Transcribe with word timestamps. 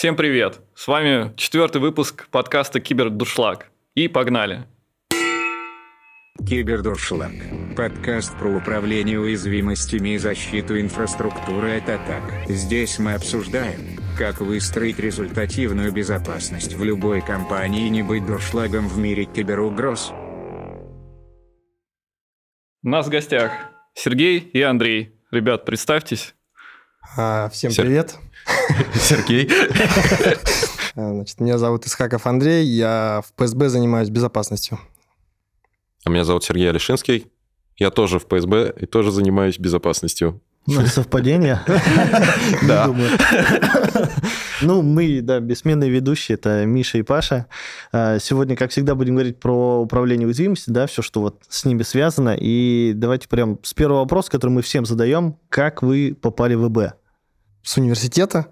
Всем 0.00 0.16
привет! 0.16 0.60
С 0.74 0.88
вами 0.88 1.36
четвертый 1.36 1.78
выпуск 1.78 2.26
подкаста 2.30 2.80
«Кибердуршлаг». 2.80 3.70
И 3.94 4.08
погнали! 4.08 4.66
Кибердуршлаг. 6.38 7.32
Подкаст 7.76 8.34
про 8.38 8.48
управление 8.48 9.20
уязвимостями 9.20 10.14
и 10.14 10.16
защиту 10.16 10.80
инфраструктуры 10.80 11.76
от 11.76 11.90
атак. 11.90 12.22
Здесь 12.48 12.98
мы 12.98 13.12
обсуждаем, 13.12 14.00
как 14.16 14.40
выстроить 14.40 14.98
результативную 14.98 15.92
безопасность 15.92 16.72
в 16.72 16.82
любой 16.82 17.20
компании 17.20 17.86
и 17.86 17.90
не 17.90 18.02
быть 18.02 18.24
дуршлагом 18.24 18.88
в 18.88 18.96
мире 18.96 19.26
киберугроз. 19.26 20.12
У 22.82 22.88
нас 22.88 23.06
в 23.06 23.10
гостях 23.10 23.52
Сергей 23.92 24.38
и 24.38 24.62
Андрей. 24.62 25.20
Ребят, 25.30 25.66
представьтесь. 25.66 26.34
А, 27.18 27.50
всем 27.50 27.70
Сер- 27.70 27.84
привет. 27.84 28.16
Сергей. 28.94 29.48
А, 30.96 31.12
Значит, 31.14 31.40
меня 31.40 31.58
зовут 31.58 31.86
Исхаков 31.86 32.26
Андрей, 32.26 32.64
я 32.66 33.22
в 33.26 33.32
ПСБ 33.34 33.68
занимаюсь 33.68 34.08
безопасностью. 34.10 34.78
А 36.04 36.10
меня 36.10 36.24
зовут 36.24 36.44
Сергей 36.44 36.68
Алишинский. 36.70 37.26
Я 37.76 37.90
тоже 37.90 38.18
в 38.18 38.26
ПСБ 38.26 38.74
и 38.78 38.86
тоже 38.86 39.10
занимаюсь 39.10 39.58
безопасностью. 39.58 40.40
Ну, 40.66 40.86
совпадение. 40.86 41.60
Да. 42.66 42.86
Не 42.86 42.92
думаю. 42.92 43.10
Ну, 44.62 44.82
мы, 44.82 45.22
да, 45.22 45.40
бессменные 45.40 45.88
ведущие, 45.88 46.34
это 46.34 46.66
Миша 46.66 46.98
и 46.98 47.02
Паша. 47.02 47.46
А, 47.92 48.18
Сегодня, 48.18 48.56
как 48.56 48.70
всегда, 48.70 48.94
будем 48.94 49.14
говорить 49.14 49.40
про 49.40 49.80
управление 49.80 50.26
уязвимостью, 50.26 50.74
да, 50.74 50.86
все, 50.86 51.00
что 51.00 51.22
вот 51.22 51.42
с 51.48 51.64
ними 51.64 51.82
связано. 51.82 52.36
И 52.38 52.92
давайте 52.94 53.28
прям 53.28 53.58
с 53.62 53.72
первого 53.72 54.00
вопроса, 54.00 54.30
который 54.30 54.50
мы 54.50 54.60
всем 54.62 54.84
задаем. 54.84 55.36
Как 55.48 55.82
вы 55.82 56.14
попали 56.20 56.54
в 56.54 56.68
ИБ? 56.68 56.92
С 57.62 57.76
университета. 57.76 58.46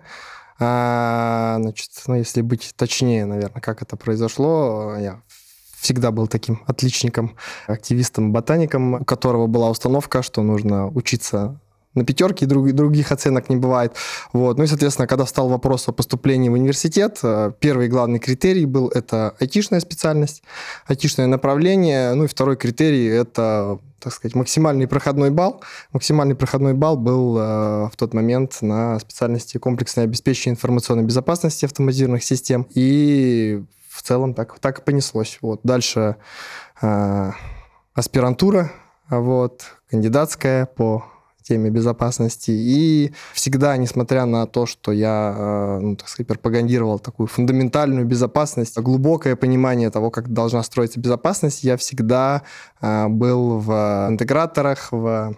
А, 0.60 1.56
Значит, 1.60 1.90
ну, 2.06 2.16
если 2.16 2.42
быть 2.42 2.74
точнее, 2.76 3.24
наверное, 3.26 3.60
как 3.60 3.82
это 3.82 3.96
произошло, 3.96 4.96
я 4.98 5.22
всегда 5.80 6.10
был 6.10 6.26
таким 6.26 6.62
отличником, 6.66 7.36
активистом, 7.66 8.32
ботаником, 8.32 8.94
у 8.94 9.04
которого 9.04 9.46
была 9.46 9.70
установка, 9.70 10.22
что 10.22 10.42
нужно 10.42 10.88
учиться 10.88 11.60
на 11.94 12.04
пятерке, 12.04 12.46
друг- 12.46 12.72
других 12.72 13.12
оценок 13.12 13.48
не 13.48 13.56
бывает. 13.56 13.94
Вот. 14.32 14.58
Ну 14.58 14.64
и, 14.64 14.66
соответственно, 14.66 15.06
когда 15.06 15.24
встал 15.24 15.48
вопрос 15.48 15.88
о 15.88 15.92
поступлении 15.92 16.48
в 16.48 16.52
университет, 16.52 17.18
э, 17.22 17.52
первый 17.60 17.88
главный 17.88 18.18
критерий 18.18 18.66
был 18.66 18.88
это 18.88 19.34
айтишная 19.40 19.80
специальность, 19.80 20.42
айтишное 20.86 21.26
направление. 21.26 22.14
Ну 22.14 22.24
и 22.24 22.28
второй 22.28 22.56
критерий 22.56 23.06
это, 23.06 23.78
так 24.00 24.12
сказать, 24.12 24.34
максимальный 24.34 24.86
проходной 24.86 25.30
балл. 25.30 25.62
Максимальный 25.92 26.34
проходной 26.34 26.74
балл 26.74 26.96
был 26.96 27.36
э, 27.38 27.40
в 27.88 27.92
тот 27.96 28.14
момент 28.14 28.58
на 28.62 28.98
специальности 28.98 29.58
комплексное 29.58 30.04
обеспечение 30.04 30.54
информационной 30.54 31.04
безопасности 31.04 31.64
автоматизированных 31.64 32.22
систем. 32.22 32.66
И 32.74 33.62
в 33.88 34.02
целом 34.02 34.34
так, 34.34 34.58
так 34.58 34.78
и 34.78 34.82
понеслось. 34.82 35.38
Вот. 35.42 35.60
Дальше 35.64 36.16
э, 36.80 37.30
аспирантура, 37.94 38.70
вот, 39.10 39.64
кандидатская 39.90 40.66
по 40.66 41.04
теме 41.48 41.70
безопасности. 41.70 42.50
И 42.52 43.12
всегда, 43.32 43.76
несмотря 43.76 44.26
на 44.26 44.46
то, 44.46 44.66
что 44.66 44.92
я, 44.92 45.34
э, 45.36 45.78
ну, 45.80 45.96
так 45.96 46.08
сказать, 46.08 46.28
пропагандировал 46.28 46.98
такую 46.98 47.26
фундаментальную 47.26 48.06
безопасность, 48.06 48.78
глубокое 48.78 49.34
понимание 49.36 49.90
того, 49.90 50.10
как 50.10 50.28
должна 50.32 50.62
строиться 50.62 51.00
безопасность, 51.00 51.64
я 51.64 51.76
всегда 51.76 52.42
э, 52.80 53.08
был 53.08 53.58
в 53.58 53.70
интеграторах, 54.10 54.92
в, 54.92 55.34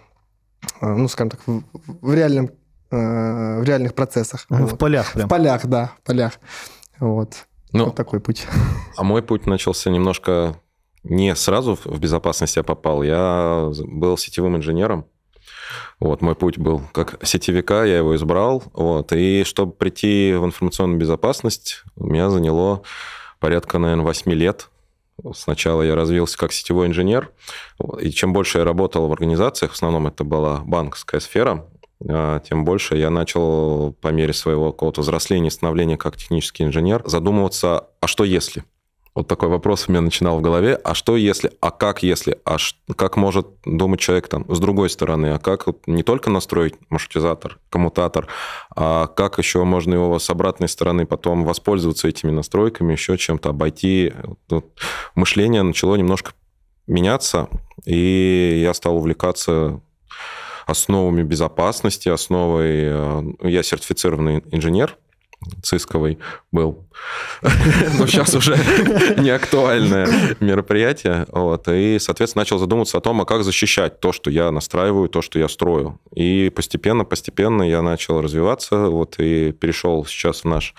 э, 0.81 0.87
ну, 0.87 1.09
скажем 1.09 1.31
так, 1.31 1.41
в, 1.47 1.63
в 2.03 2.15
реальном, 2.15 2.51
в 2.93 3.63
реальных 3.65 3.95
процессах. 3.95 4.47
В 4.49 4.59
Вот. 4.67 4.79
полях 4.79 5.07
В 5.07 5.13
прям. 5.13 5.29
полях, 5.29 5.65
да, 5.67 5.93
в 6.03 6.07
полях. 6.07 6.33
Вот. 6.99 7.35
Ну, 7.73 7.85
Вот 7.85 7.95
такой 7.95 8.19
путь. 8.19 8.47
а 8.97 9.05
мой 9.05 9.23
путь 9.23 9.47
начался 9.47 9.91
немножко 9.91 10.57
не 11.05 11.35
сразу 11.37 11.77
в- 11.77 11.87
в 11.87 11.99
безопасность 12.01 12.57
я 12.57 12.63
попал. 12.65 13.03
Я 13.05 13.71
был 13.87 14.19
сетевым 14.19 14.57
инженером. 14.57 15.05
Вот, 15.99 16.23
мой 16.23 16.35
путь 16.35 16.59
был 16.59 16.83
как 16.93 17.25
сетевика, 17.25 17.85
я 17.85 17.99
его 17.99 18.17
избрал. 18.17 18.63
Вот, 18.73 19.13
и 19.13 19.45
чтобы 19.45 19.73
прийти 19.73 20.35
в 20.35 20.45
информационную 20.45 20.99
безопасность, 20.99 21.83
меня 21.97 22.31
заняло 22.31 22.83
порядка, 23.39 23.79
наверное, 23.79 24.05
8 24.05 24.33
лет. 24.33 24.69
Сначала 25.35 25.83
я 25.83 25.95
развился 25.95 26.39
как 26.39 26.53
сетевой 26.53 26.87
инженер, 26.87 27.31
и 28.01 28.11
чем 28.11 28.33
больше 28.33 28.59
я 28.59 28.65
работал 28.65 29.07
в 29.07 29.13
организациях, 29.13 29.73
в 29.73 29.75
основном 29.75 30.07
это 30.07 30.25
была 30.25 30.63
банковская 30.65 31.21
сфера, 31.21 31.67
а, 32.09 32.41
тем 32.41 32.65
больше 32.65 32.97
я 32.97 33.11
начал 33.11 33.93
по 34.01 34.09
мере 34.09 34.33
своего 34.33 34.73
какого-то 34.73 35.03
взросления 35.03 35.51
становления 35.51 35.97
как 35.97 36.17
технический 36.17 36.65
инженер 36.65 37.03
задумываться, 37.05 37.89
а 38.01 38.07
что 38.07 38.25
если? 38.25 38.65
Вот 39.15 39.27
такой 39.27 39.49
вопрос 39.49 39.87
у 39.89 39.93
меня 39.93 40.01
начинал 40.01 40.39
в 40.39 40.41
голове. 40.41 40.77
А 40.85 40.95
что 40.95 41.17
если? 41.17 41.51
А 41.61 41.73
как 41.73 42.03
если? 42.05 42.39
А 42.45 42.59
ш- 42.59 42.77
как 42.97 43.17
может 43.17 43.49
думать 43.65 43.99
человек 43.99 44.29
там 44.29 44.45
с 44.55 44.61
другой 44.61 44.89
стороны? 44.89 45.33
А 45.35 45.39
как 45.39 45.67
вот 45.67 45.87
не 45.89 46.05
только 46.05 46.31
настроить 46.31 46.75
маршрутизатор, 46.91 47.59
коммутатор, 47.71 48.29
а 48.75 49.09
как 49.09 49.39
еще 49.39 49.65
можно 49.65 49.95
его 49.95 50.19
с 50.19 50.31
обратной 50.31 50.69
стороны 50.69 51.07
потом 51.07 51.45
воспользоваться 51.45 52.07
этими 52.07 52.31
настройками, 52.31 52.93
еще 52.93 53.19
чем-то 53.19 53.51
обойти? 53.51 54.13
Вот 54.49 54.67
мышление 55.17 55.63
начало 55.63 55.97
немножко 55.97 56.33
меняться, 56.87 57.49
и 57.85 58.61
я 58.63 58.73
стал 58.75 58.97
увлекаться 58.97 59.81
основами 60.67 61.23
безопасности, 61.25 62.09
основой... 62.09 62.69
э, 62.69 63.23
Я 63.43 63.63
сертифицированный 63.65 64.45
инженер, 64.53 64.97
цисковый 65.63 66.19
был. 66.53 66.85
Но 67.99 68.07
сейчас 68.07 68.35
уже 68.35 68.57
не 69.19 69.31
актуальное 69.31 70.09
мероприятие. 70.41 71.27
Вот. 71.31 71.67
И, 71.69 71.99
соответственно, 71.99 72.43
начал 72.43 72.59
задумываться 72.59 72.99
о 72.99 73.01
том, 73.01 73.21
а 73.21 73.25
как 73.25 73.45
защищать 73.45 74.01
то, 74.01 74.13
что 74.13 74.31
я 74.31 74.51
настраиваю, 74.51 75.09
то, 75.09 75.23
что 75.23 75.39
я 75.39 75.49
строю. 75.49 75.99
И 76.15 76.53
постепенно-постепенно 76.55 77.63
я 77.63 77.83
начал 77.83 78.21
развиваться, 78.21 78.89
вот, 78.89 79.17
и 79.19 79.53
перешел 79.53 80.05
сейчас 80.05 80.43
в 80.43 80.45
наш 80.45 80.75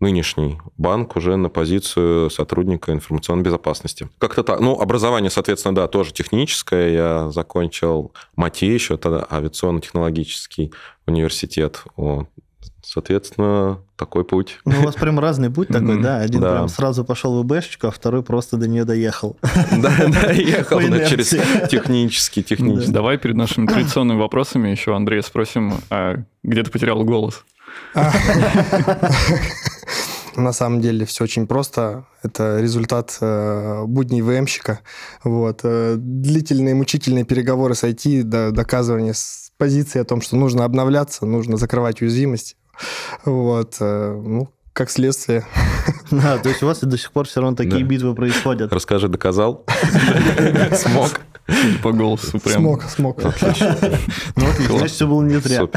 нынешний 0.00 0.58
банк 0.78 1.14
уже 1.16 1.36
на 1.36 1.50
позицию 1.50 2.30
сотрудника 2.30 2.92
информационной 2.92 3.44
безопасности. 3.44 4.08
Как-то 4.18 4.42
так. 4.42 4.60
Ну, 4.60 4.80
образование, 4.80 5.30
соответственно, 5.30 5.74
да, 5.74 5.88
тоже 5.88 6.12
техническое. 6.12 6.92
Я 6.92 7.30
закончил 7.30 8.12
МАТИ 8.34 8.64
еще, 8.64 8.96
тогда 8.96 9.26
авиационно-технологический 9.30 10.72
университет. 11.06 11.84
Вот. 11.96 12.28
Соответственно, 12.92 13.78
такой 13.94 14.24
путь. 14.24 14.58
Ну, 14.64 14.80
у 14.80 14.82
вас 14.82 14.96
прям 14.96 15.20
разный 15.20 15.48
путь 15.48 15.68
такой, 15.68 16.02
да? 16.02 16.16
Один 16.18 16.40
Да. 16.40 16.50
прям 16.54 16.68
сразу 16.68 17.04
пошел 17.04 17.40
в 17.40 17.46
ИБшечку, 17.46 17.86
а 17.86 17.90
второй 17.92 18.24
просто 18.24 18.56
до 18.56 18.66
нее 18.66 18.84
доехал. 18.84 19.36
Да, 19.70 19.92
да, 20.08 20.32
ехал 20.32 20.80
По 20.80 20.88
да, 20.88 21.04
через 21.04 21.28
технический, 21.70 22.42
технический. 22.42 22.90
Давай 22.90 23.16
перед 23.16 23.36
нашими 23.36 23.68
традиционными 23.68 24.18
вопросами 24.18 24.70
еще 24.70 24.96
Андрея 24.96 25.22
спросим, 25.22 25.74
а 25.88 26.16
где 26.42 26.64
ты 26.64 26.70
потерял 26.72 27.04
голос? 27.04 27.44
На 30.34 30.52
самом 30.52 30.80
деле 30.80 31.06
все 31.06 31.22
очень 31.22 31.46
просто. 31.46 32.06
Это 32.24 32.58
результат 32.60 33.18
э, 33.20 33.84
будней 33.86 34.22
ВМщика. 34.22 34.80
Вот. 35.22 35.60
Э, 35.62 35.94
длительные 35.96 36.74
мучительные 36.74 37.24
переговоры 37.24 37.76
с 37.76 37.84
IT, 37.84 38.22
до- 38.24 38.50
доказывание 38.50 39.14
с 39.14 39.52
позиции 39.58 40.00
о 40.00 40.04
том, 40.04 40.22
что 40.22 40.34
нужно 40.36 40.64
обновляться, 40.64 41.26
нужно 41.26 41.56
закрывать 41.56 42.00
уязвимость. 42.02 42.56
Вот. 43.24 43.76
э, 43.80 44.12
ну, 44.12 44.48
как 44.72 44.90
следствие. 44.90 45.44
Да, 46.10 46.38
то 46.38 46.48
есть 46.48 46.60
у 46.60 46.66
вас 46.66 46.80
до 46.80 46.98
сих 46.98 47.12
пор 47.12 47.28
все 47.28 47.40
равно 47.40 47.54
такие 47.56 47.84
Да. 47.84 47.88
битвы 47.88 48.16
происходят. 48.16 48.72
Расскажи, 48.72 49.06
доказал? 49.06 49.64
Смог? 50.72 51.20
По 51.82 51.92
голосу 51.92 52.38
прям. 52.40 52.62
Смог, 52.62 52.82
смог. 52.84 53.22
Ну, 53.22 53.30
отлично, 54.50 54.78
значит, 54.78 54.90
все 54.96 55.06
было 55.06 55.22
не 55.22 55.36
зря. 55.40 55.68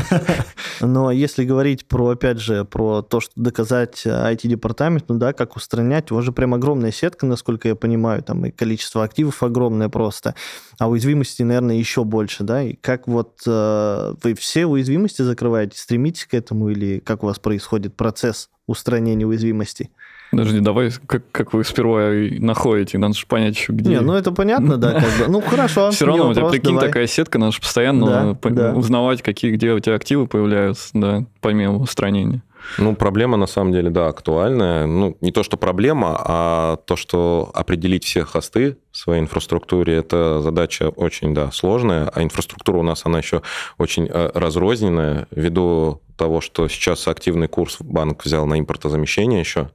Но 0.82 1.12
если 1.12 1.46
говорить 1.46 1.88
про, 1.88 2.10
опять 2.10 2.40
же, 2.40 2.66
про 2.66 3.02
то, 3.02 3.20
что 3.20 3.32
доказать 3.36 4.06
IT-департамент, 4.06 5.06
ну 5.08 5.18
да, 5.18 5.34
как 5.34 5.56
устранять, 5.56 6.12
у 6.12 6.16
вас 6.16 6.26
же 6.26 6.32
прям 6.32 6.54
огромная 6.54 6.92
сетка, 6.92 7.26
насколько 7.26 7.68
я 7.68 7.76
понимаю, 7.76 8.24
там 8.24 8.46
и 8.46 8.52
количество 8.52 9.04
активов 9.04 9.42
огромное 9.44 9.90
просто, 9.90 10.36
а 10.80 10.90
уязвимости, 10.90 11.44
наверное, 11.44 11.76
еще 11.76 12.04
больше, 12.04 12.44
да, 12.44 12.64
и 12.64 12.74
как 12.74 13.08
вот 13.08 13.42
э, 13.46 14.14
вы 14.22 14.34
все 14.36 14.66
уязвимости 14.66 15.22
закрываете, 15.22 15.78
стремитесь 15.78 16.26
к 16.26 16.34
этому, 16.34 16.70
или 16.70 17.00
как 17.00 17.24
у 17.24 17.28
вас 17.28 17.40
происходит 17.40 17.96
процесс 17.96 18.50
устранения 18.68 19.26
уязвимостей? 19.26 19.90
Подожди, 20.32 20.62
давай, 20.62 20.90
как, 21.06 21.24
как 21.32 21.54
вы 21.54 21.64
сперва 21.64 22.10
находите, 22.40 22.98
надо 22.98 23.14
же 23.14 23.28
понять 23.28 23.56
еще 23.56 23.72
где. 23.72 23.92
Не, 23.92 24.00
ну 24.02 24.14
это 24.14 24.32
понятно, 24.32 24.78
да, 24.78 24.94
как 24.94 25.04
бы. 25.28 25.32
Ну, 25.32 25.42
хорошо. 25.42 25.90
Все 25.92 26.08
равно 26.08 26.30
у 26.30 26.34
тебя, 26.34 26.48
прикинь, 26.50 26.74
давай. 26.74 26.88
такая 26.88 27.06
сетка, 27.08 27.38
надо 27.38 27.52
же 27.52 27.60
постоянно 27.62 28.06
Да, 28.08 28.34
по- 28.34 28.50
да. 28.50 28.74
узнавать, 28.74 29.22
какие, 29.22 29.52
где 29.52 29.72
у 29.74 29.80
тебя 29.80 29.94
активы 29.96 30.26
появляются, 30.26 30.90
да, 30.94 31.26
помимо 31.40 31.78
устранения. 31.78 32.42
Ну, 32.78 32.96
проблема 32.96 33.36
на 33.38 33.46
самом 33.46 33.74
деле, 33.74 33.90
да, 33.90 34.08
актуальная. 34.08 34.88
Ну, 34.88 35.18
не 35.22 35.32
то, 35.32 35.44
что 35.44 35.58
проблема, 35.58 36.16
а 36.18 36.78
то, 36.78 36.96
что 36.96 37.52
определить 37.54 38.06
все 38.06 38.24
хосты 38.24 38.78
в 38.92 38.98
своей 38.98 39.22
инфраструктуре, 39.22 39.96
это 39.98 40.40
задача 40.42 40.90
очень, 40.90 41.34
да, 41.34 41.52
сложная, 41.52 42.08
а 42.08 42.24
инфраструктура 42.24 42.78
у 42.78 42.84
нас, 42.84 43.02
она 43.06 43.18
еще 43.18 43.42
очень 43.78 44.08
э, 44.10 44.32
разрозненная, 44.34 45.28
ввиду 45.32 46.02
того, 46.16 46.42
что 46.42 46.68
сейчас 46.68 47.08
активный 47.08 47.48
курс 47.48 47.78
банк 47.80 48.26
взял 48.26 48.46
на 48.46 48.60
импортозамещение 48.60 49.40
еще, 49.40 49.72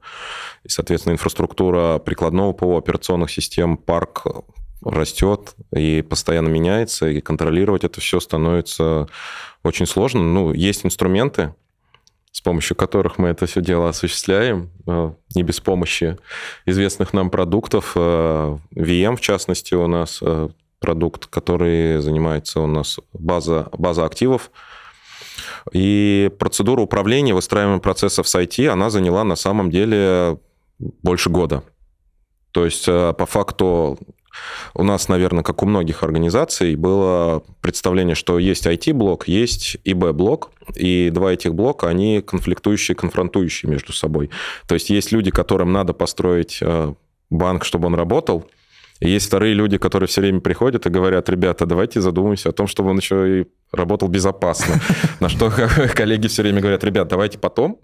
и, 0.63 0.69
соответственно, 0.69 1.13
инфраструктура 1.13 1.99
прикладного 1.99 2.53
ПО, 2.53 2.77
операционных 2.77 3.31
систем, 3.31 3.77
парк 3.77 4.25
растет 4.83 5.55
и 5.75 6.01
постоянно 6.01 6.47
меняется, 6.47 7.09
и 7.09 7.21
контролировать 7.21 7.83
это 7.83 7.99
все 8.01 8.19
становится 8.19 9.07
очень 9.63 9.85
сложно. 9.85 10.21
Ну, 10.21 10.53
есть 10.53 10.85
инструменты, 10.85 11.53
с 12.31 12.41
помощью 12.41 12.77
которых 12.77 13.17
мы 13.17 13.29
это 13.29 13.45
все 13.45 13.61
дело 13.61 13.89
осуществляем, 13.89 14.69
э, 14.87 15.11
не 15.35 15.43
без 15.43 15.59
помощи 15.59 16.17
известных 16.65 17.13
нам 17.13 17.29
продуктов. 17.29 17.93
Э, 17.95 18.57
VM, 18.75 19.17
в 19.17 19.21
частности, 19.21 19.73
у 19.73 19.87
нас 19.87 20.19
э, 20.21 20.49
продукт, 20.79 21.27
который 21.27 21.99
занимается 22.01 22.61
у 22.61 22.67
нас 22.67 22.99
база, 23.13 23.69
база 23.77 24.05
активов. 24.05 24.51
И 25.71 26.31
процедура 26.39 26.81
управления 26.81 27.33
выстраиванием 27.33 27.79
процессов 27.79 28.27
с 28.27 28.35
IT, 28.35 28.67
она 28.67 28.89
заняла 28.89 29.23
на 29.23 29.35
самом 29.35 29.69
деле 29.69 30.37
больше 30.79 31.29
года. 31.29 31.63
То 32.51 32.65
есть 32.65 32.85
по 32.85 33.25
факту 33.25 33.99
у 34.73 34.83
нас, 34.83 35.07
наверное, 35.07 35.43
как 35.43 35.63
у 35.63 35.65
многих 35.65 36.03
организаций, 36.03 36.75
было 36.75 37.43
представление, 37.61 38.15
что 38.15 38.39
есть 38.39 38.65
IT-блок, 38.65 39.27
есть 39.27 39.77
ИБ-блок, 39.83 40.51
и 40.75 41.09
два 41.11 41.33
этих 41.33 41.55
блока, 41.55 41.87
они 41.87 42.21
конфликтующие, 42.21 42.95
конфронтующие 42.95 43.69
между 43.69 43.93
собой. 43.93 44.29
То 44.67 44.75
есть 44.75 44.89
есть 44.89 45.11
люди, 45.11 45.31
которым 45.31 45.71
надо 45.71 45.93
построить 45.93 46.59
э, 46.61 46.93
банк, 47.29 47.65
чтобы 47.65 47.87
он 47.87 47.95
работал, 47.95 48.45
и 48.99 49.09
есть 49.09 49.27
вторые 49.27 49.53
люди, 49.53 49.77
которые 49.77 50.07
все 50.07 50.21
время 50.21 50.41
приходят 50.41 50.85
и 50.85 50.89
говорят, 50.89 51.29
ребята, 51.29 51.65
давайте 51.65 52.01
задумаемся 52.01 52.49
о 52.49 52.51
том, 52.51 52.67
чтобы 52.67 52.89
он 52.89 52.97
еще 52.97 53.41
и 53.41 53.45
работал 53.71 54.07
безопасно. 54.09 54.75
На 55.19 55.29
что 55.29 55.51
коллеги 55.95 56.27
все 56.27 56.41
время 56.41 56.61
говорят, 56.61 56.83
ребят, 56.83 57.07
давайте 57.07 57.37
потом, 57.37 57.79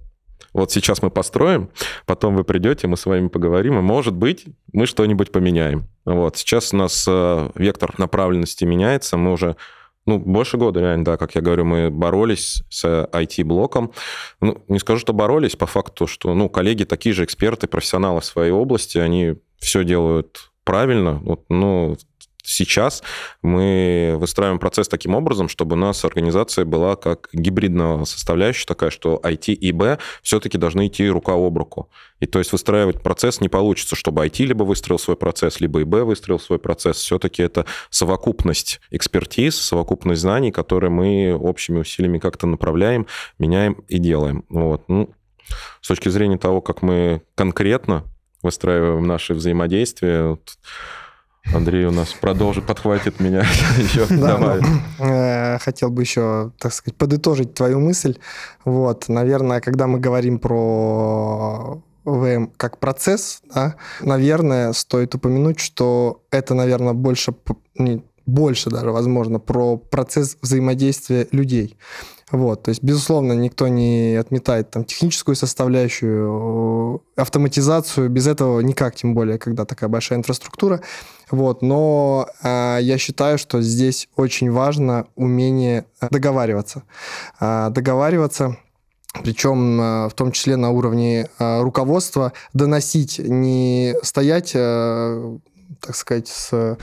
вот 0.53 0.71
сейчас 0.71 1.01
мы 1.01 1.09
построим, 1.09 1.69
потом 2.06 2.35
вы 2.35 2.44
придете, 2.44 2.88
мы 2.88 2.97
с 2.97 3.06
вами 3.06 3.27
поговорим, 3.27 3.77
и, 3.79 3.81
может 3.81 4.13
быть, 4.13 4.45
мы 4.73 4.85
что-нибудь 4.85 5.31
поменяем. 5.31 5.88
Вот. 6.06 6.38
Сейчас 6.38 6.73
у 6.73 6.77
нас 6.77 7.06
э, 7.07 7.50
вектор 7.56 7.94
направленности 7.97 8.65
меняется, 8.65 9.17
мы 9.17 9.33
уже 9.33 9.56
ну, 10.06 10.19
больше 10.19 10.57
года, 10.57 10.81
реально, 10.81 11.03
да, 11.03 11.17
как 11.17 11.33
я 11.33 11.41
говорю, 11.41 11.65
мы 11.65 11.89
боролись 11.89 12.63
с 12.69 12.85
IT-блоком. 13.12 13.91
Ну, 14.39 14.63
не 14.67 14.77
скажу, 14.77 15.00
что 15.00 15.13
боролись, 15.13 15.56
по 15.56 15.65
факту, 15.65 16.06
что, 16.06 16.33
ну, 16.35 16.47
коллеги 16.47 16.83
такие 16.83 17.13
же 17.13 17.23
эксперты, 17.23 17.67
профессионалы 17.67 18.21
в 18.21 18.25
своей 18.25 18.51
области, 18.51 19.00
они 19.00 19.35
все 19.57 19.83
делают 19.83 20.51
правильно. 20.65 21.19
Вот, 21.23 21.45
ну, 21.50 21.95
сейчас 22.45 23.03
мы 23.41 24.15
выстраиваем 24.17 24.59
процесс 24.59 24.88
таким 24.88 25.15
образом, 25.15 25.50
чтобы 25.50 25.75
у 25.75 25.79
нас 25.79 26.06
организация 26.06 26.65
была 26.65 26.95
как 26.95 27.29
гибридная 27.33 28.06
составляющая 28.06 28.65
такая, 28.65 28.89
что 28.89 29.19
IT 29.23 29.53
и 29.53 29.71
B 29.71 29.97
все-таки 30.21 30.57
должны 30.57 30.88
идти 30.88 31.09
рука 31.09 31.33
об 31.33 31.57
руку. 31.57 31.89
И 32.19 32.25
то 32.27 32.39
есть 32.39 32.51
выстраивать 32.51 33.01
процесс 33.01 33.41
не 33.41 33.50
получится, 33.50 33.95
чтобы 33.95 34.25
IT 34.25 34.45
либо 34.45 34.63
выстроил 34.63 35.00
свой 35.00 35.17
процесс, 35.17 35.59
либо 35.59 35.81
ИБ 35.81 36.06
выстроил 36.06 36.39
свой 36.39 36.59
процесс. 36.59 36.97
Все-таки 36.97 37.41
это 37.41 37.65
совокупность 37.89 38.79
экспертиз, 38.91 39.59
совокупность 39.59 40.21
знаний, 40.21 40.51
которые 40.51 40.91
мы 40.91 41.35
общими 41.35 41.79
усилиями 41.79 42.19
как-то 42.19 42.47
направляем, 42.47 43.07
меняем 43.39 43.83
и 43.88 43.97
делаем. 43.97 44.45
Вот. 44.50 44.83
Ну, 44.88 45.09
с 45.81 45.88
точки 45.88 46.09
зрения 46.09 46.38
того, 46.38 46.62
как 46.62 46.81
мы 46.81 47.21
конкретно 47.35 48.03
выстраиваем 48.45 49.06
наши 49.06 49.33
взаимодействия, 49.33 50.30
вот, 50.30 50.57
Андрей 51.53 51.86
у 51.86 51.92
нас 51.92 52.13
продолжит, 52.13 52.65
подхватит 52.65 53.19
меня 53.19 53.42
еще. 53.77 54.06
Да, 54.07 54.38
Давай. 54.38 54.62
Э, 55.00 55.57
хотел 55.59 55.89
бы 55.89 56.01
еще, 56.01 56.51
так 56.59 56.74
сказать, 56.74 56.97
подытожить 56.97 57.53
твою 57.53 57.80
мысль. 57.80 58.18
Вот, 58.63 59.09
наверное, 59.09 59.62
когда 59.62 59.88
мы 59.88 60.00
говорим 60.00 60.39
про 60.39 61.81
ВМ 62.03 62.51
как 62.57 62.80
процесс, 62.80 63.42
да, 63.53 63.75
наверное, 64.01 64.74
стоит 64.74 65.13
упомянуть, 65.15 65.59
что 65.59 66.24
это, 66.31 66.53
наверное, 66.53 66.94
больше, 66.94 67.33
больше 68.25 68.69
даже, 68.69 68.91
возможно, 68.91 69.39
про 69.39 69.77
процесс 69.77 70.38
взаимодействия 70.41 71.27
людей. 71.31 71.77
Вот, 72.31 72.63
то 72.63 72.69
есть, 72.69 72.81
безусловно, 72.81 73.33
никто 73.33 73.68
не 73.68 74.16
отметает 74.16 74.72
там 74.72 74.83
техническую 74.83 75.36
составляющую, 75.36 77.04
автоматизацию, 77.16 78.10
без 78.10 78.25
этого 78.25 78.62
никак, 78.62 78.95
тем 78.95 79.13
более, 79.13 79.38
когда 79.38 79.63
такая 79.63 79.89
большая 79.89 80.19
инфраструктура. 80.19 80.81
Вот, 81.30 81.62
но 81.62 82.27
э, 82.42 82.80
я 82.81 82.98
считаю, 82.98 83.38
что 83.38 83.62
здесь 83.62 84.10
очень 84.16 84.51
важно 84.51 85.06
умение 85.16 85.86
договариваться. 86.10 86.81
Э, 87.39 87.69
договариваться 87.69 88.57
причем 89.24 90.10
в 90.10 90.12
том 90.13 90.33
числе 90.33 90.57
на 90.57 90.72
уровне 90.72 91.30
руководства, 91.39 92.33
доносить, 92.51 93.18
не 93.18 93.95
стоять, 94.04 94.51
так 94.51 95.95
сказать, 95.95 96.27
с 96.27 96.75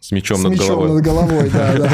с 0.00 0.12
мечом, 0.12 0.38
с 0.38 0.42
над 0.44 0.52
мечом 0.52 0.68
головой. 0.68 0.94
над 0.94 1.04
головой, 1.04 1.50
да, 1.50 1.76
да. 1.76 1.90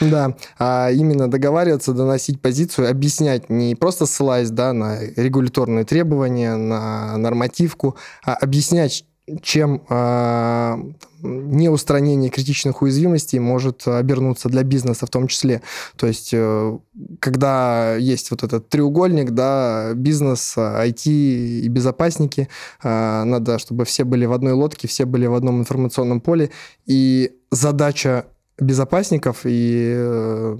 Да, 0.00 0.34
а 0.58 0.90
именно 0.90 1.30
договариваться, 1.30 1.92
доносить 1.92 2.40
позицию, 2.40 2.90
объяснять, 2.90 3.50
не 3.50 3.74
просто 3.74 4.06
ссылаясь, 4.06 4.50
да, 4.50 4.72
на 4.72 4.98
регуляторные 5.16 5.84
требования, 5.84 6.56
на 6.56 7.18
нормативку, 7.18 7.96
а 8.24 8.34
объяснять, 8.34 9.04
чем 9.42 9.82
э, 9.88 10.76
неустранение 11.22 12.30
критичных 12.30 12.82
уязвимостей 12.82 13.38
может 13.38 13.86
обернуться 13.86 14.48
для 14.48 14.62
бизнеса 14.62 15.06
в 15.06 15.10
том 15.10 15.28
числе. 15.28 15.62
То 15.96 16.06
есть, 16.06 16.30
э, 16.32 16.78
когда 17.20 17.96
есть 17.96 18.30
вот 18.30 18.42
этот 18.42 18.68
треугольник, 18.68 19.30
да, 19.30 19.92
бизнес, 19.94 20.56
IT 20.56 21.06
и 21.06 21.68
безопасники, 21.68 22.48
э, 22.82 23.24
надо, 23.24 23.58
чтобы 23.58 23.84
все 23.84 24.04
были 24.04 24.26
в 24.26 24.32
одной 24.32 24.52
лодке, 24.52 24.88
все 24.88 25.04
были 25.04 25.26
в 25.26 25.34
одном 25.34 25.60
информационном 25.60 26.20
поле, 26.20 26.50
и 26.86 27.32
задача 27.50 28.26
безопасников 28.58 29.40
и 29.44 29.94
э, 29.96 30.58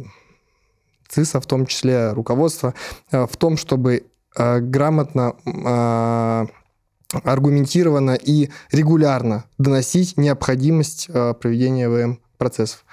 ЦИСа, 1.09 1.41
в 1.41 1.47
том 1.47 1.67
числе 1.67 2.13
руководства, 2.13 2.75
э, 3.11 3.27
в 3.27 3.37
том, 3.37 3.57
чтобы 3.57 4.05
э, 4.37 4.61
грамотно 4.61 5.35
э, 5.45 6.47
аргументированно 7.13 8.15
и 8.15 8.51
регулярно 8.71 9.45
доносить 9.59 10.17
необходимость 10.17 11.07
э, 11.09 11.35
проведения 11.35 11.89
ВМ-процессов. 11.89 12.85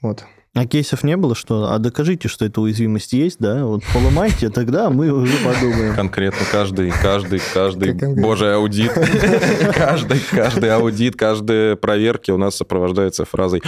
Вот. 0.00 0.24
А 0.54 0.66
кейсов 0.66 1.02
не 1.02 1.16
было, 1.16 1.34
что, 1.34 1.72
а 1.72 1.78
докажите, 1.78 2.28
что 2.28 2.44
эта 2.44 2.60
уязвимость 2.60 3.12
есть, 3.12 3.38
да, 3.40 3.64
вот 3.64 3.82
поломайте, 3.92 4.50
тогда 4.50 4.88
мы 4.88 5.10
уже 5.10 5.36
подумаем. 5.44 5.96
Конкретно 5.96 6.46
каждый, 6.50 6.92
каждый, 6.92 7.40
каждый 7.52 7.92
божий 8.14 8.54
аудит, 8.54 8.92
каждый, 9.74 10.20
каждый 10.30 10.72
аудит, 10.72 11.16
каждая 11.16 11.74
проверки 11.74 12.30
у 12.30 12.38
нас 12.38 12.54
сопровождается 12.54 13.24
фразой 13.24 13.62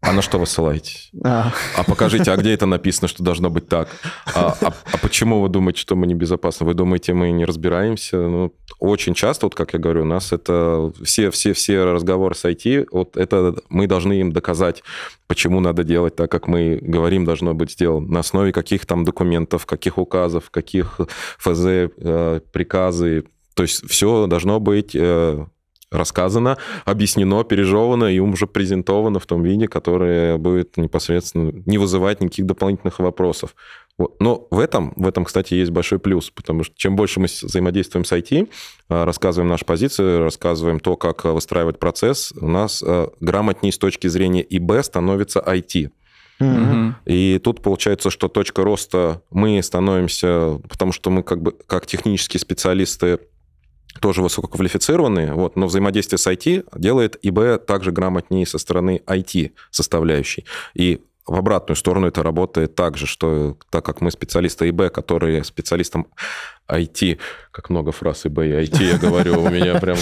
а 0.00 0.12
на 0.12 0.22
что 0.22 0.38
вы 0.38 0.46
ссылаетесь? 0.46 1.10
А. 1.24 1.52
а 1.76 1.82
покажите, 1.82 2.30
а 2.30 2.36
где 2.36 2.52
это 2.52 2.66
написано, 2.66 3.08
что 3.08 3.24
должно 3.24 3.50
быть 3.50 3.68
так? 3.68 3.88
А, 4.32 4.56
а, 4.60 4.72
а 4.92 4.98
почему 4.98 5.40
вы 5.40 5.48
думаете, 5.48 5.80
что 5.80 5.96
мы 5.96 6.06
небезопасны? 6.06 6.66
Вы 6.66 6.74
думаете, 6.74 7.14
мы 7.14 7.32
не 7.32 7.44
разбираемся? 7.44 8.16
Ну, 8.16 8.54
очень 8.78 9.14
часто, 9.14 9.46
вот 9.46 9.56
как 9.56 9.72
я 9.72 9.80
говорю, 9.80 10.02
у 10.02 10.06
нас 10.06 10.32
это 10.32 10.92
все, 11.02 11.32
все, 11.32 11.52
все 11.52 11.84
разговоры 11.84 12.36
с 12.36 12.44
IT, 12.44 12.86
вот 12.92 13.16
это 13.16 13.56
мы 13.70 13.88
должны 13.88 14.20
им 14.20 14.32
доказать, 14.32 14.84
почему 15.26 15.58
надо 15.58 15.82
делать 15.82 16.14
так, 16.14 16.30
как 16.30 16.46
мы 16.46 16.78
говорим, 16.80 17.24
должно 17.24 17.54
быть 17.54 17.72
сделано. 17.72 18.08
На 18.08 18.20
основе 18.20 18.52
каких 18.52 18.86
там 18.86 19.04
документов, 19.04 19.66
каких 19.66 19.98
указов, 19.98 20.50
каких 20.50 21.00
ФЗ, 21.38 21.64
э, 21.66 22.40
приказы. 22.52 23.24
То 23.54 23.64
есть 23.64 23.88
все 23.90 24.28
должно 24.28 24.60
быть 24.60 24.92
э, 24.94 25.44
рассказано, 25.90 26.58
объяснено, 26.84 27.44
пережевано 27.44 28.12
и 28.12 28.18
уже 28.18 28.46
презентовано 28.46 29.20
в 29.20 29.26
том 29.26 29.42
виде, 29.42 29.68
которое 29.68 30.36
будет 30.36 30.76
непосредственно 30.76 31.52
не 31.66 31.78
вызывать 31.78 32.20
никаких 32.20 32.46
дополнительных 32.46 32.98
вопросов. 32.98 33.54
Вот. 33.96 34.20
Но 34.20 34.46
в 34.50 34.60
этом, 34.60 34.92
в 34.96 35.06
этом, 35.06 35.24
кстати, 35.24 35.54
есть 35.54 35.72
большой 35.72 35.98
плюс, 35.98 36.30
потому 36.30 36.62
что 36.62 36.74
чем 36.76 36.94
больше 36.94 37.18
мы 37.20 37.26
взаимодействуем 37.26 38.04
с 38.04 38.12
IT, 38.12 38.48
а, 38.88 39.04
рассказываем 39.04 39.50
наши 39.50 39.64
позиции, 39.64 40.18
рассказываем 40.18 40.78
то, 40.78 40.96
как 40.96 41.24
выстраивать 41.24 41.78
процесс, 41.78 42.32
у 42.40 42.48
нас 42.48 42.82
а, 42.86 43.10
грамотнее 43.20 43.72
с 43.72 43.78
точки 43.78 44.06
зрения 44.06 44.42
ИБ 44.48 44.84
становится 44.84 45.40
IT. 45.40 45.90
Mm-hmm. 46.40 46.92
И 47.06 47.40
тут 47.42 47.62
получается, 47.62 48.10
что 48.10 48.28
точка 48.28 48.62
роста 48.62 49.22
мы 49.32 49.60
становимся, 49.60 50.60
потому 50.68 50.92
что 50.92 51.10
мы 51.10 51.24
как 51.24 51.42
бы 51.42 51.52
как 51.66 51.86
технические 51.86 52.40
специалисты 52.40 53.18
тоже 54.00 54.22
высококвалифицированные, 54.22 55.32
вот, 55.32 55.56
но 55.56 55.66
взаимодействие 55.66 56.18
с 56.18 56.26
IT 56.26 56.68
делает 56.76 57.18
ИБ 57.22 57.66
также 57.66 57.92
грамотнее 57.92 58.46
со 58.46 58.58
стороны 58.58 59.02
IT 59.06 59.52
составляющей. 59.70 60.44
И 60.74 61.00
в 61.28 61.34
обратную 61.34 61.76
сторону 61.76 62.06
это 62.06 62.22
работает 62.22 62.74
так 62.74 62.96
же, 62.96 63.06
что 63.06 63.58
так 63.70 63.84
как 63.84 64.00
мы 64.00 64.10
специалисты 64.10 64.70
ИБ, 64.70 64.90
которые 64.90 65.44
специалистам 65.44 66.06
IT, 66.68 67.18
как 67.50 67.70
много 67.70 67.92
фраз 67.92 68.26
ИБ 68.26 68.38
и 68.38 68.50
IT, 68.64 68.82
я 68.82 68.98
говорю, 68.98 69.42
у 69.42 69.48
меня 69.48 69.78
прям... 69.78 69.96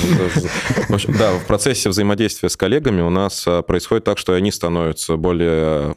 Да, 1.19 1.33
в 1.33 1.47
процессе 1.47 1.89
взаимодействия 1.89 2.49
с 2.49 2.57
коллегами 2.57 3.03
у 3.03 3.11
нас 3.11 3.45
а, 3.47 3.63
происходит 3.63 4.05
так, 4.05 4.19
что 4.19 4.35
они 4.35 4.53
становятся 4.53 5.17
более 5.17 5.97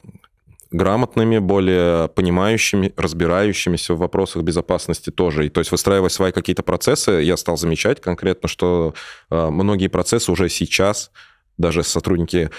грамотными, 0.72 1.40
более 1.40 2.10
понимающими, 2.10 2.94
разбирающимися 2.96 3.94
в 3.94 3.98
вопросах 3.98 4.44
безопасности 4.44 5.10
тоже. 5.10 5.48
И 5.48 5.50
то 5.50 5.62
есть 5.62 5.72
выстраивая 5.72 6.10
свои 6.10 6.32
какие-то 6.32 6.64
процессы, 6.64 7.12
я 7.12 7.38
стал 7.38 7.58
замечать 7.58 8.02
конкретно, 8.02 8.48
что 8.48 8.94
э, 9.30 9.50
многие 9.50 9.88
процессы 9.88 10.32
уже 10.32 10.50
сейчас, 10.50 11.12
даже 11.58 11.84
сотрудники, 11.84 12.50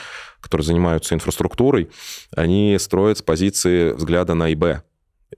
которые 0.41 0.65
занимаются 0.65 1.15
инфраструктурой, 1.15 1.91
они 2.35 2.77
строят 2.79 3.19
с 3.19 3.23
позиции 3.23 3.93
взгляда 3.93 4.35
на 4.35 4.53
ИБ. 4.53 4.83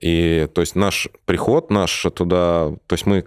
И 0.01 0.47
то 0.53 0.61
есть 0.61 0.75
наш 0.75 1.07
приход, 1.25 1.69
наш 1.69 2.07
туда, 2.15 2.71
то 2.87 2.93
есть 2.93 3.05
мы, 3.05 3.23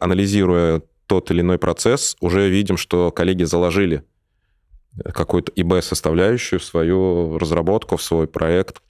анализируя 0.00 0.80
тот 1.06 1.30
или 1.30 1.40
иной 1.42 1.58
процесс, 1.58 2.16
уже 2.20 2.48
видим, 2.48 2.76
что 2.76 3.10
коллеги 3.10 3.44
заложили 3.44 4.02
какую-то 5.04 5.52
ИБ-составляющую 5.54 6.58
в 6.58 6.64
свою 6.64 7.38
разработку, 7.38 7.96
в 7.96 8.02
свой 8.02 8.26
проект. 8.26 8.80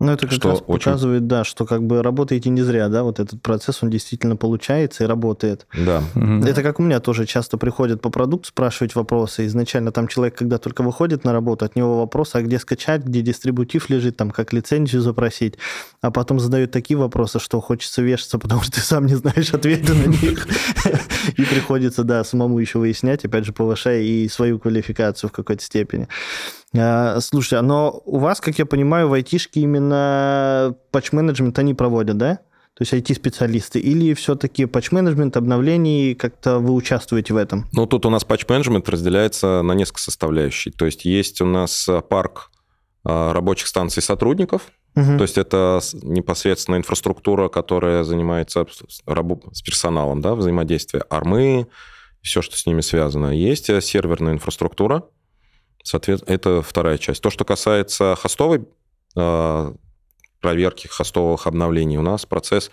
Ну, 0.00 0.10
это 0.10 0.26
как 0.26 0.32
что 0.32 0.48
раз 0.48 0.58
очень... 0.66 0.84
показывает, 0.84 1.26
да, 1.28 1.44
что 1.44 1.64
как 1.64 1.86
бы 1.86 2.02
работаете 2.02 2.50
не 2.50 2.62
зря, 2.62 2.88
да, 2.88 3.04
вот 3.04 3.20
этот 3.20 3.40
процесс, 3.40 3.82
он 3.82 3.90
действительно 3.90 4.36
получается 4.36 5.04
и 5.04 5.06
работает. 5.06 5.66
Да. 5.72 6.02
Это 6.44 6.62
как 6.62 6.80
у 6.80 6.82
меня 6.82 6.98
тоже 6.98 7.26
часто 7.26 7.58
приходят 7.58 8.00
по 8.00 8.10
продукту 8.10 8.48
спрашивать 8.48 8.96
вопросы. 8.96 9.46
Изначально 9.46 9.92
там 9.92 10.08
человек, 10.08 10.36
когда 10.36 10.58
только 10.58 10.82
выходит 10.82 11.22
на 11.22 11.32
работу, 11.32 11.64
от 11.64 11.76
него 11.76 12.00
вопрос, 12.00 12.34
а 12.34 12.42
где 12.42 12.58
скачать, 12.58 13.04
где 13.04 13.22
дистрибутив 13.22 13.88
лежит, 13.88 14.16
там, 14.16 14.32
как 14.32 14.52
лицензию 14.52 15.00
запросить. 15.00 15.54
А 16.00 16.10
потом 16.10 16.40
задают 16.40 16.72
такие 16.72 16.96
вопросы, 16.96 17.38
что 17.38 17.60
хочется 17.60 18.02
вешаться, 18.02 18.38
потому 18.40 18.62
что 18.62 18.72
ты 18.72 18.80
сам 18.80 19.06
не 19.06 19.14
знаешь 19.14 19.54
ответы 19.54 19.94
на 19.94 20.06
них. 20.06 20.48
И 21.36 21.42
приходится, 21.44 22.02
да, 22.02 22.24
самому 22.24 22.58
еще 22.58 22.80
выяснять, 22.80 23.24
опять 23.24 23.44
же, 23.44 23.52
повышая 23.52 24.00
и 24.00 24.28
свою 24.28 24.58
квалификацию 24.58 25.30
в 25.30 25.32
какой-то 25.32 25.62
степени. 25.62 26.08
А, 26.76 27.20
слушайте, 27.20 27.60
но 27.60 28.02
у 28.04 28.18
вас, 28.18 28.40
как 28.40 28.58
я 28.58 28.66
понимаю, 28.66 29.08
в 29.08 29.12
айтишке 29.12 29.60
именно 29.60 30.74
патч-менеджмент 30.90 31.58
они 31.58 31.74
проводят, 31.74 32.16
да? 32.18 32.40
То 32.74 32.82
есть 32.82 32.92
IT-специалисты? 32.92 33.78
Или 33.78 34.14
все-таки 34.14 34.64
патч-менеджмент, 34.64 35.36
обновлений, 35.36 36.14
как-то 36.14 36.58
вы 36.58 36.72
участвуете 36.74 37.32
в 37.32 37.36
этом? 37.36 37.66
Ну, 37.72 37.86
тут 37.86 38.04
у 38.04 38.10
нас 38.10 38.24
патч-менеджмент 38.24 38.88
разделяется 38.88 39.62
на 39.62 39.72
несколько 39.72 40.00
составляющих. 40.00 40.76
То 40.76 40.86
есть 40.86 41.04
есть 41.04 41.40
у 41.40 41.46
нас 41.46 41.88
а, 41.88 42.00
парк 42.00 42.50
а, 43.04 43.32
рабочих 43.32 43.68
станций 43.68 44.02
сотрудников, 44.02 44.70
Угу. 44.96 45.16
То 45.16 45.22
есть 45.22 45.38
это 45.38 45.80
непосредственно 46.02 46.76
инфраструктура, 46.76 47.48
которая 47.48 48.04
занимается 48.04 48.64
с 48.78 49.62
персоналом, 49.62 50.20
да, 50.20 50.36
взаимодействие 50.36 51.02
армы, 51.10 51.66
все, 52.22 52.42
что 52.42 52.56
с 52.56 52.64
ними 52.64 52.80
связано. 52.80 53.36
Есть 53.36 53.66
серверная 53.82 54.34
инфраструктура, 54.34 55.02
Соответственно, 55.84 56.34
это 56.34 56.62
вторая 56.62 56.96
часть. 56.96 57.22
То, 57.22 57.30
что 57.30 57.44
касается 57.44 58.16
хостовой 58.16 58.66
э, 59.16 59.72
проверки, 60.40 60.88
хостовых 60.88 61.46
обновлений, 61.46 61.98
у 61.98 62.02
нас 62.02 62.24
процесс 62.24 62.70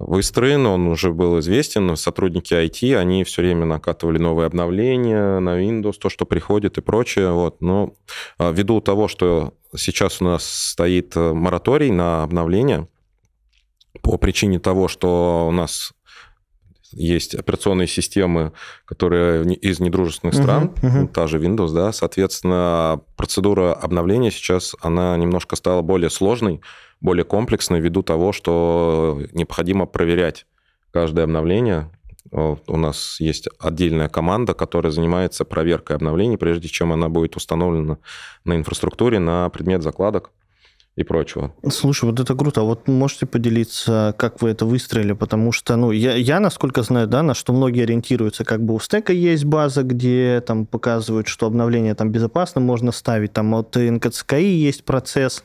выстроен, 0.00 0.66
он 0.66 0.88
уже 0.88 1.12
был 1.12 1.38
известен. 1.38 1.96
Сотрудники 1.96 2.52
IT, 2.52 2.96
они 2.96 3.22
все 3.22 3.42
время 3.42 3.64
накатывали 3.64 4.18
новые 4.18 4.46
обновления 4.46 5.38
на 5.38 5.62
Windows, 5.62 5.94
то, 6.00 6.10
что 6.10 6.26
приходит 6.26 6.78
и 6.78 6.80
прочее. 6.80 7.30
Вот. 7.30 7.60
Но 7.60 7.94
э, 8.40 8.52
ввиду 8.52 8.80
того, 8.80 9.06
что 9.06 9.54
сейчас 9.76 10.20
у 10.20 10.24
нас 10.24 10.44
стоит 10.44 11.14
мораторий 11.14 11.92
на 11.92 12.24
обновление, 12.24 12.88
по 14.02 14.18
причине 14.18 14.58
того, 14.58 14.88
что 14.88 15.46
у 15.48 15.52
нас 15.52 15.92
есть 16.92 17.34
операционные 17.34 17.86
системы, 17.86 18.52
которые 18.84 19.44
из 19.54 19.80
недружественных 19.80 20.34
стран, 20.34 20.72
uh-huh, 20.76 21.04
uh-huh. 21.04 21.08
та 21.08 21.26
же 21.26 21.38
Windows, 21.38 21.72
да, 21.72 21.92
соответственно, 21.92 23.00
процедура 23.16 23.72
обновления 23.74 24.30
сейчас, 24.30 24.74
она 24.80 25.16
немножко 25.16 25.56
стала 25.56 25.82
более 25.82 26.10
сложной, 26.10 26.60
более 27.00 27.24
комплексной 27.24 27.80
ввиду 27.80 28.02
того, 28.02 28.32
что 28.32 29.20
необходимо 29.32 29.86
проверять 29.86 30.46
каждое 30.92 31.24
обновление. 31.24 31.90
У 32.30 32.76
нас 32.76 33.16
есть 33.20 33.48
отдельная 33.58 34.08
команда, 34.08 34.54
которая 34.54 34.92
занимается 34.92 35.44
проверкой 35.44 35.96
обновлений, 35.96 36.38
прежде 36.38 36.68
чем 36.68 36.92
она 36.92 37.08
будет 37.08 37.36
установлена 37.36 37.98
на 38.44 38.56
инфраструктуре 38.56 39.18
на 39.18 39.48
предмет 39.50 39.82
закладок 39.82 40.30
и 40.94 41.04
прочего. 41.04 41.54
Слушай, 41.70 42.10
вот 42.10 42.20
это 42.20 42.34
круто. 42.34 42.60
А 42.60 42.64
вот 42.64 42.86
можете 42.86 43.24
поделиться, 43.24 44.14
как 44.18 44.42
вы 44.42 44.50
это 44.50 44.66
выстроили? 44.66 45.12
Потому 45.12 45.50
что, 45.50 45.76
ну, 45.76 45.90
я, 45.90 46.14
я 46.16 46.38
насколько 46.38 46.82
знаю, 46.82 47.06
да, 47.06 47.22
на 47.22 47.32
что 47.32 47.54
многие 47.54 47.84
ориентируются, 47.84 48.44
как 48.44 48.62
бы 48.62 48.74
у 48.74 48.78
стека 48.78 49.14
есть 49.14 49.46
база, 49.46 49.84
где 49.84 50.42
там 50.46 50.66
показывают, 50.66 51.28
что 51.28 51.46
обновление 51.46 51.94
там 51.94 52.10
безопасно 52.10 52.60
можно 52.60 52.92
ставить. 52.92 53.32
Там 53.32 53.54
от 53.54 53.74
НКЦКИ 53.74 54.44
есть 54.44 54.84
процесс, 54.84 55.42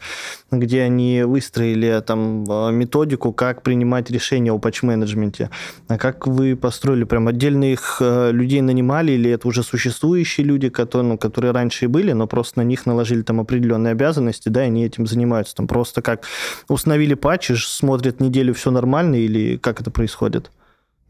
где 0.51 0.82
они 0.82 1.24
выстроили 1.24 2.04
там 2.06 2.44
методику, 2.77 3.32
как 3.32 3.62
принимать 3.62 4.12
решения 4.12 4.51
о 4.51 4.60
патч-менеджменте. 4.60 5.50
А 5.88 5.98
как 5.98 6.27
вы 6.27 6.58
построили? 6.58 7.06
Прям 7.06 7.30
отдельных 7.30 7.98
э, 8.01 8.32
людей 8.34 8.60
нанимали 8.60 9.13
или 9.13 9.32
это 9.32 9.48
уже 9.48 9.63
существующие 9.63 10.46
люди, 10.46 10.68
которые, 10.68 11.08
ну, 11.08 11.18
которые 11.18 11.51
раньше 11.51 11.86
и 11.86 11.88
были, 11.88 12.12
но 12.12 12.27
просто 12.27 12.60
на 12.60 12.63
них 12.63 12.86
наложили 12.86 13.22
там 13.22 13.39
определенные 13.39 13.92
обязанности, 13.92 14.50
да, 14.50 14.63
и 14.63 14.68
они 14.68 14.84
этим 14.84 15.08
занимаются? 15.08 15.37
Занимаются? 15.38 15.56
Там 15.56 15.67
просто 15.67 16.01
как 16.01 16.24
установили 16.67 17.13
патчи, 17.13 17.53
смотрят 17.56 18.20
неделю, 18.20 18.53
все 18.53 18.72
нормально, 18.72 19.15
или 19.15 19.58
как 19.58 19.82
это 19.82 19.91
происходит? 19.91 20.51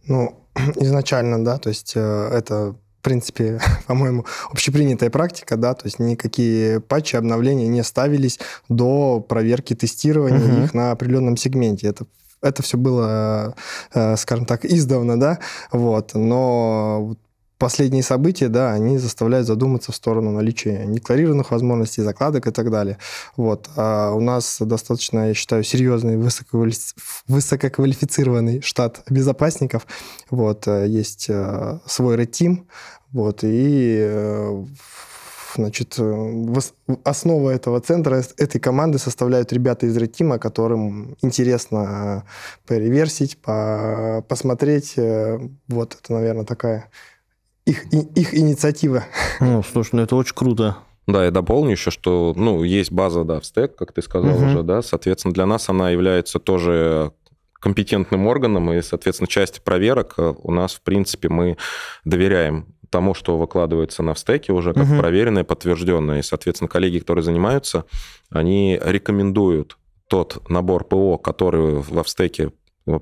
Ну, 0.05 0.43
изначально, 0.75 1.43
да, 1.43 1.57
то 1.57 1.69
есть 1.69 1.93
э, 1.95 2.29
это 2.33 2.75
в 2.99 3.03
принципе, 3.03 3.59
по-моему, 3.87 4.25
общепринятая 4.51 5.09
практика, 5.09 5.55
да, 5.55 5.73
то 5.73 5.85
есть 5.85 5.99
никакие 5.99 6.79
патчи, 6.81 7.15
обновления 7.15 7.67
не 7.67 7.83
ставились 7.83 8.39
до 8.69 9.21
проверки 9.21 9.75
тестирования 9.75 10.39
uh-huh. 10.39 10.65
их 10.65 10.73
на 10.73 10.91
определенном 10.91 11.37
сегменте. 11.37 11.87
Это 11.87 12.05
это 12.43 12.61
все 12.61 12.77
было, 12.77 13.55
э, 13.95 14.15
скажем 14.15 14.45
так, 14.45 14.63
издавна, 14.63 15.19
да, 15.19 15.39
вот, 15.71 16.13
но 16.13 17.15
последние 17.57 18.03
события, 18.03 18.49
да, 18.49 18.71
они 18.71 18.97
заставляют 18.97 19.47
задуматься 19.47 19.91
в 19.91 19.95
сторону 19.95 20.31
наличия 20.31 20.85
декларированных 20.85 21.51
возможностей, 21.51 22.01
закладок 22.01 22.47
и 22.47 22.51
так 22.51 22.69
далее. 22.69 22.97
Вот. 23.35 23.69
А 23.75 24.11
у 24.11 24.21
нас 24.21 24.57
достаточно, 24.59 25.29
я 25.29 25.33
считаю, 25.33 25.63
серьезный, 25.63 26.17
высококвалифицированный 27.27 28.61
штат 28.61 29.03
безопасников. 29.09 29.87
Вот. 30.29 30.67
Э, 30.67 30.87
есть 30.87 31.27
э, 31.29 31.79
свой 31.85 32.17
Red 32.17 32.31
Team, 32.31 32.65
вот, 33.13 33.43
и 33.43 33.97
э, 33.99 34.65
значит, 35.55 35.97
основа 37.03 37.49
этого 37.49 37.79
центра, 37.81 38.23
этой 38.37 38.59
команды 38.59 38.99
составляют 38.99 39.51
ребята 39.53 39.87
из 39.87 39.97
Team, 39.97 40.37
которым 40.37 41.15
интересно 41.21 42.25
переверсить, 42.67 43.39
посмотреть. 43.41 44.95
Вот 45.67 45.97
это, 45.99 46.13
наверное, 46.13 46.45
такая 46.45 46.91
их, 47.67 47.85
их 47.93 48.33
инициатива. 48.33 49.05
Ну, 49.39 49.63
слушай, 49.63 49.91
ну 49.93 50.01
это 50.01 50.15
очень 50.15 50.35
круто. 50.35 50.77
Да, 51.07 51.23
я 51.23 51.31
дополню 51.31 51.71
еще, 51.71 51.89
что, 51.89 52.33
ну, 52.35 52.63
есть 52.63 52.91
база, 52.91 53.23
да, 53.23 53.39
в 53.39 53.45
стек, 53.45 53.75
как 53.75 53.93
ты 53.93 54.01
сказал 54.01 54.35
угу. 54.35 54.45
уже, 54.45 54.63
да, 54.63 54.81
соответственно, 54.81 55.33
для 55.33 55.45
нас 55.45 55.69
она 55.69 55.89
является 55.89 56.39
тоже 56.39 57.13
компетентным 57.53 58.27
органом, 58.27 58.71
и, 58.73 58.81
соответственно, 58.81 59.27
часть 59.27 59.61
проверок 59.63 60.15
э, 60.17 60.33
у 60.43 60.51
нас, 60.51 60.73
в 60.73 60.81
принципе, 60.81 61.29
мы 61.29 61.57
доверяем 62.03 62.67
тому, 62.89 63.13
что 63.13 63.37
выкладывается 63.37 64.03
на 64.03 64.15
стеке 64.15 64.53
уже 64.53 64.73
как 64.73 64.83
угу. 64.83 64.97
проверенное, 64.97 65.43
подтвержденное. 65.43 66.19
И, 66.19 66.23
соответственно, 66.23 66.67
коллеги, 66.67 66.99
которые 66.99 67.23
занимаются, 67.23 67.85
они 68.29 68.79
рекомендуют 68.83 69.77
тот 70.07 70.41
набор 70.49 70.85
ПО, 70.85 71.17
который 71.17 71.75
во 71.75 72.03
стеке 72.05 72.51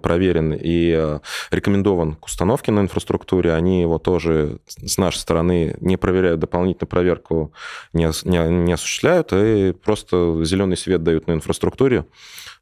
проверен 0.01 0.53
и 0.53 0.91
э, 0.95 1.19
рекомендован 1.51 2.15
к 2.15 2.25
установке 2.25 2.71
на 2.71 2.81
инфраструктуре, 2.81 3.53
они 3.53 3.81
его 3.81 3.99
тоже 3.99 4.59
с 4.67 4.97
нашей 4.97 5.19
стороны 5.19 5.75
не 5.79 5.97
проверяют, 5.97 6.39
дополнительную 6.39 6.89
проверку 6.89 7.53
не, 7.93 8.09
не, 8.27 8.65
не 8.65 8.73
осуществляют, 8.73 9.31
и 9.33 9.71
просто 9.71 10.43
зеленый 10.43 10.77
свет 10.77 11.03
дают 11.03 11.27
на 11.27 11.33
инфраструктуре. 11.33 12.05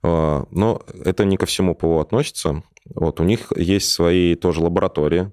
Э, 0.03 0.43
но 0.51 0.81
это 1.03 1.25
не 1.25 1.37
ко 1.37 1.45
всему 1.45 1.75
ПО 1.75 1.99
относится. 1.99 2.63
Вот, 2.93 3.19
у 3.19 3.23
них 3.23 3.51
есть 3.55 3.91
свои 3.91 4.35
тоже 4.35 4.61
лаборатории, 4.61 5.31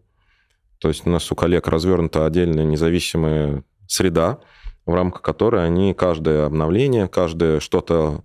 то 0.78 0.88
есть 0.88 1.06
у 1.06 1.10
нас 1.10 1.30
у 1.30 1.34
коллег 1.34 1.68
развернута 1.68 2.24
отдельная 2.24 2.64
независимая 2.64 3.64
среда, 3.86 4.38
в 4.86 4.94
рамках 4.94 5.22
которой 5.22 5.66
они 5.66 5.92
каждое 5.94 6.46
обновление, 6.46 7.06
каждое 7.06 7.60
что-то 7.60 8.22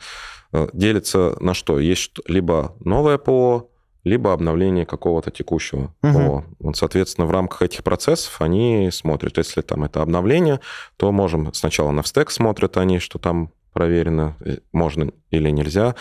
делится 0.74 1.36
на 1.40 1.54
что? 1.54 1.80
Есть 1.80 2.20
либо 2.28 2.76
новое 2.80 3.18
ПО, 3.18 3.70
либо 4.04 4.34
обновление 4.34 4.86
какого-то 4.86 5.32
текущего 5.32 5.94
угу. 6.04 6.14
ПО. 6.14 6.46
Вот, 6.60 6.78
соответственно, 6.78 7.28
в 7.28 7.32
рамках 7.32 7.64
этих 7.64 7.84
процессов 7.84 8.42
они 8.42 8.90
смотрят, 8.92 9.38
если 9.38 9.62
там 9.62 9.84
это 9.84 10.02
обновление, 10.02 10.60
то 10.98 11.12
можем 11.12 11.54
сначала 11.54 11.92
на 11.92 12.04
стек 12.04 12.32
смотрят 12.32 12.78
они, 12.78 13.00
что 13.00 13.20
там 13.20 13.52
проверено, 13.74 14.38
э, 14.46 14.60
можно 14.72 15.12
или 15.32 15.50
нельзя 15.50 15.96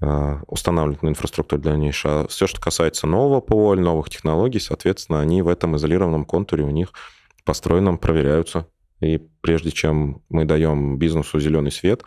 э, 0.00 0.36
устанавливать 0.46 1.02
на 1.02 1.08
инфраструктуру 1.08 1.60
дальнейшее. 1.60 2.14
А 2.14 2.26
все, 2.28 2.46
что 2.46 2.60
касается 2.60 3.06
нового 3.06 3.40
ПО 3.40 3.74
или 3.74 3.82
новых 3.82 4.08
технологий, 4.10 4.60
соответственно, 4.60 5.20
они 5.20 5.42
в 5.42 5.48
этом 5.48 5.76
изолированном 5.76 6.24
контуре 6.24 6.62
у 6.62 6.70
них 6.70 6.92
построенном 7.44 7.98
проверяются 7.98 8.66
И 9.00 9.20
прежде 9.40 9.70
чем 9.70 10.22
мы 10.28 10.44
даем 10.44 10.96
бизнесу 10.98 11.38
зеленый 11.40 11.72
свет 11.72 12.02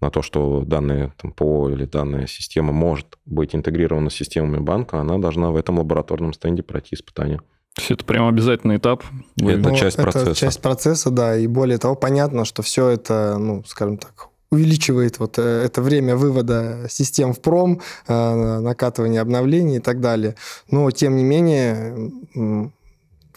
на 0.00 0.10
то, 0.10 0.22
что 0.22 0.62
данная 0.64 1.12
там, 1.20 1.32
ПО 1.32 1.68
или 1.70 1.84
данная 1.84 2.26
система 2.26 2.72
может 2.72 3.18
быть 3.26 3.54
интегрирована 3.54 4.10
с 4.10 4.14
системами 4.14 4.58
банка, 4.58 5.00
она 5.00 5.18
должна 5.18 5.50
в 5.50 5.56
этом 5.56 5.78
лабораторном 5.78 6.32
стенде 6.32 6.62
пройти 6.62 6.94
испытания. 6.94 7.38
То 7.74 7.82
есть 7.82 7.90
это 7.90 8.04
прям 8.04 8.26
обязательный 8.28 8.76
этап. 8.78 9.04
Вы- 9.36 9.52
Это 9.52 9.68
Ну, 9.68 9.76
часть 9.76 9.96
процесса. 9.96 10.34
часть 10.34 10.60
процесса, 10.62 11.10
да. 11.10 11.36
И 11.36 11.46
более 11.46 11.78
того, 11.78 11.94
понятно, 11.94 12.44
что 12.44 12.62
все 12.62 12.88
это, 12.88 13.36
ну, 13.38 13.62
скажем 13.66 13.98
так, 13.98 14.28
увеличивает 14.50 15.18
вот 15.18 15.38
э, 15.38 15.42
это 15.42 15.82
время 15.82 16.16
вывода 16.16 16.86
систем 16.88 17.34
в 17.34 17.40
пром, 17.42 17.80
э, 18.08 18.58
накатывания 18.60 19.20
обновлений 19.20 19.76
и 19.76 19.80
так 19.80 20.00
далее. 20.00 20.36
Но, 20.70 20.90
тем 20.90 21.16
не 21.16 21.22
менее, 21.24 22.10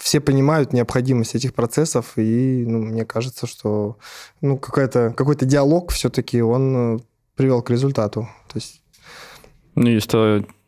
все 0.02 0.20
понимают 0.20 0.74
необходимость 0.74 1.36
этих 1.36 1.54
процессов, 1.54 2.14
и 2.18 2.66
ну, 2.68 2.80
мне 2.80 3.06
кажется, 3.06 3.46
что 3.46 3.98
ну, 4.42 4.58
какая-то, 4.58 5.14
какой-то 5.16 5.46
диалог 5.46 5.92
все-таки 5.92 6.42
он 6.42 6.96
э, 6.96 7.00
привел 7.36 7.62
к 7.62 7.70
результату. 7.70 8.28
То 8.48 8.58
есть 8.58 8.82
У 9.76 9.82
меня 9.82 9.94
есть 9.94 10.12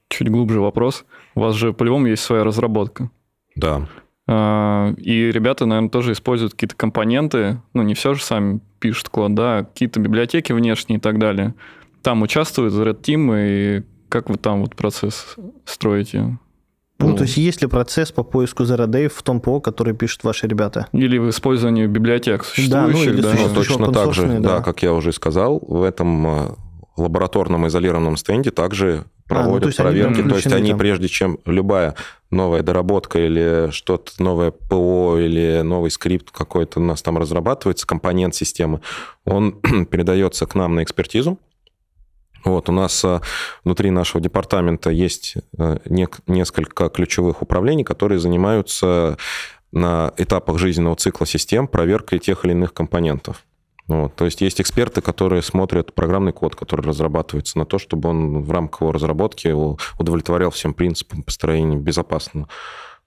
чуть 0.10 0.30
глубже 0.30 0.62
вопрос. 0.62 1.06
У 1.36 1.42
вас 1.42 1.56
же 1.56 1.74
по-любому 1.74 2.08
есть 2.08 2.24
своя 2.24 2.44
разработка. 2.44 3.10
Да. 3.56 3.88
А, 4.28 4.94
И 4.98 5.32
ребята, 5.32 5.66
наверное, 5.66 5.90
тоже 5.90 6.12
используют 6.12 6.54
какие-то 6.54 6.76
компоненты, 6.76 7.60
ну, 7.74 7.82
не 7.82 7.96
все 7.96 8.14
же 8.14 8.24
сами 8.24 8.60
пишут 8.80 9.10
код, 9.10 9.34
да, 9.34 9.58
а 9.58 9.64
какие-то 9.64 10.00
библиотеки 10.00 10.54
внешние 10.54 11.00
и 11.00 11.02
так 11.02 11.18
далее. 11.18 11.56
Там 12.04 12.22
участвует 12.22 12.74
Red 12.74 13.02
Team, 13.02 13.34
и 13.36 13.84
как 14.10 14.30
вы 14.30 14.38
там 14.38 14.62
вот 14.62 14.76
процесс 14.76 15.36
строите? 15.66 16.38
Ну, 17.04 17.12
Ну. 17.12 17.18
то 17.18 17.24
есть 17.24 17.38
есть 17.38 17.62
ли 17.62 17.68
процесс 17.68 18.12
по 18.12 18.24
поиску 18.24 18.64
Zero 18.64 18.88
Day 18.88 19.08
в 19.10 19.22
том 19.24 19.40
ПО, 19.40 19.60
который 19.60 19.94
пишут 19.94 20.24
ваши 20.24 20.48
ребята? 20.48 20.88
Или 20.92 21.18
в 21.18 21.30
использовании 21.30 21.86
библиотек 21.88 22.46
Да, 22.70 22.88
ну, 22.88 22.94
существующих, 22.94 23.14
или 23.14 23.22
да? 23.22 23.30
Ну, 23.32 23.38
существующих. 23.38 23.78
точно 23.78 23.92
так 23.94 24.14
же, 24.14 24.28
да. 24.28 24.40
да. 24.58 24.62
как 24.62 24.82
я 24.84 24.94
уже 24.94 25.12
сказал, 25.12 25.60
в 25.68 25.84
этом 25.84 26.28
э, 26.28 26.50
лабораторном 26.98 27.68
изолированном 27.68 28.18
стенде 28.18 28.52
также 28.52 28.88
А, 28.88 28.96
ну, 28.96 29.04
то 29.04 29.36
проводят 29.44 29.66
есть 29.68 29.80
они 29.80 29.90
проверки. 29.90 30.14
прям 30.16 30.30
то 30.30 30.36
есть 30.36 30.54
они, 30.54 30.70
там. 30.70 30.80
прежде 30.80 31.08
чем 31.08 31.40
любая 31.46 31.96
новая 32.30 32.62
доработка 32.64 33.20
или 33.20 33.70
что-то 33.72 34.12
новое 34.22 34.52
ПО 34.52 35.18
или 35.20 35.62
новый 35.64 35.92
скрипт 35.92 36.32
какой-то 36.32 36.80
у 36.80 36.84
нас 36.84 37.02
там 37.02 37.18
разрабатывается, 37.18 37.86
компонент 37.88 38.36
системы, 38.36 38.82
он 39.26 39.54
передается 39.92 40.46
к 40.46 40.56
нам 40.56 40.76
на 40.76 40.84
экспертизу. 40.84 41.38
Вот, 42.44 42.70
у 42.70 42.72
нас 42.72 43.04
э, 43.06 43.22
внутри 43.64 43.90
нашего 43.90 44.22
департамента 44.22 44.90
есть 44.90 45.36
э, 45.58 45.78
несколько 46.28 46.90
ключевых 46.90 47.42
управлений, 47.42 47.84
которые 47.84 48.20
занимаются 48.20 49.18
на 49.72 50.14
этапах 50.18 50.58
жизненного 50.60 50.96
цикла 50.96 51.26
систем 51.26 51.68
проверкой 51.68 52.20
тех 52.20 52.46
или 52.46 52.52
иных 52.52 52.74
компонентов. 52.74 53.44
Вот, 53.88 54.16
то 54.16 54.26
есть 54.26 54.40
есть 54.42 54.62
эксперты, 54.62 55.02
которые 55.02 55.42
смотрят 55.42 55.94
программный 55.94 56.32
код, 56.32 56.56
который 56.56 56.86
разрабатывается, 56.86 57.58
на 57.58 57.66
то, 57.66 57.80
чтобы 57.80 58.10
он 58.10 58.44
в 58.44 58.52
рамках 58.52 58.82
его 58.82 58.92
разработки 58.94 59.54
удовлетворял 60.00 60.52
всем 60.52 60.74
принципам 60.74 61.22
построения 61.24 61.76
безопасного 61.76 62.48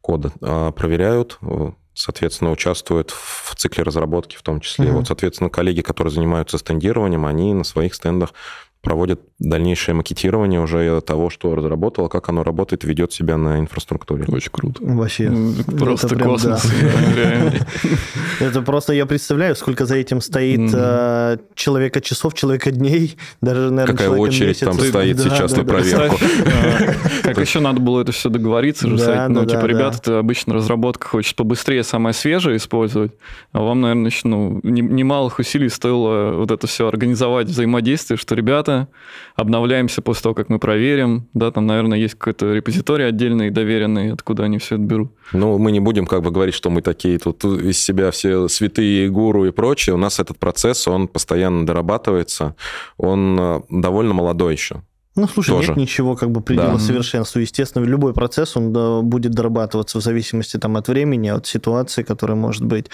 кода. 0.03 0.33
А 0.43 0.73
проверяют, 0.73 1.39
э, 1.41 1.73
соответственно, 1.95 2.51
участвуют 2.51 3.11
в 3.11 3.55
цикле 3.55 3.85
разработки 3.85 4.37
в 4.37 4.43
том 4.43 4.61
числе. 4.61 4.89
Мгм. 4.89 4.97
Вот, 4.97 5.07
соответственно, 5.07 5.49
коллеги, 5.49 5.81
которые 5.81 6.13
занимаются 6.13 6.59
стендированием, 6.59 7.25
они 7.25 7.55
на 7.55 7.65
своих 7.65 7.95
стендах 7.95 8.35
проводят 8.83 9.21
дальнейшее 9.39 9.95
макетирование 9.95 10.61
уже 10.61 11.01
того, 11.01 11.29
что 11.29 11.55
разработало, 11.55 12.09
как 12.09 12.29
оно 12.29 12.43
работает, 12.43 12.85
ведет 12.85 13.13
себя 13.13 13.37
на 13.37 13.59
инфраструктуре. 13.59 14.25
Очень 14.29 14.51
круто. 14.51 14.81
Вообще. 14.83 15.29
Ну, 15.29 15.55
Просто 15.77 16.09
прям 16.09 16.31
космос. 16.31 16.67
Это 18.41 18.63
просто 18.63 18.93
я 18.93 19.07
представляю, 19.07 19.57
сколько 19.57 19.87
за 19.87 19.97
этим 19.97 20.21
стоит 20.21 20.71
э, 20.73 21.39
человека 21.55 22.01
часов, 22.01 22.35
человека 22.35 22.71
дней, 22.71 23.17
даже, 23.41 23.71
наверное, 23.71 23.87
Какая 23.87 24.11
очередь 24.11 24.61
там 24.61 24.75
стоит 24.75 25.19
сейчас 25.19 25.57
на 25.57 25.65
проверку. 25.65 26.17
А, 26.47 26.95
Как 27.23 27.39
еще 27.39 27.61
надо 27.61 27.81
было 27.81 28.03
это 28.03 28.13
все 28.13 28.29
договориться 28.29 28.87
ну, 28.87 28.97
типа, 29.45 29.67
ребята, 29.67 30.19
обычно 30.19 30.55
разработка 30.55 31.09
хочет 31.09 31.37
побыстрее 31.37 31.83
самое 31.83 32.15
свежее 32.15 32.57
использовать, 32.57 33.13
а 33.53 33.61
вам, 33.61 33.81
наверное, 33.81 34.11
еще, 34.11 34.29
ну, 34.29 34.61
не- 34.63 34.83
немалых 34.83 35.39
усилий 35.39 35.69
стоило 35.69 36.33
вот 36.37 36.51
это 36.51 36.67
все 36.67 36.87
организовать 36.89 37.49
взаимодействие, 37.49 38.17
что, 38.17 38.35
ребята, 38.67 38.89
обновляемся 39.35 40.03
после 40.03 40.23
того, 40.23 40.35
как 40.35 40.49
мы 40.49 40.59
проверим, 40.59 41.29
да, 41.35 41.51
там, 41.51 41.67
наверное, 41.67 41.99
есть 41.99 42.15
какой-то 42.15 42.53
репозиторий 42.53 43.07
отдельный, 43.07 43.51
доверенный, 43.51 44.13
откуда 44.13 44.45
они 44.45 44.59
все 44.59 44.77
это 44.77 44.85
берут. 44.85 45.13
Ну, 45.33 45.59
мы 45.59 45.73
не 45.73 45.81
будем 45.81 46.07
как 46.07 46.23
бы 46.23 46.31
говорить, 46.31 46.55
что 46.55 46.71
мы 46.71 46.83
такие 46.83 47.19
тут 47.19 47.45
из 47.45 47.79
себя 47.79 48.11
все 48.11 48.49
святые 48.49 49.09
гуру 49.09 49.47
и 49.47 49.51
прочее. 49.51 49.95
У 49.95 49.99
нас 49.99 50.21
этот 50.21 50.39
процесс, 50.39 50.89
он 50.89 51.09
постоянно 51.09 51.67
дорабатывается. 51.67 52.55
Он 52.97 53.39
э, 53.39 53.61
довольно 53.71 54.15
молодой 54.15 54.55
еще. 54.55 54.83
Ну, 55.17 55.27
слушай, 55.27 55.53
Тоже. 55.53 55.69
нет 55.69 55.77
ничего 55.79 56.15
как 56.15 56.31
бы 56.31 56.43
предела 56.43 56.73
Да. 56.75 56.79
совершенству. 56.79 57.41
Естественно, 57.41 57.83
любой 57.85 58.13
процесс, 58.13 58.55
он 58.55 58.75
да, 58.75 59.01
будет 59.01 59.33
дорабатываться 59.33 59.99
в 59.99 60.03
зависимости 60.03 60.59
там, 60.59 60.77
от 60.77 60.89
времени, 60.89 61.29
от 61.29 61.47
ситуации, 61.47 62.03
которая 62.03 62.37
может 62.37 62.67
быть. 62.67 62.87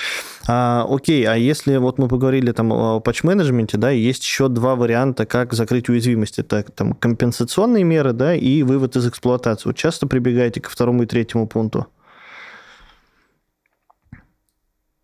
А, 0.47 0.87
окей, 0.89 1.25
а 1.25 1.35
если 1.35 1.77
вот 1.79 1.99
мы 1.99 2.07
поговорили 2.07 2.53
там 2.53 2.73
о 2.73 3.01
патч-менеджменте, 3.01 3.77
да, 3.77 3.91
есть 3.91 4.23
еще 4.23 4.47
два 4.47 4.77
варианта, 4.77 5.27
как 5.27 5.53
закрыть 5.53 5.89
уязвимость. 5.89 6.39
Это 6.39 6.63
там 6.63 6.95
компенсационные 6.95 7.83
меры, 7.83 8.13
да, 8.13 8.37
и 8.37 8.63
вывод 8.63 8.95
из 8.95 9.05
эксплуатации. 9.09 9.69
Вот 9.71 9.77
часто 9.77 10.07
прибегаете 10.07 10.61
ко 10.61 10.71
второму 10.71 11.03
и 11.03 11.07
третьему 11.07 11.49
пункту? 11.49 11.89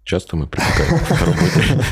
Часто 0.04 0.36
мы 0.36 0.46
прибегаем 0.46 1.00
к 1.00 1.02
второму 1.02 1.38
и 1.46 1.50
третьему. 1.50 1.82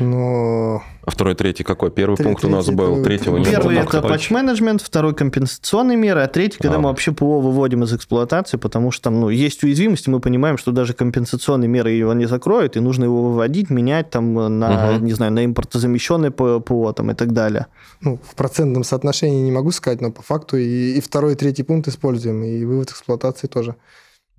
Но 0.00 0.82
А 1.04 1.10
второй, 1.10 1.34
третий 1.34 1.64
какой? 1.64 1.90
Первый 1.90 2.16
Третий- 2.16 2.28
пункт 2.30 2.44
у 2.44 2.48
нас 2.48 2.64
третий 2.66 2.76
был, 2.78 3.02
третьего 3.02 3.36
не 3.36 3.44
Первый 3.44 3.76
было. 3.76 3.82
это 3.84 4.02
патч-менеджмент, 4.02 4.80
второй 4.82 5.14
компенсационные 5.14 5.96
меры, 5.96 6.20
а 6.22 6.28
третий, 6.28 6.58
когда 6.58 6.76
А. 6.76 6.78
мы 6.78 6.88
вообще 6.88 7.12
ПО 7.12 7.40
выводим 7.40 7.84
из 7.84 7.92
эксплуатации, 7.92 8.56
потому 8.56 8.90
что 8.90 9.04
там, 9.04 9.20
ну, 9.20 9.28
есть 9.28 9.62
уязвимости, 9.64 10.08
мы 10.10 10.20
понимаем, 10.20 10.56
что 10.58 10.72
даже 10.72 10.92
компенсационные 10.94 11.68
меры 11.68 11.90
его 11.90 12.12
не 12.14 12.26
закроют, 12.26 12.76
и 12.76 12.80
нужно 12.80 13.04
его 13.04 13.30
выводить, 13.30 13.70
менять 13.70 14.10
там 14.10 14.34
на, 14.34 14.92
Мгм. 14.94 15.04
не 15.04 15.12
знаю, 15.12 15.32
на 15.32 15.44
импортозамещенное 15.44 16.30
ПО, 16.30 16.92
там 16.92 17.10
и 17.10 17.14
так 17.14 17.32
далее. 17.32 17.66
ну, 18.02 18.18
в 18.22 18.34
процентном 18.34 18.82
соотношении 18.84 19.40
не 19.42 19.52
могу 19.52 19.70
сказать, 19.72 20.00
но 20.00 20.10
по 20.10 20.22
факту 20.22 20.56
и, 20.56 20.92
и 20.96 21.00
второй, 21.00 21.32
и 21.32 21.36
третий 21.36 21.62
пункт 21.64 21.88
используем, 21.88 22.42
и 22.44 22.64
вывод 22.64 22.90
эксплуатации 22.90 23.46
тоже. 23.46 23.74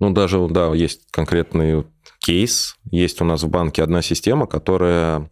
Ну, 0.00 0.10
даже, 0.10 0.44
да, 0.48 0.74
есть 0.74 1.02
конкретный 1.12 1.84
кейс. 2.22 2.76
Есть 2.90 3.20
у 3.20 3.24
нас 3.24 3.42
в 3.42 3.48
банке 3.48 3.82
одна 3.82 4.00
система, 4.00 4.46
которая 4.46 5.28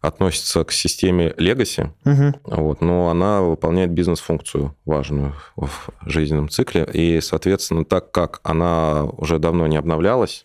относится 0.00 0.64
к 0.64 0.72
системе 0.72 1.32
Legacy, 1.38 1.90
Мгм. 2.04 2.34
вот, 2.44 2.80
но 2.80 3.08
она 3.08 3.40
выполняет 3.40 3.92
бизнес-функцию 3.92 4.76
важную 4.84 5.34
в 5.56 5.70
жизненном 6.04 6.48
цикле. 6.48 6.86
И, 6.92 7.20
соответственно, 7.20 7.84
так 7.84 8.10
как 8.10 8.40
она 8.42 9.04
уже 9.04 9.38
давно 9.38 9.66
не 9.68 9.76
обновлялась, 9.76 10.44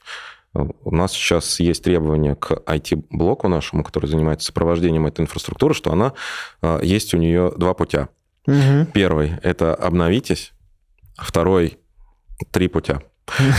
у 0.54 0.96
нас 0.96 1.12
сейчас 1.14 1.60
есть 1.60 1.84
требования 1.84 2.36
к 2.36 2.52
IT-блоку 2.66 3.48
нашему, 3.48 3.84
который 3.84 4.08
занимается 4.08 4.48
сопровождением 4.48 5.06
этой 5.08 5.22
инфраструктуры, 5.22 5.74
что 5.74 5.92
она 5.92 6.14
а, 6.62 6.80
есть 6.82 7.14
у 7.14 7.18
нее 7.18 7.52
два 7.56 7.74
путя. 7.74 8.10
Мгм. 8.48 8.88
Первый– 8.88 9.34
это 9.44 9.76
обновитесь. 9.76 10.54
Второй– 11.18 11.78
три 12.52 12.68
путя. 12.68 13.02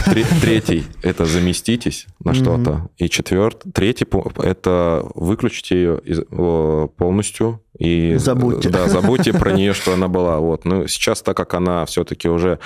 Тре- 0.07 0.25
Третий– 0.41 0.85
это 1.03 1.25
заместитесь 1.25 2.07
на 2.25 2.35
что-то. 2.35 2.89
И 2.97 3.09
четвертый, 3.09 3.73
третий 3.73 4.07
это 4.43 5.05
выключите 5.15 6.01
ее 6.05 6.89
полностью 6.97 7.63
и 7.79 8.17
Забудьте. 8.17 8.69
Да, 8.69 8.89
забудьте 8.89 9.33
про 9.33 9.53
нее, 9.53 9.73
что 9.73 9.95
она 9.95 10.09
была. 10.09 10.39
Вот. 10.39 10.65
Ну, 10.65 10.87
сейчас, 10.87 11.23
так 11.23 11.37
как 11.37 11.55
она 11.55 11.85
все-таки 11.87 12.29
уже 12.29 12.59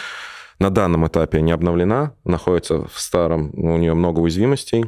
на 0.58 0.70
данном 0.70 1.06
этапе 1.06 1.40
не 1.42 1.52
обновлена, 1.52 2.14
находится 2.24 2.86
в 2.86 3.00
старом, 3.00 3.50
у 3.54 3.76
нее 3.76 3.94
много 3.94 4.20
уязвимостей, 4.20 4.84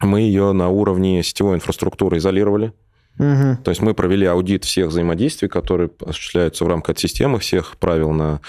мы 0.00 0.20
ее 0.20 0.52
на 0.52 0.68
уровне 0.68 1.22
сетевой 1.22 1.56
инфраструктуры 1.56 2.18
изолировали. 2.18 2.72
Мгм. 3.18 3.56
То 3.58 3.70
есть 3.70 3.82
мы 3.82 3.94
провели 3.94 4.26
аудит 4.26 4.64
всех 4.64 4.88
взаимодействий, 4.88 5.48
которые 5.48 5.90
осуществляются 6.06 6.64
в 6.64 6.68
рамках 6.68 6.98
системы, 6.98 7.40
всех 7.40 7.76
правил 7.76 8.12
на 8.12 8.40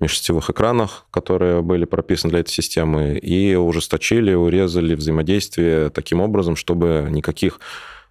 межсетевых 0.00 0.48
экранах, 0.50 1.06
которые 1.10 1.60
были 1.62 1.84
прописаны 1.84 2.30
для 2.30 2.40
этой 2.40 2.50
системы, 2.50 3.18
и 3.18 3.54
ужесточили, 3.54 4.32
урезали 4.32 4.94
взаимодействие 4.94 5.90
таким 5.90 6.20
образом, 6.20 6.56
чтобы 6.56 7.06
никаких 7.10 7.60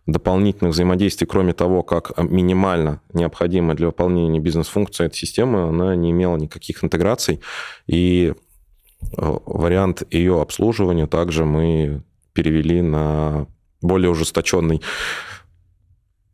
дополнительных 0.06 0.74
взаимодействий, 0.74 1.26
кроме 1.26 1.54
того, 1.54 1.82
как 1.82 2.18
минимально 2.18 3.02
необходимо 3.14 3.74
для 3.74 3.88
выполнения 3.88 4.40
бизнес-функции 4.40 5.06
этой 5.06 5.16
системы, 5.16 5.70
она 5.70 5.96
не 5.96 6.12
имела 6.12 6.36
никаких 6.36 6.84
интеграций. 6.84 7.40
И 7.88 8.34
э, 9.18 9.38
вариант 9.46 10.04
ее 10.12 10.42
обслуживания 10.42 11.08
также 11.08 11.46
мы 11.46 12.04
перевели 12.34 12.82
на 12.82 13.48
более 13.82 14.10
ужесточенный 14.10 14.82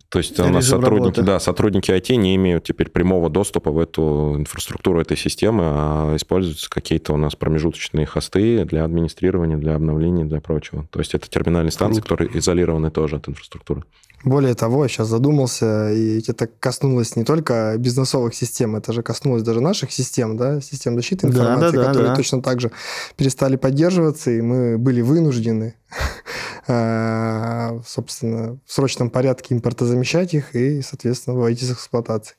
То 0.09 0.17
есть 0.17 0.39
у 0.39 0.43
нас 0.43 0.65
Режим 0.65 0.81
сотрудники, 0.81 1.17
работы. 1.17 1.21
да, 1.21 1.39
сотрудники 1.39 1.91
IT 1.91 2.15
не 2.15 2.35
имеют 2.35 2.63
теперь 2.63 2.89
прямого 2.89 3.29
доступа 3.29 3.69
в 3.69 3.77
эту 3.77 4.35
инфраструктуру 4.37 4.99
этой 4.99 5.15
системы, 5.15 5.63
а 5.65 6.15
используются 6.15 6.67
какие-то 6.67 7.13
у 7.13 7.17
нас 7.17 7.35
промежуточные 7.35 8.07
хосты 8.07 8.65
для 8.65 8.85
администрирования, 8.85 9.57
для 9.57 9.75
обновления, 9.75 10.25
для 10.25 10.41
прочего. 10.41 10.87
То 10.91 10.97
есть 10.97 11.13
это 11.13 11.29
терминальные 11.29 11.71
станции, 11.71 12.01
которые 12.01 12.35
изолированы 12.35 12.89
тоже 12.89 13.17
от 13.17 13.29
инфраструктуры. 13.29 13.83
Более 14.23 14.53
того, 14.53 14.83
я 14.83 14.89
сейчас 14.89 15.07
задумался, 15.07 15.91
и 15.91 16.21
это 16.27 16.47
коснулось 16.47 17.15
не 17.15 17.23
только 17.23 17.75
бизнесовых 17.77 18.35
систем, 18.35 18.75
это 18.75 18.91
же 18.91 19.01
коснулось 19.01 19.43
даже 19.43 19.61
наших 19.61 19.91
систем, 19.91 20.35
да, 20.35 20.59
систем 20.59 20.95
защиты 20.95 21.27
Да, 21.27 21.33
информации, 21.33 21.77
да, 21.77 21.83
да, 21.83 21.87
которые 21.87 22.09
да. 22.09 22.15
точно 22.15 22.41
так 22.41 22.59
же 22.59 22.71
перестали 23.15 23.55
поддерживаться, 23.55 24.31
и 24.31 24.41
мы 24.41 24.77
были 24.77 25.01
вынуждены, 25.01 25.75
э, 26.67 27.79
собственно, 27.87 28.59
в 28.65 28.73
срочном 28.73 29.09
порядке 29.09 29.55
импортозамещать 29.55 30.33
их 30.33 30.53
и, 30.53 30.81
соответственно, 30.81 31.35
выводить 31.37 31.63
из 31.63 31.71
эксплуатации. 31.71 32.35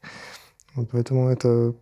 Вот 0.74 0.90
поэтому 0.92 1.30
это, 1.30 1.74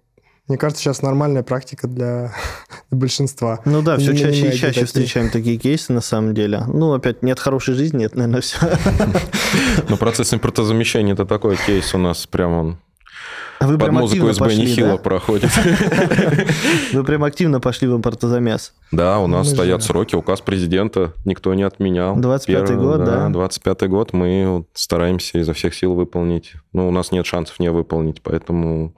мне 0.48 0.56
кажется, 0.58 0.82
сейчас 0.82 1.02
нормальная 1.02 1.42
практика 1.42 1.86
для 1.86 2.32
большинства. 2.90 3.60
Ну 3.64 3.82
да, 3.82 3.96
все 3.98 4.12
Не 4.12 4.18
чаще 4.18 4.48
и 4.48 4.52
чаще 4.52 4.66
такие. 4.68 4.86
встречаем 4.86 5.30
такие 5.30 5.58
кейсы 5.58 5.92
на 5.92 6.00
самом 6.00 6.34
деле. 6.34 6.62
Ну, 6.66 6.92
опять, 6.94 7.22
нет 7.22 7.38
хорошей 7.38 7.74
жизни, 7.74 8.06
это, 8.06 8.16
наверное, 8.18 8.40
все. 8.40 8.56
Но 9.88 9.96
процесс 9.96 10.32
импортозамещения 10.34 11.12
это 11.12 11.26
такой 11.26 11.56
кейс 11.66 11.94
у 11.94 11.98
нас 11.98 12.26
прям 12.26 12.52
он 12.52 12.78
Вы 13.60 13.76
под 13.76 13.82
прям 13.88 13.94
музыку 13.96 14.26
пошли, 14.38 14.58
нехило 14.62 14.92
да? 14.92 14.96
проходит. 14.98 15.50
Вы 16.92 17.04
прям 17.04 17.24
активно 17.24 17.60
пошли 17.60 17.88
в 17.88 17.96
импортозамес. 17.96 18.72
Да, 18.92 19.18
у 19.18 19.26
нас 19.26 19.48
Мы 19.48 19.54
стоят 19.54 19.80
же- 19.82 19.86
сроки, 19.88 20.14
указ 20.14 20.40
президента 20.40 21.12
никто 21.24 21.52
не 21.54 21.62
отменял. 21.64 22.16
25-й 22.18 22.46
Первый, 22.46 22.76
год, 22.76 23.04
да. 23.04 23.28
25-й 23.28 23.88
год 23.88 24.12
мы 24.12 24.64
стараемся 24.74 25.38
изо 25.38 25.52
всех 25.52 25.74
сил 25.74 25.94
выполнить. 25.94 26.52
Ну, 26.72 26.88
у 26.88 26.90
нас 26.90 27.10
нет 27.12 27.26
шансов 27.26 27.58
не 27.60 27.70
выполнить, 27.70 28.22
поэтому 28.22 28.94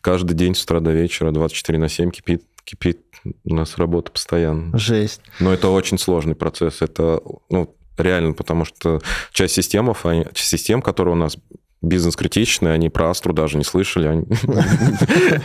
каждый 0.00 0.34
день 0.34 0.54
с 0.54 0.62
утра 0.64 0.80
до 0.80 0.92
вечера 0.92 1.30
24 1.30 1.78
на 1.78 1.88
7 1.88 2.10
кипит, 2.10 2.44
кипит 2.64 3.00
у 3.44 3.54
нас 3.54 3.76
работа 3.78 4.12
постоянно. 4.12 4.76
Жесть. 4.78 5.20
Но 5.40 5.52
это 5.52 5.68
очень 5.68 5.98
сложный 5.98 6.34
процесс. 6.34 6.82
Это 6.82 7.20
ну, 7.50 7.74
реально, 7.96 8.32
потому 8.32 8.64
что 8.64 9.00
часть 9.32 9.54
системов, 9.54 10.06
они- 10.06 10.26
систем, 10.34 10.82
которые 10.82 11.14
у 11.14 11.18
нас 11.18 11.36
бизнес-критичные, 11.80 12.72
они 12.72 12.88
про 12.90 13.10
Астру 13.10 13.32
даже 13.32 13.56
не 13.56 13.64
слышали. 13.64 14.24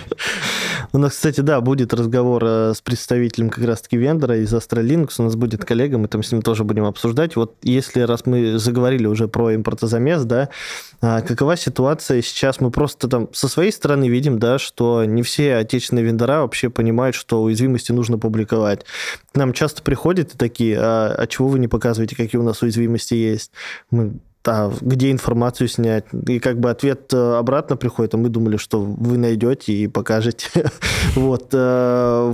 У 0.92 0.98
нас, 0.98 1.12
кстати, 1.14 1.42
да, 1.42 1.62
будет 1.62 1.94
разговор 1.94 2.44
э, 2.44 2.74
с 2.76 2.82
представителем 2.82 3.50
как 3.50 3.64
раз-таки 3.66 3.98
вендора 3.98 4.38
из 4.38 4.52
Linux. 4.54 5.16
У 5.20 5.24
нас 5.24 5.36
будет 5.36 5.64
коллега, 5.64 5.98
мы 5.98 6.08
там 6.08 6.24
с 6.24 6.32
ним 6.32 6.42
тоже 6.42 6.64
будем 6.64 6.86
обсуждать. 6.86 7.36
Вот 7.36 7.56
если 7.62 8.02
раз 8.02 8.26
мы 8.26 8.58
заговорили 8.58 9.06
уже 9.06 9.28
про 9.28 9.54
импортозамес, 9.56 10.24
да, 10.26 10.50
а 11.02 11.22
какова 11.22 11.56
ситуация 11.56 12.22
сейчас? 12.24 12.60
Мы 12.60 12.72
просто 12.72 13.08
там 13.08 13.30
со 13.32 13.48
своей 13.48 13.72
стороны 13.72 14.10
видим, 14.10 14.40
да, 14.40 14.58
что 14.58 15.06
не 15.06 15.22
все 15.22 15.56
отечественные 15.56 16.06
вендора 16.06 16.42
вообще 16.42 16.70
понимают, 16.70 17.16
что 17.16 17.44
уязвимости 17.44 17.92
нужно 17.92 18.18
публиковать. 18.18 18.86
К 19.32 19.38
нам 19.38 19.54
часто 19.54 19.84
приходят 19.84 20.32
такие, 20.32 20.78
а, 20.80 21.14
а 21.16 21.28
чего 21.28 21.48
вы 21.48 21.60
не 21.60 21.68
показываете, 21.68 22.16
какие 22.16 22.40
у 22.40 22.44
нас 22.44 22.62
уязвимости 22.62 23.14
есть? 23.14 23.52
Мы 23.92 24.14
а 24.48 24.72
где 24.82 25.12
информацию 25.12 25.68
снять? 25.68 26.06
И 26.28 26.40
как 26.40 26.60
бы 26.60 26.70
ответ 26.70 27.14
э, 27.14 27.36
обратно 27.36 27.78
приходит, 27.78 28.14
а 28.14 28.18
мы 28.18 28.30
думали, 28.30 28.58
что 28.58 28.82
вы 28.82 29.18
найдете 29.18 29.74
и 29.74 29.88
покажете. 29.88 30.72
вот. 31.16 31.50
э. 31.54 32.34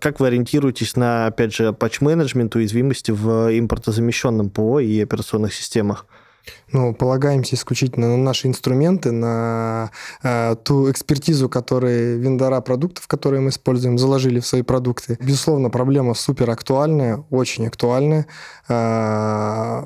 Как 0.00 0.20
вы 0.20 0.26
ориентируетесь 0.26 0.96
на, 0.96 1.26
опять 1.26 1.54
же, 1.54 1.72
патч-менеджмент 1.72 2.54
уязвимости 2.56 3.10
в 3.10 3.58
импортозамещенном 3.58 4.50
ПО 4.50 4.80
и 4.80 5.00
операционных 5.00 5.54
системах? 5.54 6.06
Ну, 6.72 6.94
полагаемся 6.94 7.56
исключительно 7.56 8.08
на 8.08 8.16
наши 8.16 8.46
инструменты, 8.48 9.10
на 9.12 9.90
э, 10.22 10.56
ту 10.62 10.90
экспертизу, 10.90 11.48
которые 11.48 12.16
вендора 12.16 12.60
продуктов, 12.60 13.06
которые 13.08 13.40
мы 13.40 13.50
используем, 13.50 13.98
заложили 13.98 14.40
в 14.40 14.46
свои 14.46 14.62
продукты. 14.62 15.18
Безусловно, 15.20 15.70
проблема 15.70 16.14
супер 16.14 16.50
актуальная, 16.50 17.24
очень 17.30 17.66
актуальная. 17.66 18.26
Э, 18.68 19.84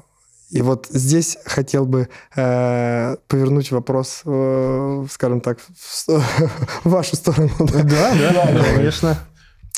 и 0.54 0.62
вот 0.62 0.86
здесь 0.88 1.36
хотел 1.44 1.84
бы 1.84 2.08
э, 2.36 3.16
повернуть 3.26 3.72
вопрос, 3.72 4.22
э, 4.24 5.06
скажем 5.10 5.40
так, 5.40 5.58
в, 5.58 6.08
в 6.84 6.90
вашу 6.90 7.16
сторону. 7.16 7.50
да. 7.58 8.14
да, 8.14 8.64
конечно. 8.76 9.18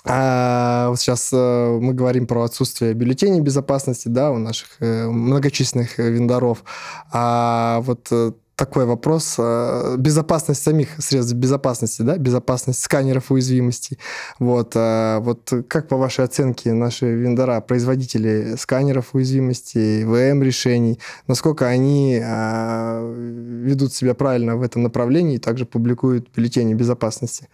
А, 0.05 0.91
вот 0.91 1.01
сейчас 1.01 1.31
э, 1.33 1.79
мы 1.81 1.95
говорим 1.95 2.27
про 2.27 2.45
отсутствие 2.45 2.93
бюллетеней 2.93 3.41
безопасности, 3.41 4.09
да, 4.09 4.31
у 4.31 4.39
наших 4.39 4.69
э, 4.81 5.07
многочисленных 5.07 5.99
э, 5.99 6.11
вендоров. 6.11 6.63
А 7.11 7.81
вот 7.81 8.13
такой 8.57 8.87
вопрос. 8.87 9.37
э, 9.39 9.97
безопасность 9.99 10.63
самих 10.63 10.89
средств 10.99 11.35
безопасности, 11.35 12.03
да, 12.03 12.17
безопасность 12.17 12.81
сканеров 12.81 13.31
уязвимостей. 13.31 13.99
Вот, 14.39 14.73
а 14.75 15.21
вот 15.21 15.53
как 15.69 15.89
по 15.89 15.97
вашей 15.97 16.25
оценке 16.25 16.73
наши 16.73 17.15
вендора, 17.15 17.61
производители 17.61 18.57
сканеров 18.57 19.15
уязвимостей, 19.15 20.05
ВМ-решений, 20.05 20.99
насколько 21.29 21.67
они 21.67 22.21
а, 22.25 23.03
ведут 23.15 23.93
себя 23.93 24.15
правильно 24.15 24.57
в 24.57 24.63
этом 24.63 24.83
направлении 24.83 25.37
и 25.37 25.39
также 25.39 25.67
публикуют 25.67 26.29
бюллетени 26.35 26.75
безопасности? 26.75 27.49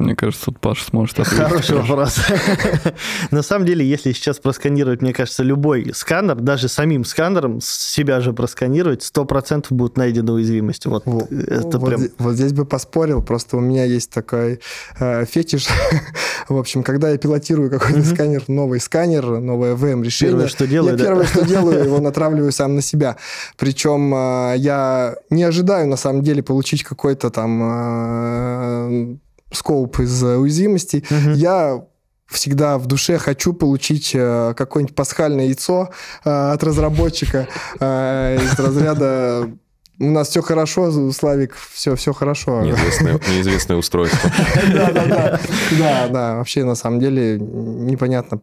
Мне 0.00 0.16
кажется, 0.16 0.46
тут 0.46 0.58
Паша 0.60 0.86
сможет 0.86 1.20
ответить. 1.20 1.44
Хороший 1.44 1.76
вопрос. 1.76 2.18
На 3.30 3.42
самом 3.42 3.66
деле, 3.66 3.86
если 3.86 4.12
сейчас 4.12 4.38
просканировать, 4.38 5.02
мне 5.02 5.12
кажется, 5.12 5.42
любой 5.42 5.92
сканер, 5.94 6.36
даже 6.36 6.68
самим 6.68 7.04
сканером 7.04 7.60
себя 7.60 8.20
же 8.22 8.32
просканировать, 8.32 9.02
100% 9.02 9.66
будут 9.68 9.98
найдены 9.98 10.32
уязвимости. 10.32 10.88
Вот 10.88 11.02
Во- 11.04 11.28
это 11.30 11.78
вот, 11.78 11.86
прям... 11.86 12.02
вот 12.16 12.32
здесь 12.32 12.54
бы 12.54 12.64
поспорил, 12.64 13.22
просто 13.22 13.58
у 13.58 13.60
меня 13.60 13.84
есть 13.84 14.10
такой 14.10 14.60
э, 14.98 15.26
фетиш. 15.26 15.68
В 16.48 16.56
общем, 16.56 16.82
когда 16.82 17.10
я 17.10 17.18
пилотирую 17.18 17.70
какой-то 17.70 18.02
сканер, 18.02 18.44
новый 18.48 18.80
сканер, 18.80 19.38
новое 19.38 19.74
VM-решение, 19.74 20.32
Первое, 20.32 20.48
что 20.48 20.66
делаю, 20.66 20.92
я 20.92 20.96
да. 20.96 21.04
первое, 21.04 21.26
что 21.26 21.44
делаю, 21.46 21.84
его 21.84 21.98
натравливаю 21.98 22.52
сам 22.52 22.74
на 22.74 22.80
себя. 22.80 23.18
Причем 23.58 24.14
э, 24.14 24.54
я 24.56 25.14
не 25.28 25.42
ожидаю, 25.42 25.88
на 25.88 25.96
самом 25.96 26.22
деле, 26.22 26.42
получить 26.42 26.84
какой-то 26.84 27.28
там 27.28 27.60
э, 27.62 29.16
скоуп 29.52 30.00
из 30.00 30.22
э, 30.22 30.36
уязвимостей. 30.36 31.04
Мгм. 31.10 31.34
Я 31.34 31.84
всегда 32.30 32.78
в 32.78 32.86
душе 32.86 33.18
хочу 33.18 33.52
получить 33.52 34.12
э, 34.14 34.54
какое-нибудь 34.56 34.94
пасхальное 34.94 35.46
яйцо 35.46 35.90
э, 36.24 36.30
от 36.30 36.62
разработчика 36.62 37.48
э, 37.80 38.38
из 38.40 38.58
разряда 38.58 39.50
у 40.00 40.10
нас 40.10 40.28
все 40.30 40.40
хорошо, 40.40 41.12
Славик, 41.12 41.54
все, 41.54 41.94
все 41.94 42.14
хорошо. 42.14 42.62
Неизвестное, 42.62 43.20
неизвестное 43.28 43.76
устройство. 43.76 44.30
Да, 44.72 44.90
да, 44.92 45.06
да. 45.06 45.40
Да, 45.78 46.08
да. 46.08 46.36
Вообще, 46.36 46.64
на 46.64 46.74
самом 46.74 47.00
деле, 47.00 47.38
непонятно, 47.38 48.40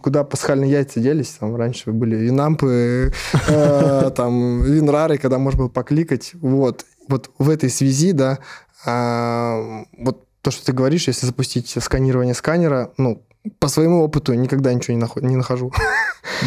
куда 0.00 0.22
пасхальные 0.22 0.70
яйца 0.70 1.00
делись. 1.00 1.30
Там 1.40 1.56
раньше 1.56 1.90
были 1.90 2.14
винампы, 2.14 3.12
там, 4.16 4.62
винрары, 4.62 5.18
когда 5.18 5.38
можно 5.38 5.62
было 5.62 5.68
покликать. 5.68 6.34
Вот. 6.34 6.86
Вот 7.08 7.30
в 7.36 7.50
этой 7.50 7.68
связи, 7.68 8.12
да, 8.12 8.38
а, 8.86 9.84
вот 9.98 10.28
то, 10.42 10.50
что 10.50 10.64
ты 10.66 10.72
говоришь, 10.72 11.06
если 11.08 11.26
запустить 11.26 11.68
сканирование 11.82 12.34
сканера, 12.34 12.90
ну, 12.98 13.22
по 13.58 13.68
своему 13.68 14.02
опыту 14.04 14.34
никогда 14.34 14.72
ничего 14.72 14.96
не, 14.96 15.02
нахо- 15.02 15.20
не 15.24 15.36
нахожу. 15.36 15.72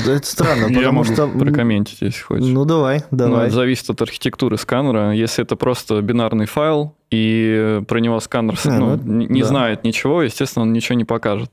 Да, 0.05 0.13
Это 0.13 0.25
странно, 0.27 0.67
Я 0.67 0.75
потому 0.77 0.91
могу 1.03 1.13
что... 1.13 1.27
прокомментить, 1.27 2.01
если 2.01 2.21
хочешь. 2.21 2.45
Ну, 2.47 2.63
давай, 2.65 3.03
Ну, 3.11 3.17
давай. 3.17 3.47
это 3.47 3.55
зависит 3.55 3.89
от 3.89 4.01
архитектуры 4.01 4.57
сканера. 4.57 5.13
Если 5.13 5.43
это 5.43 5.55
просто 5.57 6.01
бинарный 6.01 6.45
файл, 6.45 6.93
и 7.11 7.81
про 7.87 7.99
него 7.99 8.19
сканер 8.19 8.55
А, 8.65 8.69
ну, 8.69 8.99
ну, 9.03 9.27
не 9.27 9.41
да. 9.41 9.47
знает 9.47 9.83
ничего, 9.83 10.23
естественно, 10.23 10.63
он 10.63 10.73
ничего 10.73 10.97
не 10.97 11.05
покажет. 11.05 11.51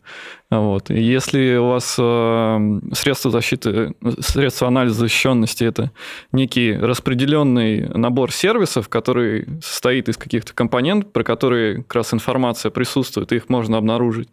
Вот. 0.50 0.90
И 0.90 1.00
если 1.00 1.56
у 1.56 1.68
вас 1.68 1.96
э, 1.98 2.80
средства 2.92 3.30
защиты, 3.30 3.94
средства 4.20 4.68
анализа 4.68 5.00
защищенности 5.00 5.64
это 5.64 5.90
некий 6.32 6.74
распределенный 6.74 7.88
набор 7.88 8.32
сервисов, 8.32 8.88
который 8.88 9.46
состоит 9.62 10.08
из 10.08 10.16
каких-то 10.16 10.54
компонентов, 10.54 11.12
про 11.12 11.24
которые 11.24 11.82
как 11.82 11.96
раз 11.96 12.14
информация 12.14 12.70
присутствует, 12.70 13.32
и 13.32 13.36
их 13.36 13.48
можно 13.48 13.76
обнаружить, 13.76 14.28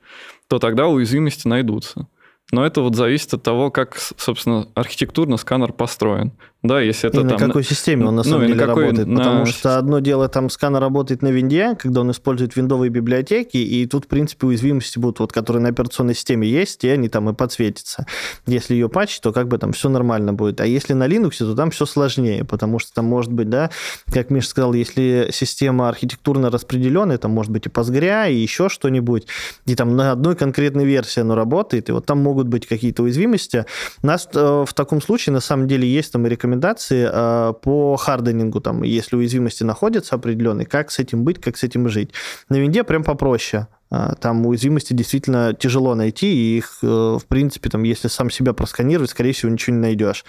то 0.48 0.60
тогда 0.60 0.88
уязвимости 0.88 1.48
найдутся. 1.48 2.08
Но 2.52 2.66
это 2.66 2.82
вот 2.82 2.96
зависит 2.96 3.34
от 3.34 3.44
того, 3.44 3.70
как, 3.70 3.98
собственно, 3.98 4.68
архитектурно 4.74 5.38
сканер 5.38 5.72
построен. 5.72 6.32
Да, 6.62 6.82
если 6.82 7.10
это 7.10 7.22
и 7.22 7.24
на 7.24 7.38
там... 7.38 7.48
какой 7.48 7.64
системе 7.64 8.06
он 8.06 8.16
на 8.18 8.24
ну, 8.24 8.30
самом 8.30 8.42
на 8.42 8.48
деле 8.48 8.60
какой- 8.60 8.84
работает. 8.84 9.08
на- 9.08 9.18
Потому 9.18 9.46
что 9.46 9.78
одно 9.78 10.00
дело, 10.00 10.28
там 10.28 10.50
сканер 10.50 10.82
работает 10.82 11.22
на 11.22 11.30
винде, 11.30 11.76
когда 11.76 12.02
он 12.02 12.12
использует 12.12 12.58
виндовые 12.58 12.90
библиотеки, 12.90 13.56
и 13.56 13.86
тут, 13.86 14.06
в 14.06 14.08
принципе, 14.08 14.48
уязвимости 14.48 15.00
будут, 15.00 15.20
вот, 15.20 15.32
которые 15.32 15.64
на 15.64 15.70
операционной 15.70 16.16
системе 16.16 16.50
есть, 16.50 16.84
и 16.84 16.90
они 16.90 17.08
там 17.08 17.30
и 17.30 17.34
подсветятся. 17.34 18.06
Если 18.46 18.74
ее 18.74 18.90
патчить, 18.90 19.22
то 19.22 19.32
как 19.32 19.48
бы 19.48 19.58
там 19.58 19.72
все 19.72 19.88
нормально 19.88 20.34
будет. 20.34 20.60
А 20.60 20.66
если 20.66 20.92
на 20.92 21.08
Linux, 21.08 21.38
то 21.38 21.56
там 21.56 21.72
все 21.72 21.86
сложнее, 21.86 22.44
потому 22.44 22.80
что 22.80 22.94
там 22.94 23.06
может 23.06 23.32
быть, 23.32 23.50
да, 23.50 23.70
как 24.12 24.30
Миша 24.30 24.50
сказал, 24.50 24.74
если 24.74 25.30
система 25.32 25.88
архитектурно 25.88 26.50
распределенная, 26.50 27.18
там 27.18 27.32
может 27.32 27.54
быть 27.54 27.68
и 27.68 27.70
Postgre, 27.70 28.34
и 28.34 28.36
еще 28.36 28.68
что-нибудь, 28.68 29.28
и 29.66 29.76
там 29.76 29.96
на 29.96 30.12
одной 30.12 30.36
конкретной 30.36 30.84
версии 30.86 31.22
оно 31.22 31.36
работает, 31.36 31.88
и 31.88 31.94
вот 31.94 32.06
там 32.06 32.18
могут 32.20 32.48
быть 32.48 32.68
какие-то 32.68 33.04
уязвимости. 33.04 33.66
У 34.04 34.08
нас 34.08 34.28
э, 34.34 34.66
в 34.68 34.74
таком 34.74 35.02
случае, 35.02 35.34
на 35.34 35.40
самом 35.40 35.66
деле, 35.70 35.88
есть 35.88 36.12
там 36.12 36.28
и 36.28 36.30
рекомендации 36.30 36.49
рекомендации 36.50 37.10
э, 37.12 37.54
по 37.54 37.96
харденингу, 37.96 38.62
там, 38.62 38.84
если 38.84 39.16
уязвимости 39.16 39.64
находятся 39.64 40.16
определенные, 40.16 40.66
как 40.66 40.92
с 40.92 41.00
этим 41.00 41.24
быть, 41.24 41.40
как 41.40 41.58
с 41.58 41.64
этим 41.64 41.88
жить. 41.90 42.12
На 42.50 42.56
винде 42.56 42.84
прям 42.84 43.04
попроще. 43.04 43.68
А, 43.92 44.14
там 44.16 44.46
уязвимости 44.46 44.94
действительно 44.94 45.54
тяжело 45.54 45.96
найти, 45.96 46.28
и 46.28 46.58
их, 46.58 46.78
э, 46.84 46.88
в 46.88 47.26
принципе, 47.28 47.70
там, 47.70 47.82
если 47.84 48.08
сам 48.08 48.30
себя 48.30 48.54
просканировать, 48.54 49.10
скорее 49.10 49.34
всего, 49.34 49.52
ничего 49.52 49.76
не 49.76 49.82
найдешь. 49.82 50.26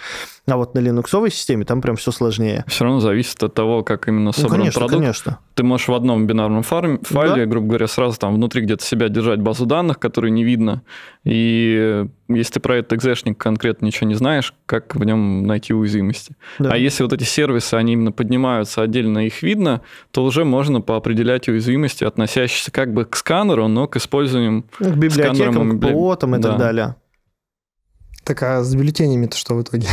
А 0.47 0.57
вот 0.57 0.73
на 0.73 0.79
линуксовой 0.79 1.29
системе 1.29 1.63
там 1.63 1.81
прям 1.81 1.95
все 1.95 2.11
сложнее. 2.11 2.65
Все 2.67 2.83
равно 2.83 2.99
зависит 2.99 3.41
от 3.43 3.53
того, 3.53 3.83
как 3.83 4.07
именно 4.07 4.31
собран 4.31 4.51
ну, 4.51 4.57
конечно, 4.57 4.79
продукт. 4.79 4.99
конечно. 4.99 5.39
Ты 5.53 5.63
можешь 5.63 5.87
в 5.87 5.93
одном 5.93 6.25
бинарном 6.25 6.63
файле, 6.63 6.99
да. 7.05 7.45
грубо 7.45 7.67
говоря, 7.67 7.87
сразу 7.87 8.17
там 8.17 8.33
внутри 8.33 8.63
где-то 8.63 8.83
себя 8.83 9.09
держать 9.09 9.39
базу 9.39 9.67
данных, 9.67 9.99
которую 9.99 10.33
не 10.33 10.43
видно. 10.43 10.81
И 11.23 12.05
если 12.27 12.53
ты 12.53 12.59
про 12.59 12.77
этот 12.77 12.93
экзешник 12.93 13.37
конкретно 13.37 13.85
ничего 13.85 14.07
не 14.07 14.15
знаешь, 14.15 14.53
как 14.65 14.95
в 14.95 15.03
нем 15.03 15.45
найти 15.45 15.73
уязвимости. 15.73 16.35
Да. 16.59 16.71
А 16.71 16.77
если 16.77 17.03
вот 17.03 17.13
эти 17.13 17.23
сервисы, 17.23 17.75
они 17.75 17.93
именно 17.93 18.11
поднимаются 18.11 18.81
отдельно, 18.81 19.25
их 19.25 19.43
видно, 19.43 19.81
то 20.11 20.23
уже 20.23 20.45
можно 20.45 20.81
поопределять 20.81 21.47
уязвимости, 21.47 22.03
относящиеся 22.03 22.71
как 22.71 22.93
бы 22.93 23.05
к 23.05 23.15
сканеру, 23.51 23.67
но 23.67 23.87
к 23.87 23.97
использованию 23.97 24.65
ну, 24.79 24.91
к 24.91 24.95
библиотекам, 24.95 25.79
к 25.79 25.81
ПО 25.81 26.15
там 26.15 26.35
и 26.35 26.39
да. 26.39 26.49
так 26.49 26.59
далее. 26.59 26.95
Так 28.23 28.43
а 28.43 28.63
с 28.63 28.73
бюллетенями-то 28.75 29.35
что 29.35 29.55
в 29.55 29.63
итоге? 29.63 29.87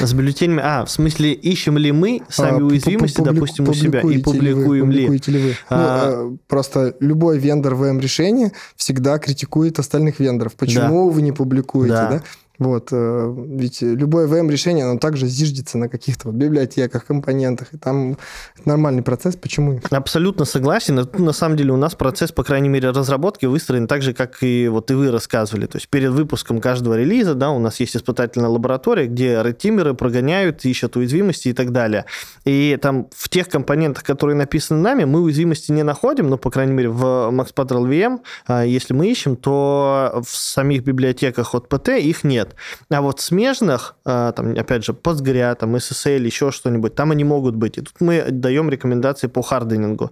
С 0.00 0.12
бюллетенями. 0.12 0.60
А, 0.64 0.84
в 0.84 0.90
смысле, 0.90 1.32
ищем 1.32 1.78
ли 1.78 1.92
мы 1.92 2.22
сами 2.28 2.60
а, 2.60 2.64
уязвимости, 2.64 3.20
допустим, 3.20 3.68
у 3.68 3.74
себя 3.74 4.00
и 4.00 4.18
публикуем 4.18 4.90
ли? 4.90 5.06
Публикуете 5.06 5.30
ли 5.30 5.38
вы? 5.38 5.56
А... 5.68 6.22
Ну, 6.22 6.38
просто 6.48 6.96
любой 7.00 7.38
вендор 7.38 7.76
ВМ-решения 7.76 8.52
всегда 8.76 9.18
критикует 9.18 9.78
остальных 9.78 10.18
вендоров. 10.18 10.54
Почему 10.54 11.08
да. 11.08 11.14
вы 11.14 11.22
не 11.22 11.32
публикуете, 11.32 11.94
да? 11.94 12.10
да? 12.10 12.22
Вот, 12.60 12.90
э, 12.92 13.34
ведь 13.48 13.80
любое 13.80 14.28
VM-решение, 14.28 14.84
оно 14.84 14.98
также 14.98 15.26
зиждется 15.26 15.78
на 15.78 15.88
каких-то 15.88 16.28
вот 16.28 16.36
библиотеках, 16.36 17.06
компонентах, 17.06 17.72
и 17.72 17.78
там 17.78 18.18
нормальный 18.66 19.02
процесс, 19.02 19.34
почему? 19.34 19.80
Абсолютно 19.90 20.44
согласен. 20.44 21.08
На 21.16 21.32
самом 21.32 21.56
деле 21.56 21.72
у 21.72 21.78
нас 21.78 21.94
процесс, 21.94 22.32
по 22.32 22.44
крайней 22.44 22.68
мере, 22.68 22.90
разработки 22.90 23.46
выстроен 23.46 23.86
так 23.86 24.02
же, 24.02 24.12
как 24.12 24.42
и 24.42 24.68
вот 24.68 24.90
и 24.90 24.94
вы 24.94 25.10
рассказывали. 25.10 25.64
То 25.64 25.78
есть 25.78 25.88
перед 25.88 26.10
выпуском 26.10 26.60
каждого 26.60 26.98
релиза, 26.98 27.34
да, 27.34 27.50
у 27.50 27.58
нас 27.58 27.80
есть 27.80 27.96
испытательная 27.96 28.50
лаборатория, 28.50 29.06
где 29.06 29.40
редтимеры 29.42 29.94
прогоняют, 29.94 30.62
ищут 30.66 30.96
уязвимости 30.96 31.48
и 31.48 31.54
так 31.54 31.72
далее. 31.72 32.04
И 32.44 32.78
там 32.82 33.08
в 33.16 33.30
тех 33.30 33.48
компонентах, 33.48 34.04
которые 34.04 34.36
написаны 34.36 34.82
нами, 34.82 35.04
мы 35.04 35.22
уязвимости 35.22 35.72
не 35.72 35.82
находим, 35.82 36.28
но, 36.28 36.36
по 36.36 36.50
крайней 36.50 36.74
мере, 36.74 36.90
в 36.90 37.30
Max 37.32 37.54
Patrol 37.54 37.88
VM, 37.88 38.18
а, 38.46 38.66
если 38.66 38.92
мы 38.92 39.08
ищем, 39.10 39.36
то 39.36 40.22
в 40.22 40.36
самих 40.36 40.84
библиотеках 40.84 41.54
от 41.54 41.72
PT 41.72 42.00
их 42.00 42.22
нет 42.22 42.49
нет. 42.50 42.56
А 42.90 43.00
вот 43.00 43.20
смежных, 43.20 43.94
а, 44.04 44.32
там, 44.32 44.52
опять 44.52 44.84
же, 44.84 44.92
Postgre, 44.92 45.54
там, 45.54 45.76
SSL, 45.76 46.24
еще 46.26 46.50
что-нибудь, 46.50 46.94
там 46.94 47.10
они 47.10 47.24
могут 47.24 47.54
быть. 47.54 47.78
И 47.78 47.80
тут 47.80 47.94
мы 48.00 48.26
даем 48.30 48.70
рекомендации 48.70 49.28
по 49.28 49.42
харденингу. 49.42 50.10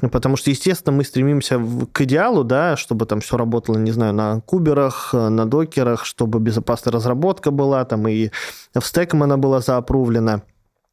Потому 0.00 0.36
что, 0.36 0.50
естественно, 0.50 0.96
мы 0.96 1.04
стремимся 1.04 1.60
к 1.92 2.00
идеалу, 2.02 2.44
да, 2.44 2.76
чтобы 2.76 3.06
там 3.06 3.20
все 3.20 3.36
работало, 3.36 3.78
не 3.78 3.92
знаю, 3.92 4.14
на 4.14 4.40
куберах, 4.40 5.12
на 5.12 5.46
докерах, 5.46 6.04
чтобы 6.04 6.40
безопасная 6.40 6.92
разработка 6.92 7.50
была, 7.50 7.84
там, 7.84 8.08
и 8.08 8.30
в 8.74 8.84
стеком 8.84 9.22
она 9.22 9.36
была 9.36 9.60
заапрувлена. 9.60 10.42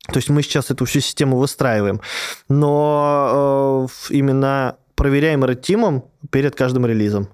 То 0.08 0.18
есть 0.18 0.30
мы 0.30 0.44
сейчас 0.44 0.70
эту 0.70 0.86
всю 0.86 1.00
систему 1.00 1.38
выстраиваем. 1.38 2.00
Но 2.48 3.88
э, 3.90 4.14
именно 4.14 4.76
проверяем 4.96 5.44
редтимом 5.44 6.04
перед 6.30 6.56
каждым 6.56 6.86
релизом. 6.86 7.28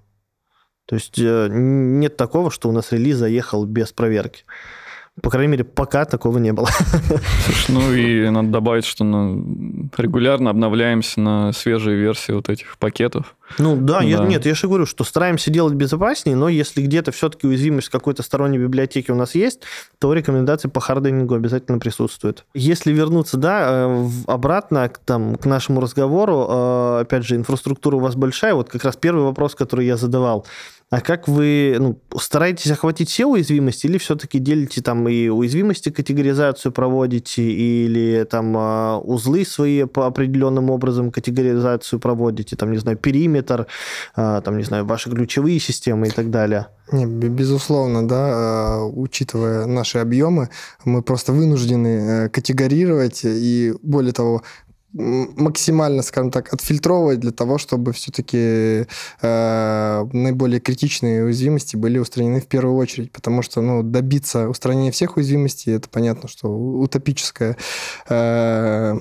То 0.85 0.95
есть 0.95 1.17
э, 1.19 1.47
нет 1.49 2.17
такого, 2.17 2.51
что 2.51 2.69
у 2.69 2.71
нас 2.71 2.91
релиз 2.91 3.17
заехал 3.17 3.65
без 3.65 3.93
проверки. 3.93 4.43
По 5.21 5.29
крайней 5.29 5.51
мере, 5.51 5.63
пока 5.65 6.05
такого 6.05 6.37
не 6.37 6.53
было. 6.53 6.69
ну 7.67 7.93
и 7.93 8.29
надо 8.29 8.47
добавить, 8.47 8.85
что 8.85 9.03
ну, 9.03 9.89
регулярно 9.97 10.49
обновляемся 10.49 11.19
на 11.19 11.51
свежие 11.51 11.97
версии 11.97 12.31
вот 12.31 12.47
этих 12.47 12.77
пакетов. 12.77 13.35
Ну 13.59 13.75
да, 13.75 13.99
да. 13.99 14.05
Я, 14.05 14.19
нет, 14.19 14.45
я 14.45 14.55
же 14.55 14.67
говорю, 14.67 14.85
что 14.85 15.03
стараемся 15.03 15.51
делать 15.51 15.73
безопаснее, 15.73 16.37
но 16.37 16.47
если 16.47 16.81
где-то 16.81 17.11
все-таки 17.11 17.45
уязвимость 17.45 17.89
какой-то 17.89 18.23
сторонней 18.23 18.57
библиотеке 18.57 19.11
у 19.11 19.15
нас 19.15 19.35
есть, 19.35 19.59
то 19.99 20.13
рекомендации 20.13 20.69
по 20.69 20.79
харденингу 20.79 21.35
обязательно 21.35 21.77
присутствуют. 21.77 22.45
Если 22.53 22.93
вернуться, 22.93 23.35
да, 23.35 23.87
э, 23.87 24.09
обратно 24.27 24.87
к, 24.87 24.99
там, 24.99 25.35
к 25.35 25.45
нашему 25.45 25.81
разговору, 25.81 26.47
э, 26.49 26.99
опять 27.01 27.25
же, 27.25 27.35
инфраструктура 27.35 27.97
у 27.97 27.99
вас 27.99 28.15
большая, 28.15 28.53
вот 28.53 28.69
как 28.69 28.85
раз 28.85 28.95
первый 28.95 29.25
вопрос, 29.25 29.55
который 29.55 29.85
я 29.85 29.97
задавал, 29.97 30.45
а 30.91 30.99
как 30.99 31.29
вы 31.29 31.77
ну, 31.79 31.97
стараетесь 32.19 32.69
охватить 32.69 33.09
все 33.09 33.25
уязвимости 33.25 33.87
или 33.87 33.97
все-таки 33.97 34.39
делите 34.39 34.81
там 34.81 35.07
и 35.07 35.29
уязвимости 35.29 35.89
категоризацию 35.89 36.73
проводите 36.73 37.43
или 37.43 38.25
там 38.29 38.53
а, 38.57 38.99
узлы 38.99 39.45
свои 39.45 39.85
по 39.85 40.05
определенным 40.05 40.69
образом 40.69 41.09
категоризацию 41.09 42.01
проводите, 42.01 42.57
там, 42.57 42.71
не 42.71 42.77
знаю, 42.77 42.97
периметр, 42.97 43.67
а, 44.15 44.41
там, 44.41 44.57
не 44.57 44.63
знаю, 44.65 44.85
ваши 44.85 45.09
ключевые 45.09 45.61
системы 45.61 46.07
и 46.07 46.11
так 46.11 46.29
далее? 46.29 46.67
Не, 46.91 47.05
безусловно, 47.05 48.05
да, 48.05 48.17
а, 48.17 48.85
учитывая 48.85 49.67
наши 49.67 49.97
объемы, 49.97 50.49
мы 50.83 51.01
просто 51.03 51.31
вынуждены 51.31 51.87
э, 51.87 52.29
категорировать 52.29 53.21
и, 53.23 53.73
более 53.81 54.11
того, 54.11 54.43
максимально, 54.93 56.01
скажем 56.01 56.31
так, 56.31 56.53
отфильтровывать 56.53 57.19
для 57.19 57.31
того, 57.31 57.57
чтобы 57.57 57.93
все-таки 57.93 58.87
э, 59.21 60.05
наиболее 60.11 60.59
критичные 60.59 61.23
уязвимости 61.23 61.75
были 61.75 61.97
устранены 61.97 62.41
в 62.41 62.47
первую 62.47 62.75
очередь, 62.75 63.11
потому 63.11 63.41
что 63.41 63.61
ну, 63.61 63.83
добиться 63.83 64.49
устранения 64.49 64.91
всех 64.91 65.17
уязвимостей, 65.17 65.73
это 65.73 65.89
понятно, 65.89 66.27
что 66.27 66.49
утопическое, 66.49 67.57
э, 68.09 68.97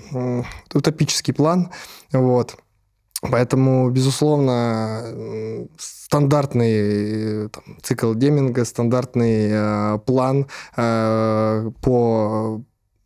утопический 0.73 1.35
план, 1.35 1.71
вот. 2.13 2.57
Поэтому, 3.23 3.91
безусловно, 3.91 5.69
стандартный 5.79 7.51
там, 7.51 7.79
цикл 7.83 8.15
Деминга, 8.15 8.65
стандартный 8.65 9.49
э, 9.51 9.99
план 10.07 10.47
э, 10.77 11.71
по 11.83 12.63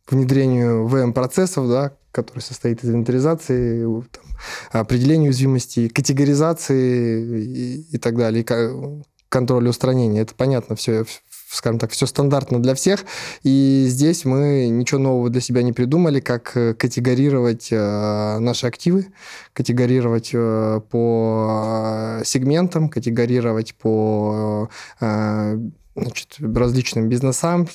внедрению 0.09 0.87
VM-процессов, 0.87 1.67
да, 1.67 1.93
который 2.15 2.39
состоит 2.39 2.81
из 2.81 2.89
инвентаризации, 2.89 3.83
там, 4.09 4.23
определения 4.71 5.27
уязвимости, 5.27 5.89
категоризации 5.89 7.43
и, 7.43 7.81
и 7.91 7.97
так 7.97 8.15
далее, 8.15 8.41
и 8.41 9.03
контроля 9.27 9.69
устранения. 9.69 10.21
Это 10.21 10.33
понятно, 10.33 10.77
все, 10.77 11.03
скажем 11.49 11.77
так, 11.77 11.91
все 11.91 12.05
стандартно 12.05 12.61
для 12.61 12.73
всех. 12.73 13.03
И 13.43 13.85
здесь 13.89 14.23
мы 14.23 14.69
ничего 14.69 15.01
нового 15.01 15.29
для 15.29 15.41
себя 15.41 15.61
не 15.61 15.73
придумали, 15.73 16.21
как 16.21 16.55
э, 16.55 16.73
категорировать 16.73 17.67
э, 17.71 18.39
наши 18.39 18.65
активы, 18.65 19.07
категорировать 19.51 20.29
э, 20.33 20.81
по 20.89 22.21
сегментам, 22.23 22.87
категорировать 22.87 23.75
по 23.75 24.69
значит, 24.99 26.37
различным 26.39 27.09
бизнесам. 27.09 27.67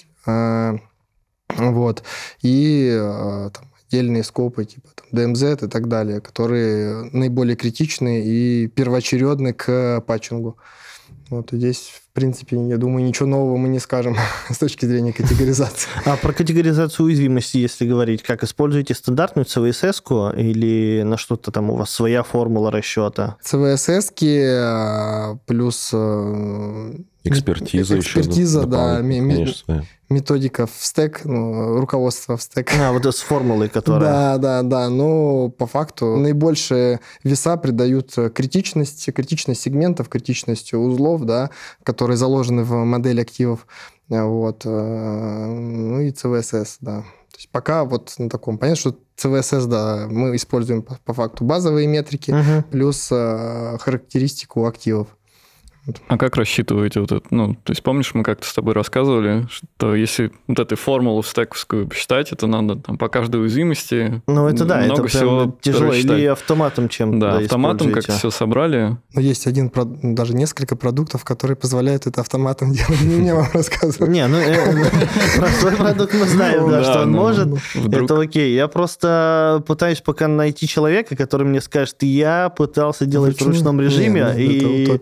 Вот. 1.57 2.05
И 2.43 2.97
там, 3.53 3.70
отдельные 3.91 4.23
скопы, 4.23 4.65
типа 4.65 4.89
там, 4.95 5.07
DMZ 5.19 5.67
и 5.67 5.69
так 5.69 5.89
далее, 5.89 6.21
которые 6.21 7.11
наиболее 7.13 7.57
критичны 7.57 8.23
и 8.25 8.69
первоочередны 8.69 9.53
к 9.53 10.01
патчингу. 10.07 10.57
Вот 11.29 11.53
и 11.53 11.57
здесь, 11.57 11.93
в 11.95 12.13
принципе, 12.13 12.57
я 12.57 12.77
думаю, 12.77 13.05
ничего 13.05 13.29
нового 13.29 13.57
мы 13.57 13.69
не 13.69 13.79
скажем 13.79 14.17
с 14.51 14.59
точки 14.59 14.87
зрения 14.87 15.13
категоризации. 15.13 15.89
А 16.05 16.17
про 16.17 16.33
категоризацию 16.33 17.07
уязвимости, 17.07 17.59
если 17.59 17.87
говорить, 17.87 18.23
как 18.23 18.45
используете 18.45 18.95
стандартную 18.95 19.47
CVSS 19.47 20.37
или 20.37 21.03
на 21.03 21.17
что-то 21.17 21.51
там 21.51 21.71
у 21.71 21.77
вас 21.77 21.91
своя 21.91 22.23
формула 22.23 22.71
расчета? 22.71 23.37
CVSS 23.45 24.13
а, 24.61 25.37
плюс 25.47 25.91
э, 25.93 26.95
Экспертиза, 27.23 27.99
экспертиза 27.99 28.61
еще. 28.61 28.69
да, 28.69 28.97
конечно, 28.97 29.87
методика 30.09 30.67
в 30.67 30.73
стек, 30.79 31.21
ну, 31.25 31.79
руководство 31.79 32.37
в 32.37 32.43
стек. 32.43 32.71
А, 32.79 32.93
вот 32.93 33.05
с 33.05 33.21
формулой, 33.21 33.69
которая... 33.73 34.01
Да, 34.01 34.39
да, 34.39 34.63
да. 34.63 34.89
Но 34.89 35.51
по 35.51 35.67
факту 35.67 36.17
наибольшие 36.17 37.01
веса 37.23 37.57
придают 37.57 38.15
критичность, 38.35 39.13
критичность 39.13 39.61
сегментов, 39.61 40.09
критичность 40.09 40.73
узлов, 40.73 41.25
да, 41.25 41.51
которые 41.83 42.17
заложены 42.17 42.65
в 42.65 42.73
модели 42.85 43.21
активов. 43.21 43.67
Вот. 44.09 44.63
Э, 44.65 45.47
ну 45.47 46.01
и 46.01 46.11
CVSS, 46.11 46.79
да. 46.81 47.03
То 47.03 47.37
есть 47.37 47.51
пока 47.51 47.85
вот 47.85 48.15
на 48.19 48.29
таком... 48.29 48.59
Понятно, 48.59 48.81
что 48.81 48.97
CVSS, 49.17 49.67
да, 49.67 50.07
мы 50.11 50.35
используем 50.35 50.83
по, 50.83 50.99
по 51.05 51.15
факту 51.15 51.45
базовые 51.45 51.87
метрики, 51.87 52.33
угу. 52.33 52.65
плюс 52.71 53.09
э, 53.13 53.77
характеристику 53.79 54.67
активов. 54.67 55.09
А 56.09 56.19
как 56.19 56.37
рассчитываете 56.37 57.01
вот 57.01 57.13
это? 57.13 57.27
Ну, 57.31 57.55
то 57.55 57.73
есть 57.73 57.83
помнишь, 57.83 58.13
мы 58.15 58.23
как-то 58.23 58.47
с 58.47 58.53
тобой 58.53 58.75
рассказывали, 58.75 59.47
что 59.51 59.95
если 59.95 60.31
вот 60.47 60.59
эту 60.59 60.77
формулу 60.77 61.23
стековскую 61.23 61.89
посчитать, 61.89 62.33
это 62.33 62.47
надо 62.47 62.77
там 62.77 62.99
по 62.99 63.09
каждой 63.09 63.41
уязвимости 63.41 64.23
Ну, 64.27 64.47
это 64.47 64.65
да, 64.65 64.79
много 64.81 65.03
это 65.03 65.09
всего 65.09 65.39
прям 65.39 65.55
тяжело. 65.61 65.91
рассчитать. 65.91 66.19
Или 66.19 66.27
автоматом 66.27 66.89
чем 66.89 67.19
Да, 67.19 67.39
автоматом 67.39 67.93
как 67.93 68.05
все 68.05 68.31
собрали. 68.31 68.97
Но 69.15 69.21
есть 69.21 69.47
один, 69.47 69.73
даже 70.03 70.35
несколько 70.35 70.77
продуктов, 70.77 71.25
которые 71.25 71.57
позволяют 71.57 72.07
это 72.07 72.21
автоматом 72.21 72.73
делать. 72.73 73.01
Не 73.01 73.17
мне 73.17 73.35
вам 73.35 73.49
рассказывать. 73.53 74.11
Не, 74.11 74.27
ну 74.27 74.37
э, 74.39 74.85
про 75.37 75.49
свой 75.49 75.73
продукт 75.77 76.15
мы 76.15 76.27
знаем, 76.27 76.69
да, 76.71 76.81
Да, 76.81 76.85
что 76.85 77.03
он 77.03 77.13
ну, 77.13 77.19
может. 77.19 77.49
Вдруг 77.75 78.05
Это 78.11 78.21
окей. 78.21 78.55
Я 78.55 78.69
просто 78.69 79.63
пытаюсь 79.67 80.01
пока 80.01 80.29
найти 80.29 80.67
человека, 80.69 81.17
который 81.17 81.47
мне 81.47 81.61
скажет, 81.61 81.97
я 82.03 82.51
пытался 82.51 83.07
делать 83.07 83.41
в 83.41 83.47
ручном 83.47 83.81
режиме. 83.81 84.27
Ну, 84.35 84.39
и... 84.39 85.01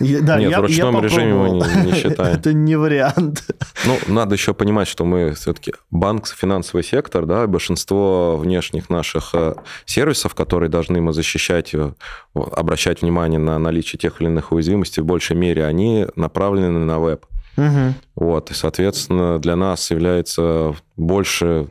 Да, 0.22 0.38
Нет, 0.38 0.50
я, 0.50 0.58
в 0.58 0.62
ручном 0.62 0.94
я 0.96 1.00
режиме 1.00 1.34
мы 1.34 1.50
не, 1.50 1.90
не 1.90 1.92
считаем. 2.00 2.36
Это 2.36 2.52
не 2.52 2.76
вариант. 2.76 3.44
Ну, 3.86 3.98
надо 4.08 4.34
еще 4.34 4.54
понимать, 4.54 4.88
что 4.88 5.04
мы 5.04 5.34
все-таки 5.34 5.72
банк, 5.90 6.26
финансовый 6.26 6.82
сектор, 6.82 7.26
да, 7.26 7.46
большинство 7.46 8.36
внешних 8.36 8.90
наших 8.90 9.30
э, 9.34 9.54
сервисов, 9.84 10.34
которые 10.34 10.68
должны 10.68 11.00
мы 11.00 11.12
защищать, 11.12 11.74
э, 11.74 11.92
обращать 12.34 13.02
внимание 13.02 13.38
на 13.38 13.58
наличие 13.58 13.98
тех 13.98 14.20
или 14.20 14.28
иных 14.28 14.52
уязвимостей 14.52 15.02
в 15.02 15.06
большей 15.06 15.36
мере, 15.36 15.64
они 15.64 16.06
направлены 16.16 16.78
на 16.78 16.98
веб. 16.98 17.26
Мгм. 17.56 17.94
Вот, 18.16 18.50
и, 18.50 18.54
соответственно, 18.54 19.38
для 19.38 19.56
нас 19.56 19.90
является 19.90 20.74
больше 20.96 21.68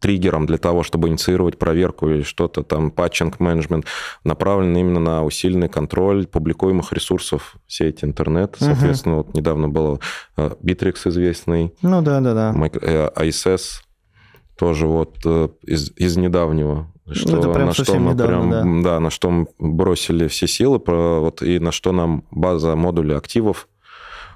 триггером 0.00 0.46
для 0.46 0.58
того, 0.58 0.82
чтобы 0.82 1.08
инициировать 1.08 1.58
проверку 1.58 2.08
или 2.08 2.22
что-то 2.22 2.62
там, 2.62 2.90
патчинг 2.90 3.40
менеджмент, 3.40 3.86
направлен 4.24 4.76
именно 4.76 5.00
на 5.00 5.24
усиленный 5.24 5.68
контроль 5.68 6.26
публикуемых 6.26 6.92
ресурсов 6.92 7.56
в 7.66 7.72
сети 7.72 8.04
интернет. 8.04 8.56
Соответственно, 8.58 9.16
вот 9.16 9.34
недавно 9.34 9.68
было 9.68 10.00
э, 10.36 10.50
Bittrex 10.62 11.08
известный, 11.08 11.74
Ну 11.82 12.02
да, 12.02 12.20
да, 12.20 12.34
да. 12.34 12.52
Майк- 12.52 12.78
э, 12.82 13.10
ISS 13.16 13.82
тоже 14.58 14.86
вот 14.86 15.16
э, 15.24 15.48
из, 15.62 15.92
из 15.96 16.16
недавнего. 16.16 16.92
Что, 17.10 17.32
Ну, 17.32 17.38
это 17.38 17.52
прям 17.52 17.66
на 17.68 17.72
что 17.72 17.94
мы 17.94 18.12
недавно, 18.12 18.60
прям, 18.60 18.82
да. 18.82 19.00
на 19.00 19.10
что 19.10 19.30
мы 19.30 19.46
бросили 19.58 20.28
все 20.28 20.46
силы, 20.46 20.78
про, 20.78 21.20
вот, 21.20 21.42
и 21.42 21.58
на 21.58 21.72
что 21.72 21.92
нам 21.92 22.24
база 22.30 22.76
модулей 22.76 23.16
активов 23.16 23.68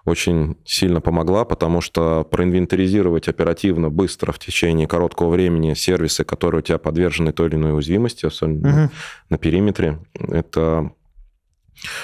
очень 0.05 0.57
сильно 0.65 1.01
помогла, 1.01 1.45
потому 1.45 1.81
что 1.81 2.25
проинвентаризировать 2.25 3.29
оперативно, 3.29 3.89
быстро, 3.89 4.33
в 4.33 4.39
течение 4.39 4.89
короткого 4.89 5.31
времени 5.31 5.75
сервисы, 5.75 6.25
которые 6.25 6.61
у 6.61 6.63
тебя 6.63 6.79
подвержены 6.79 7.33
той 7.33 7.49
или 7.49 7.55
иной 7.55 7.75
уязвимости, 7.75 8.27
особенно 8.27 8.69
Мгм. 8.69 8.91
на 9.31 9.39
периметре, 9.39 9.99
это 10.15 10.91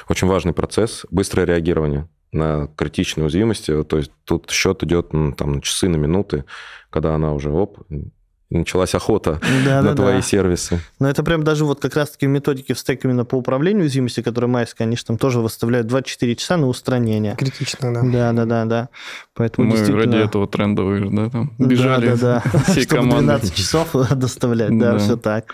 очень 0.08 0.28
важный 0.28 0.52
процесс, 0.52 1.06
быстрое 1.10 1.46
реагирование 1.46 2.08
на 2.32 2.68
критичные 2.76 3.24
уязвимости. 3.24 3.82
То 3.84 3.96
есть 3.96 4.12
тут 4.24 4.50
счет 4.50 4.82
идет 4.82 5.12
ну, 5.12 5.32
там, 5.32 5.54
на 5.54 5.62
часы, 5.62 5.88
на 5.88 5.96
минуты, 5.96 6.44
когда 6.90 7.14
она 7.14 7.32
уже 7.32 7.50
оп, 7.50 7.78
началась 8.50 8.94
охота 8.94 9.40
Да, 9.64 9.82
на 9.82 9.90
да, 9.90 9.94
твои 9.94 10.16
да. 10.16 10.22
сервисы. 10.22 10.80
Но 10.98 11.08
это 11.08 11.22
прям 11.22 11.42
даже 11.44 11.64
вот 11.64 11.80
как 11.80 11.96
раз-таки 11.96 12.26
в 12.26 12.30
методике 12.30 12.74
в 12.74 12.78
стек 12.78 13.04
именно 13.04 13.24
по 13.24 13.34
управлению 13.36 13.82
уязвимости, 13.82 14.22
которые 14.22 14.48
майские, 14.48 14.86
они 14.86 14.96
же 14.96 15.04
там 15.04 15.18
тоже 15.18 15.40
выставляют 15.40 15.86
24 15.86 16.34
часа 16.36 16.56
на 16.56 16.66
устранение. 16.66 17.36
Критично, 17.36 17.92
да. 17.92 18.02
Да, 18.02 18.32
да, 18.32 18.44
да, 18.46 18.64
да. 18.64 18.88
Поэтому 19.34 19.68
мы 19.68 19.76
действительно... 19.76 20.04
ради 20.16 20.24
этого 20.24 20.46
трендовые, 20.48 21.10
да, 21.10 21.28
там 21.28 21.52
бежали 21.58 22.08
Да, 22.10 22.16
да, 22.16 22.42
да. 22.52 22.58
всей 22.70 22.82
Чтобы 22.84 23.02
командой. 23.02 23.24
12 23.38 23.54
часов 23.54 23.92
доставлять, 24.16 24.78
да, 24.78 24.92
Да. 24.92 24.98
все 24.98 25.16
так. 25.16 25.52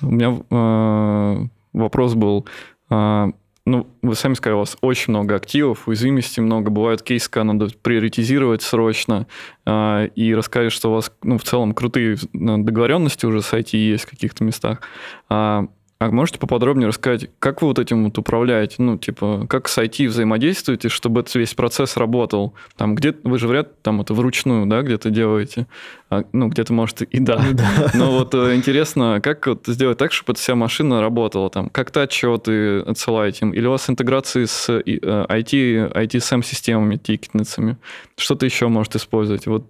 У 0.00 0.06
меня 0.10 0.38
э, 0.50 1.46
вопрос 1.74 2.14
был, 2.14 2.46
э, 2.90 3.26
ну, 3.66 3.86
вы 4.02 4.14
сами 4.14 4.34
сказали, 4.34 4.56
у 4.56 4.60
вас 4.60 4.76
очень 4.80 5.12
много 5.12 5.36
активов, 5.36 5.86
уязвимостей 5.86 6.42
много, 6.42 6.70
бывают 6.70 7.02
кейсы, 7.02 7.30
когда 7.30 7.52
надо 7.52 7.68
приоритизировать 7.82 8.62
срочно, 8.62 9.26
э, 9.66 10.08
и 10.14 10.34
рассказали, 10.34 10.70
что 10.70 10.90
у 10.90 10.94
вас, 10.94 11.12
ну, 11.22 11.38
в 11.38 11.44
целом 11.44 11.74
крутые 11.74 12.16
договоренности 12.32 13.26
уже 13.26 13.42
с 13.42 13.52
IT 13.52 13.76
есть 13.76 14.04
в 14.04 14.10
каких-то 14.10 14.44
местах. 14.44 14.80
А, 15.28 15.66
а 16.00 16.10
можете 16.10 16.38
поподробнее 16.38 16.88
рассказать, 16.88 17.28
как 17.40 17.60
вы 17.60 17.68
вот 17.68 17.78
этим 17.78 18.04
вот 18.04 18.16
управляете? 18.16 18.76
Ну, 18.78 18.96
типа, 18.96 19.46
как 19.46 19.68
с 19.68 19.76
IT 19.76 20.08
взаимодействуете, 20.08 20.88
чтобы 20.88 21.20
этот 21.20 21.34
весь 21.34 21.52
процесс 21.52 21.98
работал? 21.98 22.54
Там 22.78 22.94
где 22.94 23.14
вы 23.22 23.38
же 23.38 23.46
вряд 23.46 23.82
там 23.82 24.00
это 24.00 24.14
вручную, 24.14 24.64
да, 24.64 24.80
где-то 24.80 25.10
делаете? 25.10 25.66
А, 26.08 26.24
ну, 26.32 26.48
где-то, 26.48 26.72
может, 26.72 27.02
и 27.02 27.20
да. 27.20 27.44
Но 27.92 28.12
вот 28.12 28.34
э, 28.34 28.54
интересно, 28.56 29.20
как 29.22 29.46
вот 29.46 29.66
сделать 29.66 29.98
так, 29.98 30.12
чтобы 30.12 30.32
эта 30.32 30.40
вся 30.40 30.54
машина 30.54 31.02
работала? 31.02 31.50
Там, 31.50 31.68
как-то 31.68 32.00
отчеты 32.00 32.80
отсылаете 32.80 33.44
им? 33.44 33.50
Или 33.50 33.66
у 33.66 33.72
вас 33.72 33.90
интеграции 33.90 34.46
с 34.46 34.70
э, 34.70 34.82
IT, 34.82 35.92
ITSM-системами, 35.92 36.96
тикетницами? 36.96 37.76
Что-то 38.16 38.46
еще 38.46 38.68
может 38.68 38.96
использовать? 38.96 39.46
Вот 39.46 39.66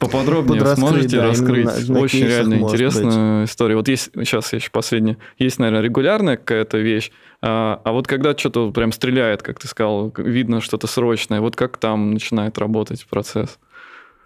поподробнее 0.00 0.58
Подраскрыть, 0.58 0.88
сможете 0.88 1.16
да, 1.18 1.26
раскрыть? 1.26 1.68
именно 1.78 1.94
на 1.94 2.00
Очень 2.00 2.26
реально 2.26 2.54
интересная 2.54 3.44
история. 3.44 3.76
Вот 3.76 3.86
есть, 3.86 4.10
сейчас 4.14 4.52
еще 4.52 4.70
последняя, 4.70 5.18
есть, 5.38 5.58
наверное, 5.58 5.82
регулярная 5.82 6.36
какая-то 6.36 6.78
вещь, 6.78 7.12
а, 7.42 7.80
а 7.84 7.92
вот 7.92 8.06
когда 8.08 8.36
что-то 8.36 8.72
прям 8.72 8.92
стреляет, 8.92 9.42
как 9.42 9.60
ты 9.60 9.68
сказал, 9.68 10.12
видно 10.16 10.60
что-то 10.60 10.86
срочное, 10.86 11.40
вот 11.40 11.54
как 11.54 11.76
там 11.76 12.12
начинает 12.12 12.58
работать 12.58 13.06
процесс? 13.06 13.58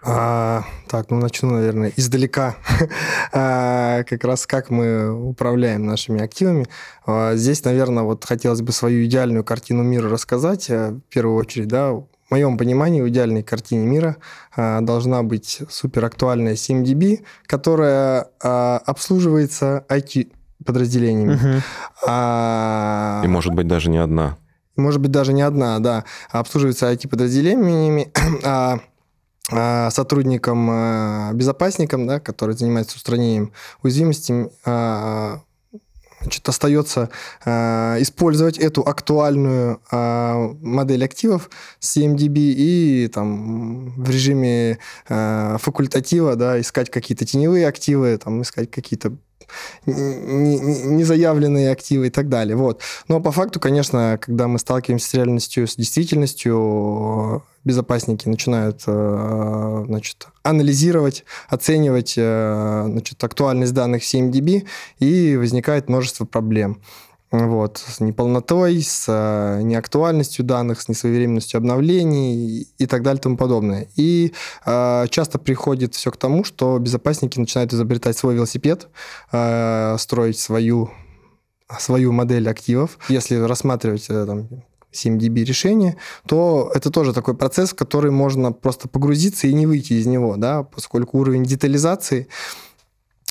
А, 0.06 0.64
так, 0.88 1.10
ну 1.10 1.18
начну, 1.18 1.50
наверное, 1.50 1.92
издалека. 1.96 2.56
А, 3.32 4.04
как 4.04 4.22
раз 4.24 4.46
как 4.46 4.70
мы 4.70 5.10
управляем 5.10 5.86
нашими 5.86 6.22
активами. 6.22 6.66
А, 7.06 7.34
здесь, 7.34 7.64
наверное, 7.64 8.04
вот 8.04 8.24
хотелось 8.24 8.60
бы 8.62 8.70
свою 8.70 9.04
идеальную 9.06 9.42
картину 9.44 9.82
мира 9.82 10.08
рассказать. 10.08 10.70
а, 10.70 10.90
В 10.92 11.12
первую 11.12 11.36
очередь, 11.36 11.68
да, 11.68 11.94
в 12.26 12.30
моем 12.30 12.56
понимании 12.56 13.02
в 13.02 13.08
идеальной 13.08 13.42
картине 13.42 13.86
мира 13.86 14.16
а, 14.56 14.80
должна 14.80 15.22
быть 15.22 15.60
суперактуальная 15.68 16.54
7DB, 16.54 17.24
которая 17.46 18.28
а, 18.42 18.78
обслуживается 18.84 19.84
IT-подразделениями. 19.88 21.62
А, 22.06 23.22
И, 23.24 23.28
может 23.28 23.54
быть, 23.54 23.66
даже 23.66 23.90
не 23.90 23.98
одна. 23.98 24.36
может 24.76 25.00
быть, 25.00 25.10
даже 25.10 25.32
не 25.32 25.42
одна, 25.42 25.78
да, 25.78 26.04
обслуживается 26.30 26.90
IT-подразделениями, 26.92 28.10
а 28.44 28.78
а, 29.52 29.90
сотрудникам, 29.90 30.68
а, 30.70 31.32
безопасникам, 31.34 32.06
да, 32.06 32.18
которые 32.18 32.56
занимаются 32.56 32.96
устранением 32.96 33.52
уязвимостей, 33.82 34.48
а, 34.64 35.40
значит, 36.24 36.48
остается 36.48 37.10
а, 37.44 37.96
использовать 38.00 38.58
эту 38.58 38.82
актуальную 38.82 39.80
а, 39.90 40.54
модель 40.60 41.04
активов 41.04 41.50
CMDB 41.80 42.32
и 42.34 43.10
там 43.12 43.90
в 44.02 44.10
режиме 44.10 44.78
а, 45.08 45.58
факультатива, 45.58 46.34
да, 46.34 46.60
искать 46.60 46.90
какие-то 46.90 47.24
теневые 47.24 47.68
активы, 47.68 48.18
там, 48.18 48.42
искать 48.42 48.70
какие-то 48.70 49.16
незаявленные 49.86 51.70
активы 51.70 52.08
и 52.08 52.10
так 52.10 52.28
далее. 52.28 52.56
Вот. 52.56 52.80
Но 53.08 53.20
по 53.20 53.32
факту, 53.32 53.60
конечно, 53.60 54.18
когда 54.20 54.48
мы 54.48 54.58
сталкиваемся 54.58 55.08
с 55.08 55.14
реальностью, 55.14 55.66
с 55.66 55.76
действительностью, 55.76 57.42
безопасники 57.64 58.28
начинают 58.28 58.82
э, 58.86 59.84
значит, 59.86 60.28
анализировать, 60.42 61.24
оценивать 61.48 62.14
э, 62.16 62.84
значит, 62.86 63.22
актуальность 63.24 63.72
данных 63.72 64.02
в 64.02 64.14
7DB, 64.14 64.66
и 64.98 65.36
возникает 65.36 65.88
множество 65.88 66.24
проблем. 66.24 66.80
Вот, 67.36 67.78
с 67.78 67.98
неполнотой, 67.98 68.80
с 68.80 69.06
э, 69.08 69.62
неактуальностью 69.62 70.44
данных, 70.44 70.80
с 70.80 70.88
несвоевременностью 70.88 71.58
обновлений 71.58 72.68
и 72.78 72.86
так 72.86 73.02
далее 73.02 73.18
и 73.18 73.22
тому 73.22 73.36
подобное. 73.36 73.88
И 73.96 74.32
э, 74.64 75.06
часто 75.10 75.40
приходит 75.40 75.96
все 75.96 76.12
к 76.12 76.16
тому, 76.16 76.44
что 76.44 76.78
безопасники 76.78 77.40
начинают 77.40 77.72
изобретать 77.72 78.16
свой 78.16 78.36
велосипед, 78.36 78.86
э, 79.32 79.96
строить 79.98 80.38
свою, 80.38 80.92
свою 81.76 82.12
модель 82.12 82.48
активов. 82.48 82.98
Если 83.08 83.34
рассматривать 83.34 84.06
э, 84.10 84.26
там, 84.26 84.48
7DB 84.92 85.42
решение, 85.44 85.96
то 86.28 86.70
это 86.72 86.92
тоже 86.92 87.12
такой 87.12 87.34
процесс, 87.34 87.70
в 87.70 87.74
который 87.74 88.12
можно 88.12 88.52
просто 88.52 88.86
погрузиться 88.86 89.48
и 89.48 89.54
не 89.54 89.66
выйти 89.66 89.94
из 89.94 90.06
него, 90.06 90.36
да, 90.36 90.62
поскольку 90.62 91.18
уровень 91.18 91.42
детализации, 91.42 92.28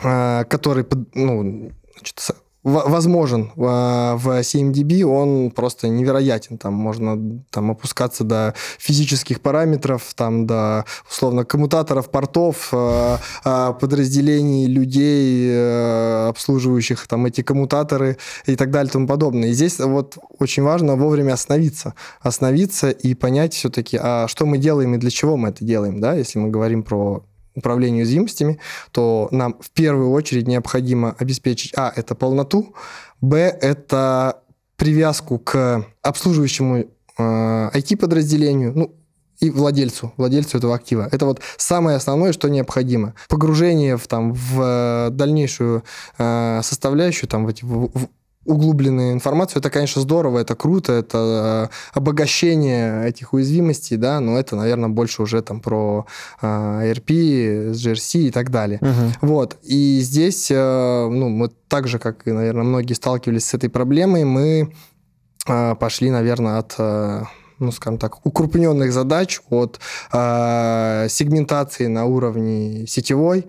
э, 0.04 0.44
который 0.50 0.86
ну, 1.14 1.72
значит, 1.96 2.20
возможен 2.64 3.52
в 3.56 4.40
7DB, 4.42 5.04
он 5.04 5.52
просто 5.52 5.88
невероятен. 5.88 6.58
Там 6.58 6.74
можно 6.74 7.44
там, 7.52 7.72
опускаться 7.72 8.24
до 8.24 8.54
физических 8.80 9.42
параметров, 9.42 10.14
там, 10.16 10.48
до, 10.48 10.86
условно, 11.10 11.46
коммутаторов, 11.46 12.10
портов, 12.10 12.70
э, 12.72 13.18
э, 13.44 13.74
подразделений 13.80 14.68
людей, 14.68 15.50
э, 15.52 16.28
обслуживающих 16.30 17.06
там, 17.08 17.26
эти 17.26 17.42
коммутаторы 17.42 18.18
и 18.46 18.56
так 18.56 18.72
далее 18.72 18.90
и 18.90 18.94
тому 18.94 19.08
подобное. 19.08 19.50
И 19.50 19.54
здесь 19.54 19.80
вот 19.80 20.18
очень 20.40 20.64
важно 20.64 20.96
вовремя 20.96 21.34
остановиться. 21.34 21.94
Остановиться 22.22 22.90
и 22.90 23.14
понять 23.14 23.54
все-таки, 23.54 24.00
а 24.02 24.28
что 24.28 24.46
мы 24.46 24.58
делаем 24.58 24.96
и 24.96 24.98
для 24.98 25.10
чего 25.10 25.38
мы 25.38 25.50
это 25.50 25.66
делаем. 25.66 26.00
Да? 26.00 26.14
Если 26.14 26.40
мы 26.40 26.50
говорим 26.50 26.84
про 26.84 27.24
управление 27.56 28.04
уязвимостями, 28.04 28.60
то 28.92 29.28
нам 29.32 29.56
в 29.60 29.72
первую 29.72 30.12
очередь 30.12 30.48
необходимо 30.48 31.16
обеспечить, 31.20 31.74
а, 31.76 31.92
это 31.96 32.16
полноту, 32.16 32.76
б, 33.22 33.38
это 33.38 34.42
привязку 34.76 35.40
к 35.40 35.86
обслуживающему 36.02 36.86
IT-подразделению, 37.18 38.74
ну, 38.76 38.96
и 39.40 39.50
владельцу, 39.50 40.14
владельцу 40.18 40.58
этого 40.58 40.76
актива. 40.76 41.10
Это 41.12 41.26
вот 41.26 41.42
самое 41.58 41.98
основное, 41.98 42.32
что 42.32 42.50
необходимо. 42.50 43.14
Погружение 43.28 43.98
в, 43.98 44.08
там, 44.08 44.34
в 44.34 45.10
дальнейшую 45.12 45.84
э, 46.18 46.62
составляющую, 46.64 47.30
там, 47.30 47.46
в, 47.46 47.54
в 47.62 48.08
углубленную 48.46 49.14
информацию, 49.14 49.60
это, 49.60 49.70
конечно, 49.70 50.02
здорово, 50.02 50.40
это 50.40 50.56
круто, 50.56 50.94
это 50.94 51.70
э, 51.72 51.98
обогащение 51.98 53.08
этих 53.08 53.34
уязвимостей, 53.34 53.98
да, 53.98 54.20
но 54.20 54.38
это, 54.38 54.56
наверное, 54.56 54.90
больше 54.90 55.22
уже 55.22 55.42
там 55.42 55.62
про 55.62 56.06
э, 56.42 56.94
RP, 56.94 57.72
GRC 57.72 58.20
и 58.20 58.32
так 58.32 58.50
далее. 58.50 58.80
Угу. 58.82 59.30
Вот, 59.30 59.58
и 59.64 60.00
здесь, 60.02 60.52
э, 60.52 61.08
ну, 61.10 61.30
мы 61.30 61.50
так 61.68 61.88
же, 61.88 62.00
как 62.00 62.26
наверное, 62.26 62.64
многие 62.64 62.94
сталкивались 62.94 63.46
с 63.46 63.54
этой 63.54 63.70
проблемой, 63.70 64.26
мы 64.26 64.74
пошли, 65.46 66.10
наверное, 66.10 66.60
от... 66.60 66.78
Ну, 67.60 67.72
скажем 67.72 67.98
так, 67.98 68.26
укрупненных 68.26 68.92
задач 68.92 69.40
от 69.50 69.80
э, 70.12 71.08
сегментации 71.08 71.88
на 71.88 72.06
уровне 72.06 72.86
сетевой, 72.88 73.46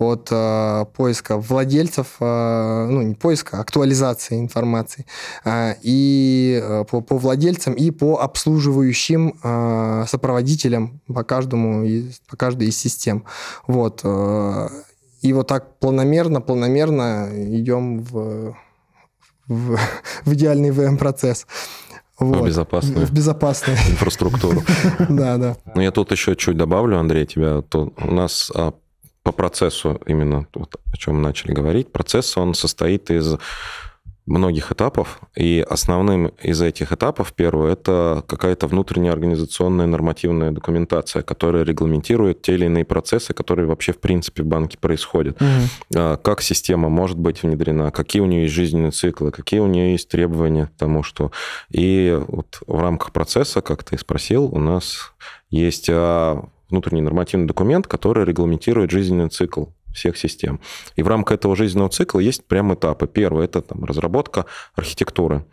от 0.00 0.28
э, 0.30 0.84
поиска 0.96 1.36
владельцев, 1.36 2.16
э, 2.20 2.86
ну 2.90 3.02
не 3.02 3.14
поиска, 3.14 3.58
а 3.58 3.60
актуализации 3.60 4.38
информации, 4.38 5.06
э, 5.44 5.74
и 5.82 6.60
э, 6.62 6.84
по, 6.90 7.00
по 7.00 7.18
владельцам 7.18 7.74
и 7.74 7.90
по 7.90 8.18
обслуживающим 8.20 9.34
э, 9.42 10.04
сопроводителям 10.08 11.00
по 11.06 11.22
каждому 11.22 11.84
из, 11.84 12.20
по 12.28 12.36
каждой 12.36 12.68
из 12.68 12.78
систем. 12.78 13.24
Вот. 13.66 14.00
Э, 14.04 14.68
и 15.22 15.32
вот 15.32 15.48
так 15.48 15.78
планомерно, 15.78 16.40
планомерно 16.40 17.28
идем 17.32 18.00
в, 18.00 18.56
в, 19.46 19.78
в 20.24 20.32
идеальный 20.32 20.70
VM-процесс. 20.70 21.46
Вот. 22.18 22.42
В 22.42 22.46
безопасную, 22.46 23.06
в 23.06 23.12
безопасную 23.12 23.78
инфраструктуру. 23.90 24.62
Да, 25.08 25.36
да. 25.38 25.56
Ну, 25.74 25.80
я 25.80 25.90
тут 25.90 26.12
еще 26.12 26.36
чуть 26.36 26.56
добавлю, 26.56 26.98
Андрей, 26.98 27.26
тебя. 27.26 27.62
У 27.72 28.10
нас 28.10 28.52
а, 28.54 28.74
по 29.30 29.36
процессу, 29.36 30.00
именно 30.06 30.46
вот, 30.54 30.76
о 30.92 30.96
чем 30.96 31.16
мы 31.16 31.22
начали 31.22 31.52
говорить, 31.52 31.92
процесс, 31.92 32.36
он 32.36 32.54
состоит 32.54 33.10
из 33.10 33.36
многих 34.26 34.70
этапов, 34.70 35.20
и 35.36 35.64
основным 35.68 36.28
из 36.42 36.60
этих 36.60 36.92
этапов, 36.92 37.32
первое, 37.32 37.72
это 37.72 38.24
какая-то 38.28 38.66
внутренняя 38.66 39.12
организационная 39.12 39.86
нормативная 39.86 40.50
документация, 40.50 41.22
которая 41.22 41.64
регламентирует 41.64 42.42
те 42.42 42.54
или 42.54 42.66
иные 42.66 42.84
процессы, 42.84 43.34
которые 43.34 43.66
вообще 43.66 43.92
в 43.92 43.98
принципе 43.98 44.42
в 44.42 44.46
банке 44.46 44.78
происходят. 44.78 45.40
Угу. 45.40 46.18
Как 46.22 46.42
система 46.42 46.88
может 46.88 47.18
быть 47.18 47.42
внедрена, 47.42 47.90
какие 47.90 48.22
у 48.22 48.26
нее 48.26 48.42
есть 48.42 48.54
жизненные 48.54 48.92
циклы, 48.92 49.30
какие 49.32 49.60
у 49.60 49.66
нее 49.66 49.92
есть 49.92 50.08
требования 50.08 50.66
к 50.66 50.78
тому, 50.78 51.02
что... 51.02 51.32
И 51.70 52.16
вот 52.28 52.60
в 52.66 52.80
рамках 52.80 53.12
процесса, 53.12 53.62
как 53.62 53.84
ты 53.84 53.98
спросил, 53.98 54.44
у 54.44 54.58
нас 54.58 55.12
есть 55.50 55.88
а, 55.90 56.44
внутренний 56.70 57.02
нормативный 57.02 57.46
документ, 57.46 57.86
который 57.86 58.24
регламентирует 58.24 58.90
жизненный 58.90 59.28
цикл 59.28 59.66
всех 59.92 60.16
систем. 60.16 60.60
И 60.96 61.02
в 61.02 61.08
рамках 61.08 61.38
этого 61.38 61.56
жизненного 61.56 61.90
цикла 61.90 62.20
есть 62.20 62.46
прям 62.46 62.72
этапы. 62.74 63.06
Первый– 63.06 63.44
это 63.46 63.60
там, 63.62 63.84
разработка 63.84 64.46
архитектуры. 64.74 65.44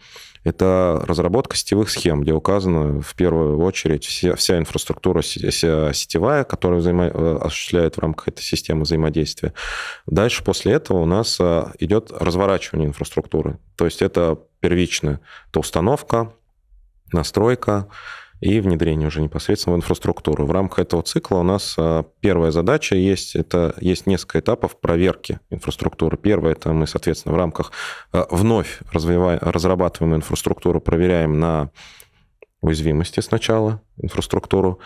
Это 0.44 1.04
разработка 1.06 1.58
сетевых 1.58 1.90
схем, 1.90 2.22
где 2.22 2.32
указана 2.32 3.02
в 3.02 3.16
первую 3.16 3.60
очередь 3.60 4.06
вся, 4.06 4.36
вся 4.36 4.58
инфраструктура 4.58 5.22
сетевая, 5.22 6.44
которая 6.44 6.80
взаимо... 6.80 7.06
Э, 7.06 7.40
осуществляет 7.42 7.96
в 7.96 8.00
рамках 8.00 8.30
этой 8.30 8.44
системы 8.44 8.84
взаимодействия. 8.84 9.54
Дальше 10.06 10.44
после 10.44 10.74
этого 10.74 11.00
у 11.00 11.06
нас 11.06 11.38
э, 11.40 11.66
идет 11.80 12.12
разворачивание 12.12 12.88
инфраструктуры. 12.88 13.60
То 13.76 13.86
есть 13.86 14.02
это 14.02 14.40
первичная 14.62 15.20
это 15.50 15.60
установка, 15.60 16.34
настройка, 17.12 17.88
и 18.40 18.60
внедрение 18.60 19.08
уже 19.08 19.22
непосредственно 19.22 19.76
в 19.76 19.80
инфраструктуру. 19.80 20.46
В 20.46 20.52
рамках 20.52 20.80
этого 20.80 21.02
цикла 21.02 21.38
у 21.38 21.44
нас 21.44 21.76
а, 21.78 22.06
первая 22.20 22.52
задача 22.52 22.96
есть, 22.96 23.36
это 23.36 23.74
есть 23.82 24.06
несколько 24.06 24.40
этапов 24.40 24.80
проверки 24.80 25.40
инфраструктуры. 25.50 26.18
Первое, 26.18 26.52
это 26.52 26.72
мы, 26.72 26.86
соответственно, 26.86 27.34
в 27.34 27.38
рамках 27.38 27.72
а, 28.12 28.28
вновь 28.30 28.80
развиваем, 28.92 29.40
разрабатываем 29.42 30.16
инфраструктуру, 30.16 30.80
проверяем 30.80 31.40
на 31.40 31.72
уязвимости 32.62 33.20
сначала 33.22 33.82
инфраструктуру, 33.98 34.80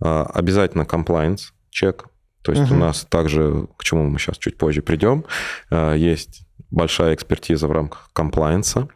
а, 0.00 0.24
обязательно 0.34 0.82
compliance 0.82 1.50
чек, 1.70 2.06
то 2.42 2.52
есть 2.52 2.64
угу. 2.64 2.74
у 2.74 2.76
нас 2.78 3.06
также, 3.08 3.68
к 3.76 3.84
чему 3.84 4.08
мы 4.08 4.18
сейчас 4.18 4.36
чуть 4.36 4.58
позже 4.58 4.82
придем, 4.82 5.24
есть 5.70 6.44
большая 6.72 7.14
экспертиза 7.14 7.68
в 7.68 7.72
рамках 7.72 8.10
комплайенса. 8.12 8.88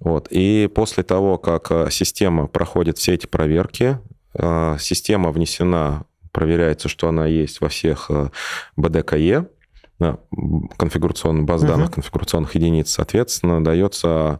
Вот. 0.00 0.28
И 0.30 0.70
после 0.72 1.02
того, 1.02 1.38
как 1.38 1.70
э, 1.70 1.88
система 1.90 2.46
проходит 2.46 2.98
все 2.98 3.14
эти 3.14 3.26
проверки, 3.26 3.98
э, 4.34 4.76
система 4.78 5.32
внесена, 5.32 6.04
проверяется, 6.32 6.88
что 6.88 7.08
она 7.08 7.26
есть 7.26 7.60
во 7.60 7.68
всех 7.68 8.10
БДКЕ, 8.76 9.46
э, 10.00 10.16
конфигурационных 10.76 11.44
баз 11.46 11.62
данных, 11.62 11.90
uh-huh. 11.90 11.94
конфигурационных 11.94 12.54
единиц, 12.54 12.90
соответственно, 12.90 13.64
дается 13.64 14.38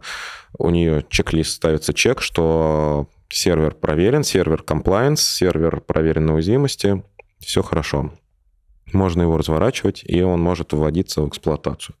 у 0.57 0.69
нее 0.69 1.05
чек-лист, 1.09 1.51
ставится 1.51 1.93
чек, 1.93 2.21
что 2.21 3.09
сервер 3.27 3.75
проверен, 3.75 4.23
сервер 4.23 4.63
compliance, 4.65 5.17
сервер 5.17 5.81
проверен 5.81 6.27
на 6.27 6.35
уязвимости, 6.35 7.03
все 7.39 7.61
хорошо 7.61 8.11
можно 8.93 9.23
его 9.23 9.37
разворачивать, 9.37 10.03
и 10.05 10.21
он 10.21 10.41
может 10.41 10.73
вводиться 10.73 11.21
в 11.21 11.29
эксплуатацию. 11.29 11.95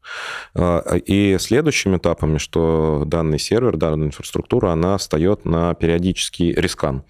А, 0.55 0.95
и 0.95 1.37
следующими 1.39 1.97
этапами, 1.97 2.37
что 2.37 3.03
данный 3.05 3.39
сервер, 3.39 3.77
данная 3.77 4.07
инфраструктура, 4.07 4.71
она 4.71 4.97
встает 4.97 5.45
на 5.45 5.73
периодический 5.73 6.53
рискан. 6.53 7.03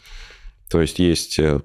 То 0.69 0.81
есть 0.81 0.99
есть 0.99 1.39
э, 1.39 1.61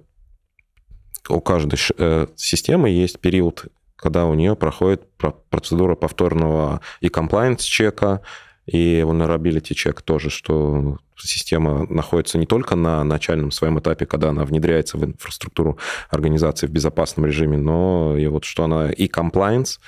у 1.28 1.40
каждой 1.40 1.78
э, 1.98 2.26
системы 2.36 2.90
есть 2.90 3.20
период, 3.20 3.66
когда 3.96 4.26
у 4.26 4.34
нее 4.34 4.56
проходит 4.56 5.08
процедура 5.50 5.94
повторного 5.94 6.80
и 7.00 7.08
compliance 7.08 7.62
чека, 7.62 8.22
и 8.66 9.00
vulnerability 9.00 9.74
check 9.74 10.00
тоже, 10.02 10.30
что 10.30 10.98
система 11.16 11.86
находится 11.90 12.38
не 12.38 12.46
только 12.46 12.76
на 12.76 13.04
начальном 13.04 13.50
своем 13.50 13.78
этапе, 13.78 14.06
когда 14.06 14.30
она 14.30 14.44
внедряется 14.44 14.98
в 14.98 15.04
инфраструктуру 15.04 15.78
организации 16.10 16.66
в 16.66 16.70
безопасном 16.70 17.26
режиме, 17.26 17.58
но 17.58 18.16
и 18.16 18.26
вот 18.26 18.44
что 18.44 18.64
она 18.64 18.90
и 18.90 19.06
compliance, 19.08 19.78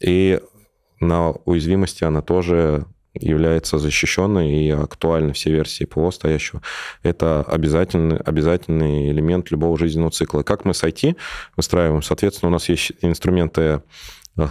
и 0.00 0.40
на 1.00 1.30
уязвимости 1.44 2.04
она 2.04 2.22
тоже 2.22 2.86
является 3.20 3.78
защищенной 3.78 4.52
и 4.52 4.70
актуальной 4.70 5.32
все 5.32 5.50
версии 5.50 5.84
ПО 5.84 6.10
стоящего. 6.10 6.62
Это 7.02 7.42
обязательный, 7.42 8.18
обязательный 8.18 9.10
элемент 9.10 9.50
любого 9.50 9.78
жизненного 9.78 10.10
цикла. 10.10 10.42
Как 10.42 10.64
мы 10.64 10.74
с 10.74 10.82
IT 10.82 11.16
выстраиваем? 11.56 12.02
Соответственно, 12.02 12.50
у 12.50 12.52
нас 12.52 12.68
есть 12.68 12.92
инструменты 13.00 13.82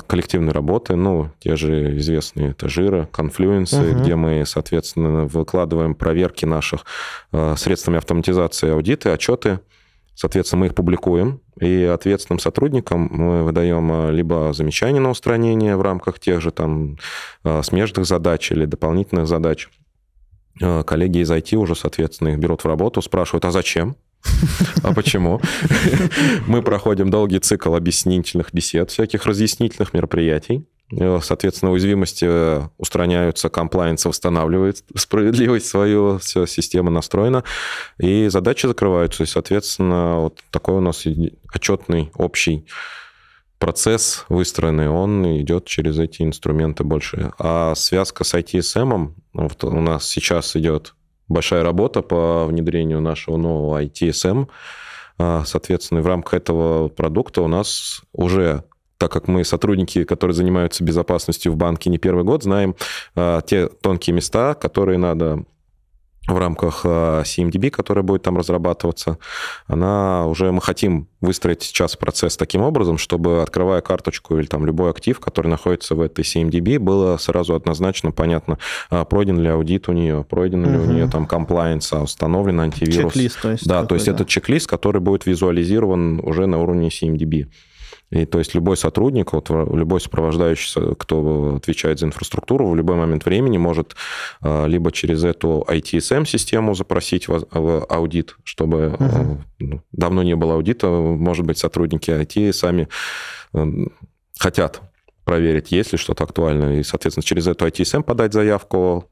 коллективной 0.08 0.52
работы, 0.52 0.96
ну, 0.96 1.30
те 1.40 1.56
же 1.56 1.98
известные 1.98 2.52
это 2.52 2.68
жира, 2.68 3.08
конфлюенсы, 3.12 3.76
uh-huh. 3.76 4.02
где 4.02 4.16
мы, 4.16 4.44
соответственно, 4.46 5.26
выкладываем 5.26 5.96
проверки 5.96 6.46
наших 6.46 6.86
э, 7.32 7.56
средствами 7.58 7.98
автоматизации 7.98 8.72
аудиты, 8.72 9.10
отчеты, 9.10 9.60
Соответственно, 10.18 10.62
мы 10.62 10.66
их 10.68 10.76
публикуем, 10.76 11.42
и 11.60 11.84
ответственным 11.84 12.40
сотрудникам 12.40 13.10
мы 13.12 13.44
выдаем 13.44 13.92
э, 13.92 14.12
либо 14.14 14.54
замечания 14.54 15.02
на 15.02 15.10
устранение 15.10 15.76
в 15.76 15.82
рамках 15.82 16.22
тех 16.22 16.40
же 16.40 16.52
там 16.52 16.98
э, 17.44 17.62
смежных 17.64 18.06
задач 18.06 18.50
или 18.52 18.64
дополнительных 18.66 19.28
задач. 19.28 19.70
Коллеги 20.58 21.18
из 21.18 21.30
IT 21.30 21.58
уже, 21.58 21.76
соответственно, 21.76 22.30
их 22.30 22.40
берут 22.40 22.64
в 22.64 22.66
работу, 22.66 23.02
спрашивают, 23.02 23.44
а 23.44 23.52
зачем? 23.52 23.98
А 24.84 24.94
почему? 24.94 25.42
Мы 26.48 26.62
проходим 26.62 27.10
долгий 27.10 27.40
цикл 27.40 27.76
объяснительных 27.76 28.54
бесед, 28.54 28.92
всяких 28.92 29.26
разъяснительных 29.26 29.94
мероприятий. 29.94 30.66
Э, 30.92 31.20
соответственно, 31.22 31.72
уязвимости 31.72 32.26
э, 32.28 32.68
устраняются, 32.78 33.50
комплайенс 33.50 34.06
восстанавливает 34.06 34.84
справедливость 34.96 35.68
свою, 35.68 36.20
все, 36.20 36.46
система 36.46 36.92
настроена, 36.92 37.44
и 37.98 38.28
задачи 38.28 38.68
закрываются. 38.68 39.24
И, 39.24 39.26
соответственно, 39.26 40.20
вот 40.20 40.40
такой 40.52 40.76
у 40.76 40.82
нас 40.82 41.04
отчетный 41.54 42.12
общий 42.16 42.66
процесс 43.58 44.26
выстроенный, 44.30 44.90
он 44.90 45.42
идет 45.42 45.66
через 45.66 45.98
эти 45.98 46.22
инструменты 46.22 46.84
больше. 46.84 47.32
А 47.40 47.74
связка 47.74 48.24
с 48.24 48.34
ITSM, 48.36 49.14
вот 49.34 49.64
у 49.64 49.82
нас 49.82 50.08
сейчас 50.08 50.56
идет 50.56 50.94
большая 51.28 51.64
работа 51.64 52.02
по 52.02 52.46
внедрению 52.46 53.02
нашего 53.02 53.38
нового 53.38 53.84
ITSM. 53.84 54.48
А, 55.18 55.44
соответственно, 55.46 56.02
в 56.02 56.08
рамках 56.08 56.34
этого 56.36 56.90
продукта 56.90 57.42
у 57.42 57.48
нас 57.48 58.02
уже 58.14 58.64
так 58.98 59.12
как 59.12 59.28
мы 59.28 59.44
сотрудники, 59.44 60.06
которые 60.06 60.34
занимаются 60.34 60.84
безопасностью 60.84 61.52
в 61.52 61.58
банке 61.58 61.90
не 61.90 61.98
первый 61.98 62.24
год, 62.24 62.44
знаем 62.44 62.76
а, 63.16 63.42
те 63.42 63.68
тонкие 63.68 64.16
места, 64.16 64.54
которые 64.54 64.98
надо 64.98 65.44
в 66.28 66.38
рамках 66.38 66.82
э, 66.84 67.24
CMDB, 67.24 67.70
которая 67.70 68.04
будет 68.04 68.24
там 68.24 68.38
разрабатываться, 68.38 69.18
она 69.68 70.26
уже 70.28 70.52
мы 70.52 70.62
хотим 70.62 71.08
выстроить 71.22 71.62
сейчас 71.62 71.96
процесс 71.96 72.38
таким 72.38 72.62
образом, 72.62 72.98
чтобы 72.98 73.42
открывая 73.42 73.82
карточку 73.82 74.38
или 74.38 74.46
там 74.46 74.66
любой 74.66 74.90
актив, 74.90 75.20
который 75.20 75.48
находится 75.48 75.96
в 75.96 76.02
этой 76.02 76.24
CMDB, 76.24 76.80
было 76.80 77.18
сразу 77.18 77.56
однозначно 77.56 78.12
понятно, 78.12 78.58
а, 78.90 79.06
пройден 79.06 79.40
ли 79.40 79.50
аудит 79.50 79.88
у 79.88 79.92
нее, 79.92 80.24
пройден 80.24 80.64
угу. 80.64 80.72
ли 80.72 80.78
у 80.78 80.86
нее 80.86 81.08
там 81.08 81.26
комплайенс, 81.26 81.94
а 81.94 82.02
установлен 82.04 82.60
антивирус. 82.60 83.14
Чек-лист, 83.14 83.42
то 83.42 83.52
есть. 83.52 83.68
Да, 83.68 83.76
такой, 83.76 83.88
то 83.88 83.96
есть 83.96 84.06
да. 84.08 84.14
это 84.14 84.26
чек-лист, 84.26 84.68
который 84.68 85.02
будет 85.02 85.26
визуализирован 85.26 86.20
уже 86.24 86.46
на 86.48 86.62
уровне 86.62 86.90
CMDB. 86.90 87.48
И 88.16 88.26
то 88.26 88.40
есть 88.40 88.56
любой 88.56 88.78
сотрудник, 88.78 89.34
вот 89.34 89.50
любой 89.50 90.00
сопровождающий, 90.00 90.96
кто 90.96 91.56
отвечает 91.58 92.00
за 92.00 92.06
инфраструктуру, 92.06 92.70
в 92.70 92.76
любой 92.76 92.96
момент 92.96 93.26
времени 93.26 93.58
может 93.58 93.96
а, 94.42 94.68
либо 94.68 94.92
через 94.94 95.26
эту 95.26 95.66
ITSM-систему 95.68 96.76
запросить 96.76 97.28
в 97.28 97.86
аудит, 97.90 98.38
чтобы 98.46 98.96
угу. 99.60 99.82
давно 99.92 100.24
не 100.24 100.36
было 100.36 100.54
аудита, 100.54 100.88
может 100.88 101.46
быть, 101.46 101.58
сотрудники 101.58 102.10
IT 102.10 102.54
сами 102.54 102.88
хотят 104.40 104.82
проверить, 105.26 105.74
есть 105.74 105.92
ли 105.92 105.98
что-то 105.98 106.24
актуальное, 106.24 106.80
и, 106.80 106.84
соответственно, 106.84 107.24
через 107.24 107.48
эту 107.48 107.68
ITSM 107.68 108.04
подать 108.04 108.32
заявку, 108.32 109.10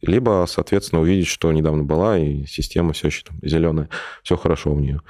либо, 0.00 0.46
соответственно, 0.48 1.02
увидеть, 1.02 1.26
что 1.26 1.52
недавно 1.52 1.82
была, 1.82 2.16
и 2.16 2.46
система 2.46 2.92
все 2.92 3.08
еще 3.08 3.24
там 3.24 3.38
зеленая, 3.42 3.88
все 4.22 4.36
хорошо 4.36 4.72
у 4.72 4.78
нее. 4.78 5.00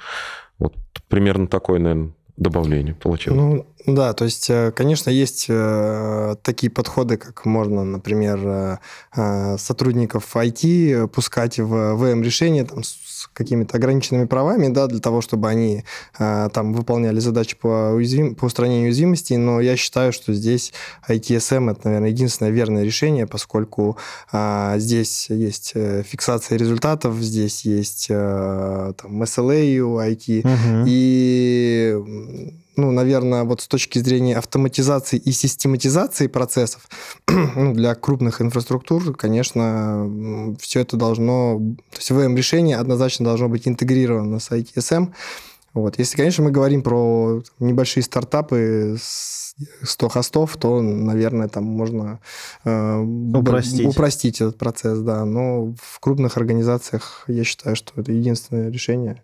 Вот 0.57 0.75
примерно 1.07 1.47
такой, 1.47 1.79
наверное, 1.79 2.13
добавление 2.37 2.93
получилось. 2.93 3.37
Ну, 3.39 3.65
да, 3.85 4.13
то 4.13 4.25
есть, 4.25 4.49
э, 4.49 4.71
конечно, 4.71 5.09
есть 5.09 5.47
э, 5.49 6.35
такие 6.41 6.69
подходы, 6.69 7.17
как 7.17 7.45
можно, 7.45 7.83
например, 7.83 8.79
э, 9.13 9.57
сотрудников 9.57 10.35
IT 10.35 11.07
пускать 11.09 11.59
в 11.59 11.95
ВМ-решение 11.95 12.63
там, 12.63 12.83
с 12.83 13.29
какими-то 13.33 13.77
ограниченными 13.77 14.25
правами, 14.25 14.69
да, 14.69 14.87
для 14.87 14.99
того, 14.99 15.21
чтобы 15.21 15.49
они 15.49 15.83
там 16.17 16.73
выполняли 16.73 17.19
задачи 17.19 17.55
по, 17.55 17.91
уязвим... 17.93 18.35
по 18.35 18.45
устранению 18.45 18.85
уязвимостей, 18.87 19.37
но 19.37 19.61
я 19.61 19.77
считаю, 19.77 20.11
что 20.11 20.33
здесь 20.33 20.73
ITSM 21.07 21.71
это, 21.71 21.81
наверное, 21.85 22.09
единственное 22.09 22.51
верное 22.51 22.83
решение, 22.83 23.25
поскольку 23.25 23.97
здесь 24.75 25.29
есть 25.29 25.73
фиксация 25.73 26.57
результатов, 26.57 27.15
здесь 27.15 27.63
есть 27.65 28.07
там, 28.09 29.23
SLA 29.23 29.79
у 29.79 29.99
IT, 29.99 30.39
угу. 30.41 30.85
и 30.85 32.53
ну, 32.75 32.91
наверное, 32.91 33.43
вот 33.43 33.61
с 33.61 33.67
точки 33.67 33.99
зрения 33.99 34.37
автоматизации 34.37 35.17
и 35.17 35.31
систематизации 35.31 36.27
процессов 36.27 36.87
ну, 37.27 37.73
для 37.73 37.95
крупных 37.95 38.41
инфраструктур, 38.41 39.15
конечно, 39.15 40.55
все 40.59 40.81
это 40.81 40.97
должно... 40.97 41.59
То 41.91 41.97
есть 41.97 42.11
VM-решение 42.11 42.77
однозначно 42.77 43.25
должно 43.25 43.49
быть 43.49 43.67
интегрировано 43.67 44.39
с 44.39 44.51
ITSM. 44.51 45.13
Вот. 45.73 45.97
Если, 45.97 46.15
конечно, 46.15 46.43
мы 46.43 46.51
говорим 46.51 46.83
про 46.83 47.41
небольшие 47.59 48.03
стартапы 48.03 48.97
с 48.99 49.55
100 49.83 50.09
хостов, 50.09 50.57
то, 50.57 50.81
наверное, 50.81 51.47
там 51.47 51.63
можно 51.63 52.19
э, 52.63 52.97
упростить. 52.97 53.85
упростить 53.85 54.41
этот 54.41 54.57
процесс, 54.57 54.99
да. 54.99 55.25
Но 55.25 55.73
в 55.81 55.99
крупных 55.99 56.37
организациях 56.37 57.23
я 57.27 57.43
считаю, 57.43 57.75
что 57.75 57.99
это 57.99 58.11
единственное 58.11 58.69
решение 58.69 59.23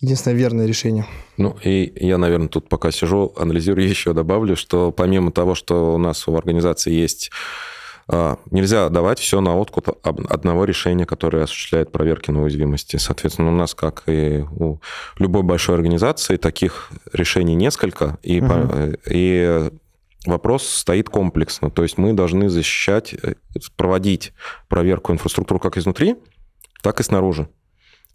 единственное 0.00 0.36
верное 0.36 0.66
решение. 0.66 1.06
Ну, 1.36 1.56
и 1.62 1.92
я, 1.96 2.18
наверное, 2.18 2.48
тут 2.48 2.68
пока 2.68 2.90
сижу, 2.90 3.32
анализирую, 3.36 3.88
еще 3.88 4.12
добавлю, 4.12 4.56
что 4.56 4.92
помимо 4.92 5.32
того, 5.32 5.54
что 5.54 5.94
у 5.94 5.98
нас 5.98 6.26
в 6.26 6.36
организации 6.36 6.92
есть 6.92 7.30
а, 8.10 8.38
Нельзя 8.50 8.88
давать 8.88 9.18
все 9.18 9.40
на 9.40 9.56
откуп 9.56 9.90
одного 10.02 10.64
решения, 10.64 11.04
которое 11.04 11.44
осуществляет 11.44 11.92
проверки 11.92 12.30
на 12.30 12.42
уязвимости. 12.42 12.96
Соответственно, 12.96 13.48
у 13.48 13.56
нас, 13.56 13.74
как 13.74 14.04
и 14.06 14.44
у 14.50 14.78
любой 15.18 15.42
большой 15.42 15.74
организации, 15.74 16.36
таких 16.36 16.90
решений 17.12 17.54
несколько, 17.54 18.18
и, 18.22 18.40
угу. 18.40 18.96
и 19.10 19.70
вопрос 20.24 20.66
стоит 20.66 21.10
комплексно. 21.10 21.70
То 21.70 21.82
есть 21.82 21.98
мы 21.98 22.14
должны 22.14 22.48
защищать, 22.48 23.12
э, 23.12 23.34
проводить 23.76 24.32
проверку 24.68 25.12
инфраструктуры 25.12 25.60
как 25.60 25.76
изнутри, 25.76 26.16
так 26.82 27.00
и 27.00 27.02
снаружи. 27.02 27.48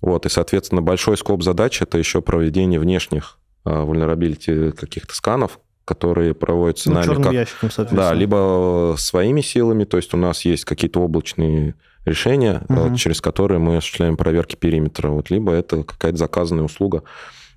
Вот, 0.04 0.26
и, 0.26 0.30
соответственно, 0.30 0.82
большой 0.82 1.16
скоп 1.16 1.44
задач– 1.44 1.82
это 1.82 1.98
еще 1.98 2.22
проведение 2.22 2.78
внешних 2.78 3.40
vulnerability 3.64 4.74
каких-то 4.74 5.16
сканов, 5.16 5.62
которые 5.86 6.34
проводятся 6.34 6.90
ну, 6.90 6.96
нами. 6.96 7.24
Как, 7.24 7.32
ящиком, 7.32 7.70
да, 7.90 8.14
либо 8.14 8.96
своими 8.98 9.40
силами, 9.40 9.86
то 9.86 9.96
есть 9.96 10.14
у 10.14 10.18
нас 10.18 10.44
есть 10.44 10.66
какие-то 10.66 11.00
облачные 11.00 11.76
решения, 12.04 12.64
угу. 12.68 12.98
через 12.98 13.22
которые 13.22 13.60
мы 13.60 13.78
осуществляем 13.78 14.18
проверки 14.18 14.58
периметра, 14.58 15.08
вот, 15.08 15.30
либо 15.30 15.54
это 15.54 15.84
какая-то 15.84 16.18
заказанная 16.18 16.66
услуга, 16.66 17.04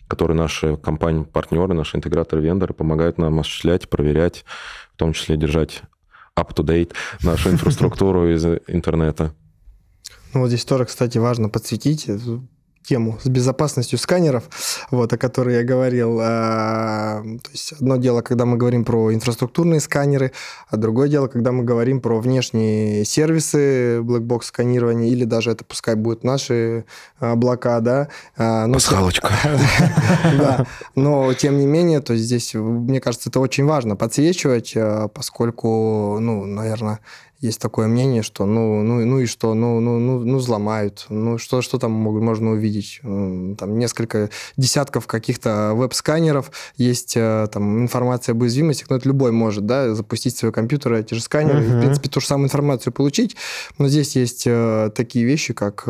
которую 0.07 0.39
наши 0.39 0.77
компании-партнеры, 0.77 1.75
наши 1.75 1.97
интеграторы-вендоры 1.97 2.75
помогают 2.75 3.19
нам 3.19 3.41
осуществлять, 3.41 3.89
проверять, 3.89 4.45
в 4.95 4.99
том 4.99 5.15
числе 5.15 5.37
держать 5.37 5.83
up-to-date 6.39 6.93
нашу 7.25 7.51
инфраструктуру 7.51 8.33
из 8.33 8.47
интернета. 8.69 9.35
Ну, 10.37 10.43
вот 10.43 10.49
здесь 10.49 10.67
тоже, 10.67 10.85
кстати, 10.85 11.17
важно 11.17 11.49
подсветить 11.49 12.11
тему 12.87 13.19
с 13.23 13.27
безопасностью 13.27 13.99
сканеров, 13.99 14.45
вот, 14.91 15.11
о 15.13 15.17
которой 15.17 15.57
я 15.57 15.65
говорил. 15.65 16.19
А, 16.23 17.23
то 17.43 17.51
есть 17.51 17.73
одно 17.73 17.97
дело, 17.97 18.21
когда 18.21 18.45
мы 18.45 18.59
говорим 18.59 18.85
про 18.85 19.15
инфраструктурные 19.15 19.81
сканеры, 19.81 20.33
а 20.69 20.77
другое 20.77 21.09
дело, 21.09 21.27
когда 21.27 21.53
мы 21.53 21.65
говорим 21.65 22.01
про 22.01 22.21
внешние 22.21 23.05
сервисы, 23.07 24.01
blackbox 24.01 24.43
сканирования, 24.45 25.09
или 25.09 25.25
даже 25.25 25.51
это 25.51 25.65
пускай 25.65 25.95
будут 25.95 26.23
наши 26.23 26.85
облака, 27.19 27.81
да. 27.81 28.09
А, 28.37 28.69
Пасхалочка. 28.71 29.31
Да, 30.39 30.67
но 30.95 31.33
тем 31.33 31.59
не 31.59 31.67
менее, 31.67 32.01
то 32.01 32.15
здесь, 32.15 32.53
мне 32.55 33.01
кажется, 33.01 33.31
это 33.31 33.41
очень 33.41 33.65
важно 33.65 33.97
подсвечивать, 33.97 34.75
а, 34.77 35.09
поскольку, 35.09 36.19
ну, 36.21 36.45
наверное, 36.45 37.01
есть 37.41 37.61
такое 37.61 37.87
мнение, 37.87 38.23
что 38.23 38.47
ну, 38.47 38.83
ну, 38.83 39.05
ну 39.05 39.21
и 39.21 39.27
что, 39.27 39.55
ну, 39.55 39.81
ну, 39.81 39.99
ну, 39.99 40.25
ну 40.25 40.39
взломают, 40.39 41.07
ну 41.09 41.39
что, 41.39 41.63
что 41.63 41.79
там 41.79 41.93
можно 41.93 42.51
увидеть? 42.51 43.01
Там 43.03 43.79
несколько 43.79 44.31
десятков 44.57 45.07
каких-то 45.07 45.73
веб-сканеров, 45.75 46.51
есть 46.77 47.15
э, 47.17 47.49
там 47.53 47.83
информация 47.83 48.33
об 48.33 48.43
уязвимостях, 48.43 48.91
но 48.91 48.97
это 48.97 49.09
любой 49.09 49.33
может, 49.33 49.67
да, 49.67 49.95
запустить 49.95 50.37
свой 50.37 50.53
компьютер, 50.53 50.95
эти 50.95 51.15
же 51.15 51.23
сканеры, 51.23 51.61
uh-huh. 51.61 51.77
и, 51.77 51.79
в 51.79 51.81
принципе, 51.81 52.09
ту 52.09 52.21
же 52.21 52.27
самую 52.27 52.47
информацию 52.47 52.93
получить, 52.93 53.37
но 53.79 53.89
здесь 53.89 54.17
есть 54.17 54.45
э, 54.47 54.91
такие 54.95 55.25
вещи, 55.25 55.53
как 55.53 55.85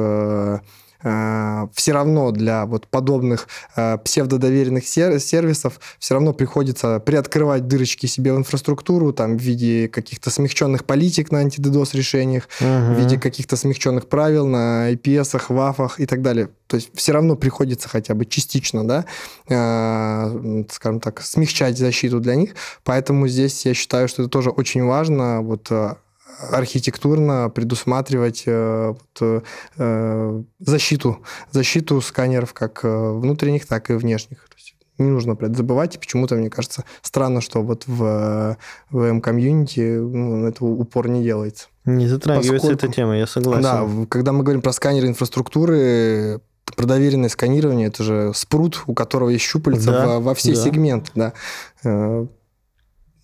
э, 1.02 1.46
Э, 1.56 1.68
все 1.74 1.92
равно 1.92 2.30
для 2.30 2.66
вот 2.66 2.86
подобных 2.88 3.48
э, 3.76 3.98
псевдодоверенных 3.98 4.86
сервисов 4.86 5.80
все 5.98 6.14
равно 6.14 6.32
приходится 6.32 7.00
приоткрывать 7.00 7.66
дырочки 7.68 8.06
себе 8.06 8.32
в 8.32 8.38
инфраструктуру 8.38 9.12
там 9.12 9.36
в 9.36 9.40
виде 9.40 9.88
каких-то 9.88 10.30
смягченных 10.30 10.84
политик 10.84 11.30
на 11.30 11.40
антиддос 11.40 11.94
решениях, 11.94 12.48
угу. 12.60 12.68
в 12.68 12.98
виде 12.98 13.18
каких-то 13.18 13.56
смягченных 13.56 14.08
правил 14.08 14.46
на 14.46 14.92
IPS, 14.92 15.42
вафах 15.48 16.00
и 16.00 16.06
так 16.06 16.22
далее. 16.22 16.48
То 16.66 16.76
есть 16.76 16.90
все 16.94 17.12
равно 17.12 17.36
приходится 17.36 17.88
хотя 17.88 18.14
бы 18.14 18.26
частично, 18.26 18.86
да, 18.86 19.04
э, 19.48 20.64
скажем 20.70 21.00
так, 21.00 21.20
смягчать 21.22 21.78
защиту 21.78 22.20
для 22.20 22.34
них. 22.34 22.54
Поэтому 22.84 23.28
здесь 23.28 23.64
я 23.66 23.74
считаю, 23.74 24.08
что 24.08 24.22
это 24.22 24.30
тоже 24.30 24.50
очень 24.50 24.84
важно. 24.84 25.40
Вот 25.42 25.70
архитектурно 26.50 27.50
предусматривать 27.50 28.44
э, 28.46 28.94
э, 29.20 30.42
защиту, 30.58 31.18
защиту 31.50 32.00
сканеров 32.00 32.52
как 32.52 32.84
э, 32.84 32.88
внутренних, 32.88 33.66
так 33.66 33.90
и 33.90 33.94
внешних. 33.94 34.38
То 34.48 34.56
есть 34.56 34.74
не 34.98 35.10
нужно 35.10 35.36
про 35.36 35.46
это 35.46 35.56
забывать. 35.56 35.98
почему-то, 35.98 36.36
мне 36.36 36.50
кажется, 36.50 36.84
странно, 37.02 37.40
что 37.40 37.62
вот 37.62 37.84
в, 37.86 38.56
в 38.90 39.02
M-комьюнити 39.02 39.98
ну, 39.98 40.46
этого 40.46 40.68
упор 40.68 41.08
не 41.08 41.22
делается. 41.22 41.68
Не 41.84 42.08
затрагивается 42.08 42.52
Поскольку, 42.52 42.86
эта 42.86 42.94
тема, 42.94 43.16
я 43.16 43.26
согласен. 43.26 43.62
Да, 43.62 43.86
когда 44.08 44.32
мы 44.32 44.42
говорим 44.42 44.62
про 44.62 44.72
сканеры 44.72 45.08
инфраструктуры, 45.08 46.40
про 46.76 46.86
доверенное 46.86 47.28
сканирование, 47.28 47.88
это 47.88 48.02
же 48.02 48.32
спрут, 48.34 48.82
у 48.86 48.94
которого 48.94 49.30
есть 49.30 49.44
щупальца 49.44 49.92
да, 49.92 50.06
во, 50.06 50.20
во 50.20 50.34
все 50.34 50.54
да. 50.54 50.62
сегменты. 50.62 51.10
Да. 51.14 51.32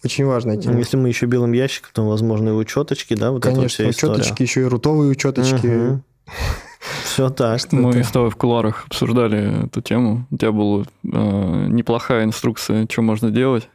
Очень 0.05 0.27
важная 0.27 0.57
тема. 0.57 0.79
Если 0.79 0.97
мы 0.97 1.09
еще 1.09 1.27
белым 1.27 1.53
ящиком, 1.53 1.91
то, 1.95 2.09
возможно, 2.09 2.51
и 2.51 2.53
учеточки, 2.53 3.15
да? 3.15 3.31
Вот 3.31 3.43
Конечно, 3.43 3.89
учеточки, 3.89 4.43
еще 4.43 4.63
и 4.63 4.65
рутовые 4.65 5.11
учеточки. 5.11 6.01
Все 7.05 7.31
так. 7.31 7.61
Мы 7.73 8.03
с 8.03 8.11
тобой 8.11 8.31
в 8.31 8.37
куларах 8.37 8.87
обсуждали 8.87 9.67
эту 9.67 9.81
тему. 9.81 10.27
У 10.31 10.37
тебя 10.37 10.51
была 10.51 10.83
э, 10.83 11.67
неплохая 11.69 12.25
инструкция, 12.25 12.87
что 12.91 13.03
можно 13.03 13.31
делать. 13.31 13.69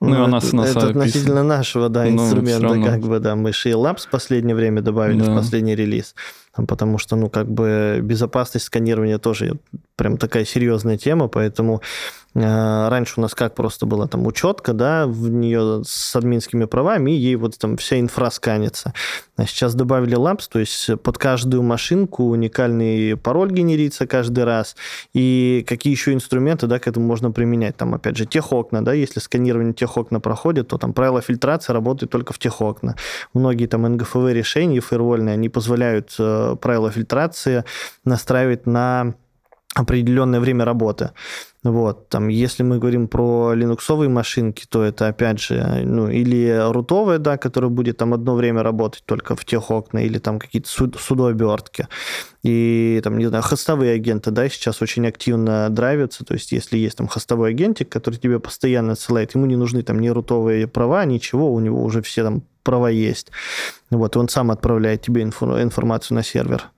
Ну, 0.00 0.08
ну 0.08 0.24
она 0.24 0.38
это, 0.38 0.56
на 0.56 0.62
это 0.62 0.88
относительно 0.88 1.44
нашего, 1.44 1.88
да, 1.88 2.04
ну, 2.04 2.10
инструмента, 2.10 2.90
как 2.90 3.00
бы, 3.02 3.20
да. 3.20 3.36
Мы 3.36 3.50
Labs 3.50 4.06
в 4.06 4.10
последнее 4.10 4.56
время 4.56 4.82
добавили 4.82 5.20
да. 5.20 5.30
в 5.30 5.36
последний 5.36 5.76
релиз. 5.76 6.14
Потому 6.54 6.98
что, 6.98 7.16
ну, 7.16 7.28
как 7.30 7.48
бы 7.48 8.00
безопасность 8.02 8.66
сканирования 8.66 9.18
тоже 9.18 9.58
прям 9.96 10.16
такая 10.16 10.44
серьезная 10.44 10.98
тема, 10.98 11.28
поэтому 11.28 11.82
Э, 12.34 12.88
раньше 12.88 13.14
у 13.18 13.20
нас 13.20 13.34
как 13.34 13.54
просто 13.54 13.84
была 13.86 14.06
там 14.06 14.26
учетка, 14.26 14.72
да, 14.72 15.06
в 15.06 15.28
нее 15.28 15.82
с 15.84 16.16
админскими 16.16 16.64
правами, 16.64 17.10
и 17.10 17.14
ей 17.14 17.36
вот 17.36 17.58
там 17.58 17.76
вся 17.76 18.00
инфра 18.00 18.30
сканится. 18.30 18.94
А 19.36 19.46
сейчас 19.46 19.74
добавили 19.74 20.16
Labs, 20.16 20.48
то 20.50 20.58
есть 20.58 20.90
под 21.02 21.18
каждую 21.18 21.62
машинку 21.62 22.24
уникальный 22.24 23.16
пароль 23.16 23.50
генерится 23.50 24.06
каждый 24.06 24.44
раз, 24.44 24.76
и 25.12 25.64
какие 25.68 25.92
еще 25.92 26.14
инструменты, 26.14 26.66
да, 26.66 26.78
к 26.78 26.88
этому 26.88 27.06
можно 27.06 27.30
применять. 27.30 27.76
Там, 27.76 27.94
опять 27.94 28.16
же, 28.16 28.24
техокна, 28.24 28.84
да, 28.84 28.92
если 28.94 29.20
сканирование 29.20 29.74
техокна 29.74 30.20
проходит, 30.20 30.68
то 30.68 30.78
там 30.78 30.92
правила 30.92 31.20
фильтрации 31.20 31.72
работают 31.72 32.10
только 32.10 32.32
в 32.32 32.38
техокна. 32.38 32.96
Многие 33.34 33.66
там 33.66 33.82
НГФВ 33.82 34.16
решения 34.30 34.80
фаервольные, 34.80 35.34
они 35.34 35.48
позволяют 35.48 36.14
э, 36.18 36.41
правила 36.60 36.90
фильтрации 36.90 37.64
настраивать 38.04 38.66
на 38.66 39.14
определенное 39.74 40.40
время 40.40 40.64
работы. 40.64 41.12
Вот, 41.64 42.08
там, 42.08 42.26
если 42.26 42.64
мы 42.64 42.78
говорим 42.78 43.06
про 43.06 43.54
линуксовые 43.54 44.08
машинки, 44.08 44.66
то 44.68 44.82
это, 44.82 45.06
опять 45.06 45.40
же, 45.40 45.82
ну, 45.84 46.08
или 46.08 46.60
рутовая, 46.72 47.18
да, 47.18 47.38
которая 47.38 47.70
будет 47.70 47.98
там 47.98 48.12
одно 48.12 48.34
время 48.34 48.64
работать 48.64 49.04
только 49.06 49.36
в 49.36 49.44
тех 49.44 49.70
окна, 49.70 50.00
или 50.00 50.18
там 50.18 50.40
какие-то 50.40 50.68
суд, 50.68 50.96
судообертки. 50.98 51.86
И 52.42 53.00
там, 53.04 53.16
не 53.16 53.26
знаю, 53.26 53.44
хостовые 53.44 53.94
агенты, 53.94 54.32
да, 54.32 54.48
сейчас 54.48 54.82
очень 54.82 55.06
активно 55.06 55.70
драйвятся, 55.70 56.24
то 56.24 56.34
есть 56.34 56.50
если 56.50 56.78
есть 56.78 56.98
там 56.98 57.06
хостовой 57.06 57.50
агентик, 57.50 57.88
который 57.88 58.16
тебе 58.16 58.40
постоянно 58.40 58.92
отсылает, 58.92 59.36
ему 59.36 59.46
не 59.46 59.56
нужны 59.56 59.82
там 59.82 60.00
ни 60.00 60.08
рутовые 60.08 60.66
права, 60.66 61.04
ничего, 61.04 61.52
у 61.52 61.60
него 61.60 61.82
уже 61.84 62.02
все 62.02 62.24
там 62.24 62.42
права 62.62 62.88
есть. 62.90 63.30
Вот, 63.90 64.16
он 64.16 64.28
сам 64.28 64.50
отправляет 64.50 65.02
тебе 65.02 65.22
инфу- 65.22 65.62
информацию 65.62 66.16
на 66.16 66.22
сервер. 66.22 66.70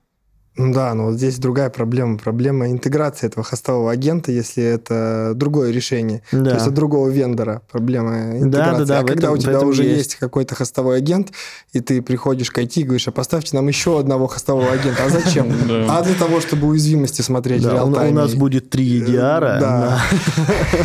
Да, 0.57 0.93
но 0.93 1.07
вот 1.07 1.15
здесь 1.15 1.37
другая 1.37 1.69
проблема. 1.69 2.17
Проблема 2.17 2.71
интеграции 2.71 3.27
этого 3.27 3.43
хостового 3.43 3.91
агента, 3.91 4.31
если 4.31 4.63
это 4.63 5.33
другое 5.35 5.71
решение. 5.71 6.21
Да. 6.31 6.51
То 6.51 6.55
есть 6.55 6.67
от 6.67 6.73
другого 6.73 7.09
вендора. 7.09 7.61
Проблема 7.69 8.37
интеграции. 8.37 8.49
Да, 8.49 8.77
да, 8.77 8.85
да, 8.85 8.99
а 8.99 9.03
когда 9.03 9.27
этом, 9.27 9.33
у 9.33 9.37
тебя 9.37 9.59
уже 9.61 9.83
есть, 9.83 9.97
есть 9.97 10.15
какой-то 10.15 10.55
хостовой 10.55 10.97
агент, 10.97 11.31
и 11.73 11.81
ты 11.81 12.01
приходишь 12.01 12.51
к 12.51 12.57
IT 12.57 12.71
и 12.75 12.83
говоришь, 12.83 13.07
а 13.07 13.11
поставьте 13.11 13.55
нам 13.55 13.67
еще 13.67 13.99
одного 13.99 14.27
хостового 14.27 14.71
агента. 14.71 15.03
А 15.05 15.09
зачем? 15.09 15.51
А 15.89 16.01
для 16.03 16.15
того, 16.15 16.41
чтобы 16.41 16.67
уязвимости 16.67 17.21
смотреть. 17.21 17.65
У 17.65 17.89
нас 17.89 18.33
будет 18.33 18.69
три 18.69 19.01
EDR. 19.01 19.59
Да. 19.59 20.01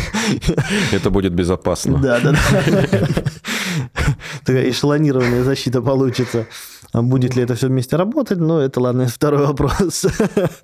Это 0.91 1.09
будет 1.09 1.33
безопасно. 1.33 1.97
Да, 1.97 2.19
да, 2.19 2.31
да. 2.31 3.07
Такая 4.45 4.69
эшелонированная 4.69 5.43
защита 5.43 5.81
получится. 5.81 6.45
А 6.93 7.01
будет 7.01 7.35
ли 7.35 7.43
это 7.43 7.55
все 7.55 7.67
вместе 7.67 7.95
работать, 7.95 8.39
ну, 8.39 8.57
это, 8.57 8.79
ладно, 8.79 9.07
второй 9.13 9.45
вопрос. 9.45 10.05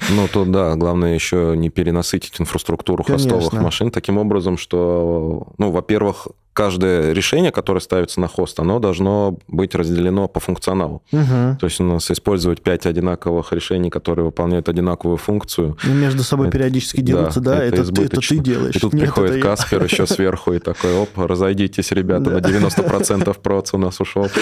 Ну, 0.09 0.27
то 0.31 0.45
да, 0.45 0.75
главное 0.75 1.13
еще 1.13 1.53
не 1.55 1.69
перенасытить 1.69 2.39
инфраструктуру 2.39 3.03
Конечно. 3.03 3.29
хостовых 3.29 3.63
машин 3.63 3.91
таким 3.91 4.17
образом, 4.17 4.57
что, 4.57 5.47
ну, 5.57 5.71
во-первых, 5.71 6.27
каждое 6.57 7.13
решение, 7.13 7.51
которое 7.51 7.81
ставится 7.81 8.19
на 8.19 8.27
хост, 8.27 8.59
оно 8.59 8.79
должно 8.79 9.37
быть 9.47 9.75
разделено 9.75 10.27
по 10.27 10.39
функционалу. 10.39 11.03
Угу. 11.11 11.57
То 11.59 11.65
есть 11.65 11.79
у 11.79 11.83
нас 11.83 12.09
использовать 12.09 12.63
пять 12.63 12.87
одинаковых 12.87 13.53
решений, 13.53 13.91
которые 13.91 14.25
выполняют 14.25 14.67
одинаковую 14.67 15.17
функцию. 15.17 15.77
И 15.83 15.89
между 15.89 16.23
собой 16.23 16.47
это, 16.47 16.57
периодически 16.57 17.01
делаются, 17.01 17.41
да, 17.41 17.57
да 17.57 17.63
это, 17.63 17.83
это, 17.83 18.01
это 18.01 18.21
ты 18.21 18.39
делаешь. 18.39 18.75
И 18.75 18.79
тут 18.79 18.93
Нет, 18.93 19.03
приходит 19.03 19.43
Каспер 19.43 19.83
еще 19.83 20.07
сверху 20.07 20.53
и 20.53 20.57
такой, 20.57 20.95
оп, 20.95 21.09
разойдитесь, 21.15 21.91
ребята, 21.91 22.31
на 22.31 22.37
90% 22.37 23.37
проц 23.39 23.75
у 23.75 23.77
нас 23.77 24.01
ушел. 24.01 24.27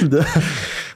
Да. 0.00 0.24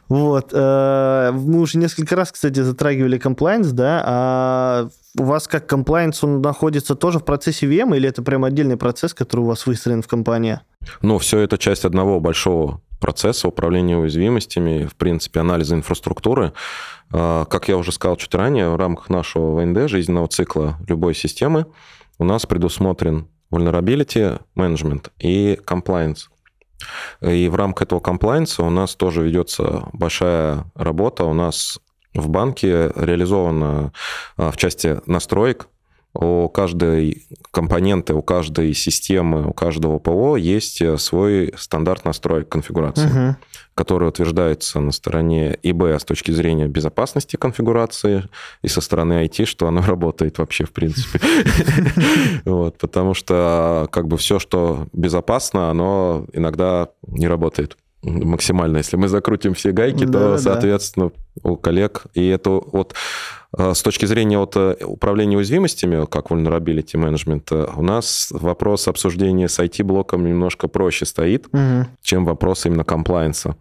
Вот. 0.09 0.51
Э, 0.53 1.31
мы 1.33 1.61
уже 1.61 1.79
несколько 1.79 2.17
раз, 2.17 2.33
кстати, 2.33 2.61
затрагивали 2.61 3.19
комплайнс, 3.19 3.69
да, 3.69 4.03
а 4.05 4.89
у 5.19 5.25
вас 5.25 5.49
как 5.49 5.67
комплайнс, 5.67 6.23
он 6.25 6.41
находится 6.41 6.95
тоже 6.95 7.19
в 7.19 7.25
процессе 7.25 7.67
VM, 7.67 7.97
или 7.97 8.09
это 8.09 8.23
прям 8.23 8.45
отдельный 8.45 8.77
процесс, 8.77 9.15
который 9.15 9.41
у 9.41 9.47
вас 9.47 9.67
выстроен 9.67 10.03
в 10.03 10.09
компании? 10.09 10.61
Ну, 11.03 11.19
все 11.19 11.41
это 11.41 11.57
часть 11.57 11.85
одного 11.85 12.21
большого 12.21 12.81
процесса 13.01 13.49
управления 13.49 13.97
уязвимостями, 13.97 14.87
в 14.87 14.95
принципе, 14.97 15.41
анализа 15.41 15.75
инфраструктуры. 15.75 16.53
Э, 17.13 17.45
как 17.49 17.69
я 17.69 17.77
уже 17.77 17.93
сказал 17.93 18.17
чуть 18.17 18.35
ранее, 18.35 18.71
в 18.71 18.77
рамках 18.77 19.09
нашего 19.09 19.61
ВНД, 19.61 19.89
жизненного 19.89 20.29
цикла 20.29 20.77
любой 20.87 21.15
системы, 21.15 21.67
у 22.19 22.25
нас 22.25 22.47
предусмотрен 22.47 23.29
vulnerability 23.51 24.41
management 24.57 25.11
и 25.19 25.59
compliance. 25.67 26.29
И 27.21 27.49
в 27.49 27.55
рамках 27.55 27.87
этого 27.87 28.01
комплайнса 28.01 28.63
у 28.63 28.71
нас 28.71 28.95
тоже 28.95 29.23
ведется 29.23 29.89
большая 29.93 30.65
работа. 30.75 31.25
У 31.25 31.35
нас 31.35 31.79
в 32.15 32.29
банке 32.29 32.93
реализована 32.95 33.93
а, 34.37 34.51
в 34.51 34.57
части 34.57 35.01
настроек 35.07 35.69
у 36.15 36.49
каждой 36.49 37.27
компоненты, 37.51 38.15
у 38.15 38.23
каждой 38.23 38.73
системы, 38.73 39.49
у 39.49 39.53
каждого 39.53 39.99
ПО 39.99 40.37
есть 40.37 40.81
э, 40.81 40.97
свой 40.97 41.53
стандарт 41.57 42.05
настроек 42.05 42.49
конфигурации, 42.49 43.07
угу. 43.07 43.37
Который 43.75 44.09
утверждается 44.09 44.81
на 44.81 44.93
стороне 44.93 45.59
ИБ 45.63 45.83
с 46.01 46.05
точки 46.05 46.31
зрения 46.31 46.67
безопасности 46.67 47.37
конфигурации 47.37 48.29
и 48.63 48.69
со 48.69 48.81
стороны 48.81 49.25
IT, 49.25 49.45
что 49.47 49.67
оно 49.67 49.83
работает 49.87 50.39
вообще 50.39 50.65
в 50.65 50.73
принципе. 50.73 51.21
Вот, 52.45 52.79
потому 52.79 53.15
что 53.15 53.89
как 53.91 54.07
бы 54.07 54.17
все, 54.17 54.39
что 54.39 54.87
безопасно, 54.93 55.71
оно 55.71 56.27
иногда 56.33 56.89
не 57.07 57.27
работает 57.27 57.77
максимально. 58.03 58.79
Если 58.79 58.97
мы 58.97 59.09
закрутим 59.09 59.55
все 59.55 59.73
гайки, 59.73 60.07
то, 60.07 60.39
соответственно, 60.39 61.11
у 61.43 61.57
коллег, 61.57 62.05
и 62.15 62.27
это 62.29 62.51
вот 62.51 62.95
с 63.57 63.83
точки 63.83 64.07
зрения 64.07 64.39
вот 64.39 64.57
э, 64.57 64.77
управления 64.85 65.37
уязвимостями, 65.37 66.07
как 66.07 66.31
vulnerability 66.31 66.95
management, 66.95 67.45
э, 67.51 67.69
у 67.77 67.83
нас 67.83 68.29
вопрос 68.31 68.89
обсуждения 68.89 69.49
с 69.49 69.59
IT-блоком 69.59 70.27
немножко 70.27 70.67
проще 70.69 71.05
стоит, 71.07 71.47
угу. 71.53 71.87
чем 72.03 72.25
вопрос 72.25 72.67
именно 72.67 72.85
комплайенса. 72.85 73.57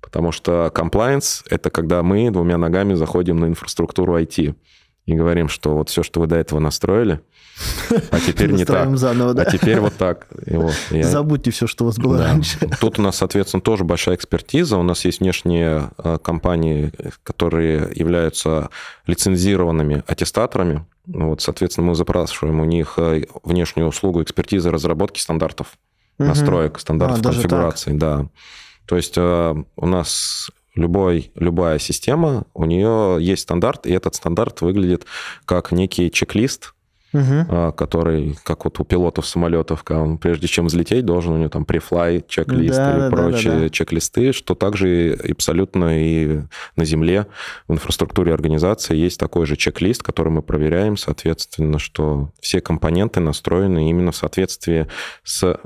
Потому 0.00 0.32
что 0.32 0.70
compliance– 0.74 1.44
это 1.50 1.70
когда 1.70 2.02
мы 2.02 2.30
двумя 2.30 2.56
ногами 2.56 2.94
заходим 2.94 3.38
на 3.38 3.46
инфраструктуру 3.46 4.18
IT 4.18 4.54
и 5.06 5.14
говорим, 5.14 5.48
что 5.48 5.76
вот 5.76 5.88
все, 5.90 6.02
что 6.02 6.20
вы 6.20 6.26
до 6.26 6.36
этого 6.36 6.60
настроили, 6.60 7.20
а 8.10 8.20
теперь 8.20 8.50
не 8.50 8.64
так. 8.64 8.96
заново, 8.96 9.34
да? 9.34 9.42
А 9.42 9.50
теперь 9.50 9.78
вот 9.78 9.94
так. 9.94 10.26
И 10.46 10.56
вот, 10.56 10.74
я... 10.90 11.04
Забудьте 11.04 11.50
все, 11.50 11.66
что 11.66 11.84
у 11.84 11.86
вас 11.88 11.98
было 11.98 12.18
да. 12.18 12.24
раньше. 12.24 12.58
Тут 12.80 12.98
у 12.98 13.02
нас, 13.02 13.16
соответственно, 13.16 13.60
тоже 13.60 13.84
большая 13.84 14.16
экспертиза. 14.16 14.76
У 14.76 14.82
нас 14.82 15.04
есть 15.04 15.20
внешние 15.20 15.90
э, 15.98 16.18
компании, 16.22 16.92
которые 17.22 17.90
являются 17.94 18.70
лицензированными 19.06 20.02
аттестаторами. 20.06 20.84
Вот, 21.06 21.42
соответственно, 21.42 21.88
мы 21.88 21.94
запрашиваем 21.94 22.60
у 22.60 22.64
них 22.64 22.94
э, 22.96 23.26
внешнюю 23.44 23.88
услугу 23.88 24.22
экспертизы 24.22 24.70
разработки 24.70 25.20
стандартов, 25.20 25.78
угу. 26.18 26.28
настроек, 26.28 26.80
стандартов 26.80 27.20
а, 27.20 27.22
конфигурации. 27.24 27.92
Да. 27.92 28.26
То 28.86 28.96
есть 28.96 29.14
э, 29.16 29.54
у 29.76 29.86
нас 29.86 30.50
любой, 30.74 31.32
любая 31.34 31.78
система, 31.78 32.44
у 32.54 32.64
нее 32.64 33.18
есть 33.20 33.42
стандарт, 33.42 33.86
и 33.86 33.92
этот 33.92 34.14
стандарт 34.14 34.60
выглядит 34.60 35.06
как 35.44 35.72
некий 35.72 36.10
чек-лист, 36.10 36.74
угу. 37.14 37.72
который, 37.72 38.36
как 38.42 38.64
вот 38.64 38.80
у 38.80 38.84
пилотов 38.84 39.26
самолетов, 39.26 39.84
он, 39.88 40.18
прежде 40.18 40.48
чем 40.48 40.66
взлететь, 40.66 41.06
должен 41.06 41.34
у 41.34 41.38
него 41.38 41.48
там 41.48 41.64
префлай 41.64 42.24
чек-лист 42.26 42.76
да, 42.76 42.96
и 42.96 43.00
да, 43.00 43.10
прочие 43.10 43.52
да, 43.52 43.58
да, 43.58 43.62
да. 43.64 43.70
чек-листы, 43.70 44.32
что 44.32 44.54
также 44.54 45.18
абсолютно 45.30 46.00
и 46.02 46.40
на 46.76 46.84
Земле 46.84 47.26
в 47.68 47.72
инфраструктуре 47.72 48.34
организации 48.34 48.96
есть 48.96 49.18
такой 49.18 49.46
же 49.46 49.56
чек-лист, 49.56 50.02
который 50.02 50.30
мы 50.30 50.42
проверяем, 50.42 50.96
соответственно, 50.96 51.78
что 51.78 52.30
все 52.40 52.60
компоненты 52.60 53.20
настроены 53.20 53.88
именно 53.90 54.10
в 54.10 54.16
соответствии 54.16 54.88
с 55.22 55.58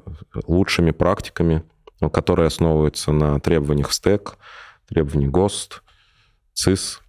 лучшими 0.46 0.90
практиками, 0.90 1.62
которые 2.12 2.48
основываются 2.48 3.10
на 3.10 3.40
требованиях 3.40 3.92
стек, 3.92 4.36
требований 4.88 5.28
ГОСТ, 5.28 5.82
ЦИС, 6.54 7.00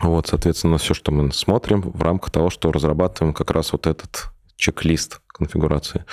вот, 0.00 0.28
соответственно, 0.28 0.78
все, 0.78 0.94
что 0.94 1.12
мы 1.12 1.30
смотрим 1.32 1.82
в 1.82 2.02
рамках 2.02 2.30
того, 2.30 2.50
что 2.50 2.72
разрабатываем 2.72 3.34
как 3.34 3.50
раз 3.50 3.72
вот 3.72 3.86
этот 3.86 4.30
чек-лист 4.56 5.20
конфигурации. 5.28 6.04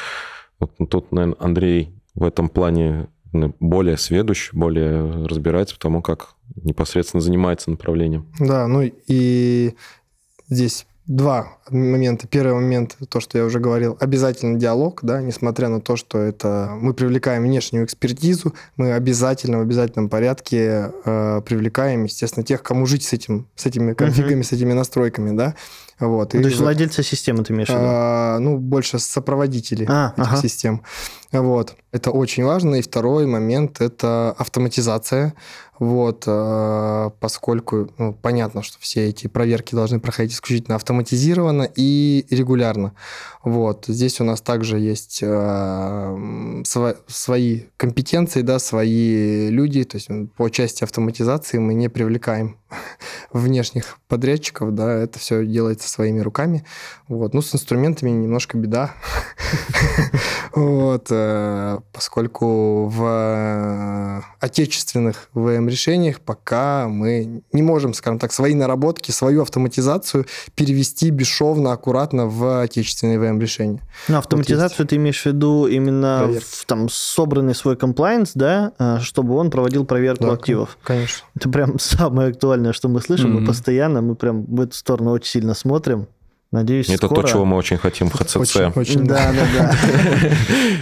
Вот 0.59 0.73
тут, 0.89 1.11
наверное, 1.11 1.37
Андрей 1.39 1.93
в 2.13 2.23
этом 2.23 2.49
плане 2.49 3.07
более 3.31 3.97
сведущ, 3.97 4.51
более 4.53 5.25
разбирается, 5.25 5.75
потому 5.75 6.01
как 6.01 6.35
непосредственно 6.55 7.21
занимается 7.21 7.69
направлением. 7.69 8.31
Да, 8.39 8.67
ну 8.67 8.89
и 9.07 9.75
здесь 10.47 10.87
два 11.07 11.57
момента. 11.69 12.27
Первый 12.27 12.55
момент, 12.55 12.97
то, 13.09 13.19
что 13.19 13.37
я 13.37 13.45
уже 13.45 13.59
говорил, 13.59 13.97
обязательно 13.99 14.59
диалог, 14.59 14.99
да, 15.03 15.21
несмотря 15.21 15.69
на 15.69 15.79
то, 15.79 15.95
что 15.95 16.19
это 16.19 16.71
мы 16.79 16.93
привлекаем 16.93 17.43
внешнюю 17.43 17.85
экспертизу, 17.85 18.53
мы 18.75 18.93
обязательно 18.93 19.59
в 19.59 19.61
обязательном 19.61 20.09
порядке 20.09 20.91
э, 21.05 21.41
привлекаем, 21.45 22.03
естественно, 22.03 22.45
тех, 22.45 22.61
кому 22.61 22.85
жить 22.85 23.03
с 23.03 23.13
этим, 23.13 23.47
с 23.55 23.65
этими 23.65 23.93
конфигами, 23.93 24.41
uh-huh. 24.41 24.45
с 24.47 24.51
этими 24.51 24.73
настройками, 24.73 25.35
да. 25.35 25.55
Вот. 25.99 26.33
Ну, 26.33 26.41
то 26.41 26.47
есть 26.47 26.59
владельцы 26.59 27.01
системы 27.01 27.43
ты 27.43 27.53
имеешь 27.53 27.69
в 27.69 27.71
виду? 27.71 27.81
А, 27.83 28.37
ну, 28.37 28.57
больше 28.57 28.99
сопроводители 28.99 29.85
а, 29.89 30.13
этих 30.15 30.33
ага. 30.33 30.41
систем. 30.41 30.83
Вот. 31.31 31.75
Это 31.91 32.11
очень 32.11 32.43
важно. 32.43 32.75
И 32.75 32.81
второй 32.83 33.25
момент– 33.25 33.77
это 33.81 34.35
автоматизация. 34.37 35.33
Вот, 35.79 36.23
э, 36.25 37.09
поскольку 37.19 37.89
ну, 37.97 38.13
понятно, 38.13 38.63
что 38.63 38.79
все 38.79 39.09
эти 39.09 39.27
проверки 39.27 39.75
должны 39.75 39.99
проходить 39.99 40.33
исключительно 40.33 40.75
автоматизированно 40.75 41.69
и 41.75 42.25
регулярно. 42.29 42.93
Вот, 43.43 43.85
здесь 43.87 44.19
у 44.19 44.23
нас 44.23 44.41
также 44.41 44.79
есть 44.79 45.19
э, 45.21 46.63
свои 47.07 47.61
компетенции, 47.77 48.41
да, 48.41 48.59
свои 48.59 49.49
люди, 49.49 49.83
то 49.83 49.97
есть 49.97 50.09
по 50.35 50.49
части 50.49 50.83
автоматизации 50.83 51.59
мы 51.59 51.73
не 51.73 51.89
привлекаем 51.89 52.57
внешних 53.31 53.99
подрядчиков, 54.07 54.73
да, 54.73 54.91
это 54.91 55.19
все 55.19 55.45
делается 55.45 55.89
своими 55.89 56.19
руками. 56.19 56.65
Вот, 57.07 57.33
ну, 57.33 57.41
с 57.41 57.53
инструментами 57.53 58.09
немножко 58.09 58.57
беда. 58.57 58.93
Вот, 60.57 61.07
э, 61.11 61.79
поскольку 61.93 62.87
в 62.87 64.23
отечественных 64.39 65.29
ВМ-решениях 65.33 66.19
пока 66.19 66.87
мы 66.87 67.43
не 67.51 67.61
можем, 67.61 67.93
скажем 67.93 68.17
так, 68.17 68.33
свои 68.33 68.55
наработки, 68.55 69.11
свою 69.11 69.43
автоматизацию 69.43 70.25
перевести 70.55 71.11
бесшовно, 71.11 71.73
аккуратно 71.73 72.27
в 72.27 72.61
отечественные 72.61 73.19
ВМ-решения. 73.19 73.81
Ну, 74.07 74.17
автоматизацию 74.17 74.79
вот 74.79 74.89
ты 74.89 74.95
имеешь 74.95 75.21
в 75.21 75.25
виду 75.27 75.67
именно 75.67 76.27
в, 76.27 76.65
там 76.65 76.89
собранный 76.89 77.53
свой 77.53 77.75
комплайнс, 77.75 78.31
да, 78.33 78.73
э, 78.79 78.97
чтобы 79.01 79.35
он 79.35 79.51
проводил 79.51 79.85
проверку 79.85 80.25
да, 80.25 80.33
активов? 80.33 80.77
Конечно. 80.83 81.25
Это 81.35 81.49
прям 81.49 81.77
самое 81.79 82.29
актуальное, 82.29 82.73
что 82.73 82.89
мы 82.89 83.01
слышим, 83.01 83.35
mm-hmm. 83.35 83.41
мы 83.41 83.45
постоянно, 83.45 84.01
мы 84.01 84.15
прям 84.15 84.45
в 84.45 84.61
эту 84.61 84.73
сторону 84.73 85.11
очень 85.11 85.29
сильно 85.29 85.53
смотрим. 85.53 86.07
Надеюсь, 86.51 86.89
Это 86.89 87.07
скоро... 87.07 87.21
то, 87.23 87.27
чего 87.27 87.45
мы 87.45 87.57
очень 87.57 87.77
хотим 87.77 88.09
в 88.09 88.13
ХЦЦ. 88.13 88.37
Очень, 88.37 88.71
очень 88.75 89.05
да, 89.05 89.33
да, 89.33 89.47
да. 89.57 89.75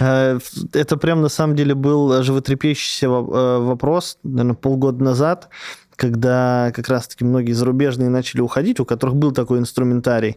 Э, 0.00 0.38
это 0.72 0.96
прям 0.96 1.22
на 1.22 1.28
самом 1.28 1.56
деле 1.56 1.74
был 1.74 2.22
животрепещущий 2.22 3.06
э, 3.06 3.10
вопрос, 3.10 4.18
наверное, 4.22 4.54
полгода 4.54 5.02
назад, 5.02 5.48
когда 5.96 6.70
как 6.74 6.88
раз-таки 6.88 7.24
многие 7.24 7.52
зарубежные 7.52 8.10
начали 8.10 8.42
уходить, 8.42 8.78
у 8.78 8.84
которых 8.84 9.16
был 9.16 9.32
такой 9.32 9.58
инструментарий. 9.58 10.36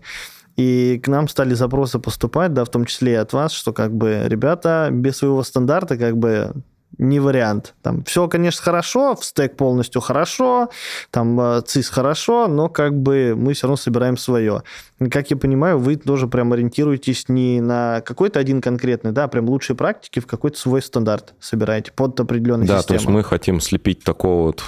И 0.55 0.99
к 1.03 1.07
нам 1.07 1.27
стали 1.27 1.53
запросы 1.53 1.99
поступать, 1.99 2.53
да, 2.53 2.65
в 2.65 2.69
том 2.69 2.85
числе 2.85 3.13
и 3.13 3.15
от 3.15 3.31
вас, 3.31 3.51
что 3.51 3.71
как 3.71 3.93
бы 3.93 4.23
ребята 4.25 4.89
без 4.91 5.17
своего 5.17 5.43
стандарта 5.43 5.95
как 5.95 6.17
бы 6.17 6.53
не 6.97 7.19
вариант. 7.19 7.75
Там 7.81 8.03
все, 8.03 8.27
конечно, 8.27 8.63
хорошо, 8.63 9.15
в 9.15 9.23
стек 9.23 9.55
полностью 9.55 10.01
хорошо, 10.01 10.69
там 11.11 11.39
э, 11.39 11.61
ЦИС 11.65 11.89
хорошо, 11.89 12.47
но 12.47 12.69
как 12.69 12.93
бы 12.99 13.35
мы 13.37 13.53
все 13.53 13.67
равно 13.67 13.77
собираем 13.77 14.17
свое. 14.17 14.63
как 15.11 15.31
я 15.31 15.37
понимаю, 15.37 15.79
вы 15.79 15.95
тоже 15.95 16.27
прям 16.27 16.51
ориентируетесь 16.53 17.29
не 17.29 17.61
на 17.61 18.01
какой-то 18.01 18.39
один 18.39 18.61
конкретный, 18.61 19.11
да, 19.11 19.25
а 19.25 19.27
прям 19.27 19.49
лучшие 19.49 19.77
практики 19.77 20.19
в 20.19 20.27
какой-то 20.27 20.59
свой 20.59 20.81
стандарт 20.81 21.33
собираете 21.39 21.91
под 21.91 22.19
определенную 22.19 22.67
да, 22.67 22.79
систему. 22.79 22.81
Да, 22.81 22.87
то 22.87 22.93
есть 22.93 23.07
мы 23.07 23.23
хотим 23.23 23.61
слепить 23.61 24.03
такого 24.03 24.47
вот 24.47 24.63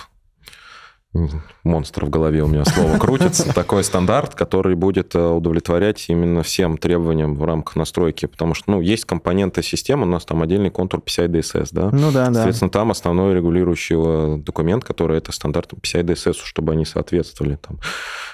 монстр 1.63 2.05
в 2.05 2.09
голове 2.09 2.41
у 2.43 2.47
меня 2.47 2.63
слово 2.63 2.97
крутится, 2.97 3.53
такой 3.55 3.83
стандарт, 3.83 4.33
который 4.33 4.75
будет 4.75 5.13
э, 5.13 5.19
удовлетворять 5.19 6.05
именно 6.07 6.41
всем 6.41 6.77
требованиям 6.77 7.35
в 7.35 7.43
рамках 7.43 7.75
настройки, 7.75 8.27
потому 8.27 8.53
что, 8.53 8.71
ну, 8.71 8.81
есть 8.81 9.05
компоненты 9.05 9.61
системы, 9.61 10.03
у 10.03 10.09
нас 10.09 10.25
там 10.25 10.41
отдельный 10.41 10.69
контур 10.69 11.01
PCI 11.01 11.27
DSS, 11.27 11.69
да? 11.71 11.89
Ну 11.91 12.11
да, 12.11 12.27
да. 12.27 12.33
Соответственно, 12.35 12.71
там 12.71 12.91
основной 12.91 13.35
регулирующий 13.35 13.95
э, 13.97 14.37
документ, 14.37 14.85
который 14.85 15.17
это 15.17 15.31
стандарт 15.31 15.73
PCI 15.73 16.03
DSS, 16.03 16.37
чтобы 16.43 16.71
они 16.73 16.85
соответствовали 16.85 17.57
там. 17.57 17.79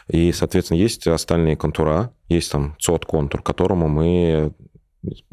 И, 0.08 0.32
соответственно, 0.32 0.78
есть 0.78 1.08
остальные 1.08 1.58
контура, 1.58 2.12
есть 2.30 2.52
там 2.52 2.76
COD 2.86 3.06
контур, 3.06 3.42
которому 3.42 3.88
мы 3.88 4.54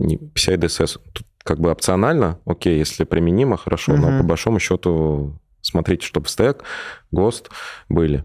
PCI 0.00 0.56
DSS 0.56 0.98
как 1.44 1.60
бы 1.60 1.70
опционально, 1.70 2.38
окей, 2.46 2.78
если 2.78 3.04
применимо, 3.04 3.58
хорошо, 3.58 3.92
угу. 3.92 4.00
но 4.00 4.18
по 4.18 4.24
большому 4.24 4.58
счету 4.58 5.38
смотрите, 5.64 6.06
чтобы 6.06 6.28
стек, 6.28 6.62
ГОСТ 7.10 7.50
были. 7.88 8.24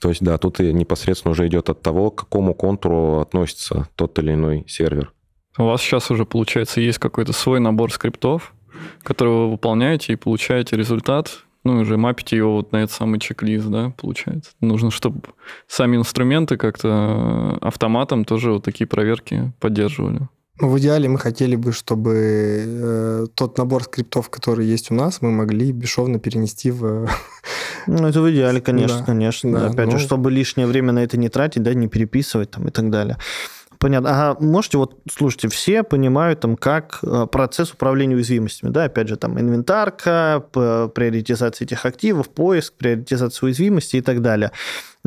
То 0.00 0.08
есть, 0.08 0.22
да, 0.22 0.38
тут 0.38 0.60
и 0.60 0.72
непосредственно 0.72 1.32
уже 1.32 1.46
идет 1.46 1.68
от 1.68 1.82
того, 1.82 2.10
к 2.10 2.20
какому 2.20 2.54
контуру 2.54 3.20
относится 3.20 3.88
тот 3.96 4.18
или 4.18 4.32
иной 4.32 4.64
сервер. 4.66 5.12
У 5.58 5.64
вас 5.64 5.82
сейчас 5.82 6.10
уже, 6.10 6.24
получается, 6.24 6.80
есть 6.80 6.98
какой-то 6.98 7.32
свой 7.32 7.60
набор 7.60 7.92
скриптов, 7.92 8.54
который 9.02 9.30
вы 9.30 9.50
выполняете 9.50 10.12
и 10.12 10.16
получаете 10.16 10.76
результат, 10.76 11.44
ну, 11.64 11.80
уже 11.80 11.98
мапите 11.98 12.36
его 12.36 12.56
вот 12.56 12.72
на 12.72 12.78
этот 12.78 12.92
самый 12.92 13.20
чек-лист, 13.20 13.66
да, 13.66 13.92
получается. 13.96 14.52
Нужно, 14.60 14.90
чтобы 14.90 15.20
сами 15.66 15.96
инструменты 15.96 16.56
как-то 16.56 17.58
автоматом 17.60 18.24
тоже 18.24 18.52
вот 18.52 18.64
такие 18.64 18.86
проверки 18.86 19.52
поддерживали. 19.60 20.28
В 20.60 20.78
идеале 20.78 21.08
мы 21.08 21.18
хотели 21.18 21.56
бы, 21.56 21.72
чтобы 21.72 22.14
э, 22.66 23.26
тот 23.34 23.56
набор 23.56 23.84
скриптов, 23.84 24.28
который 24.28 24.66
есть 24.66 24.90
у 24.90 24.94
нас, 24.94 25.22
мы 25.22 25.30
могли 25.30 25.72
бесшовно 25.72 26.18
перенести 26.18 26.70
в... 26.70 27.08
Ну, 27.86 28.06
это 28.06 28.20
в 28.20 28.30
идеале, 28.30 28.60
конечно, 28.60 28.98
да. 28.98 29.04
конечно. 29.04 29.58
Да, 29.58 29.66
Опять 29.68 29.86
ну... 29.86 29.92
же, 29.92 30.04
чтобы 30.04 30.30
лишнее 30.30 30.66
время 30.66 30.92
на 30.92 31.02
это 31.02 31.16
не 31.16 31.30
тратить, 31.30 31.62
да, 31.62 31.72
не 31.72 31.88
переписывать 31.88 32.50
там 32.50 32.68
и 32.68 32.70
так 32.70 32.90
далее. 32.90 33.16
Понятно. 33.78 34.10
Ага, 34.10 34.44
можете 34.44 34.76
вот, 34.76 34.98
слушайте, 35.10 35.48
все 35.48 35.82
понимают 35.82 36.40
там, 36.40 36.56
как 36.56 36.98
э, 37.02 37.26
процесс 37.32 37.72
управления 37.72 38.16
уязвимостями, 38.16 38.70
да, 38.70 38.84
опять 38.84 39.08
же, 39.08 39.16
там, 39.16 39.40
инвентарка, 39.40 40.44
приоритизация 40.52 41.64
этих 41.64 41.86
активов, 41.86 42.28
поиск, 42.28 42.74
приоритизация 42.74 43.46
уязвимости 43.46 43.96
и 43.96 44.02
так 44.02 44.20
далее. 44.20 44.52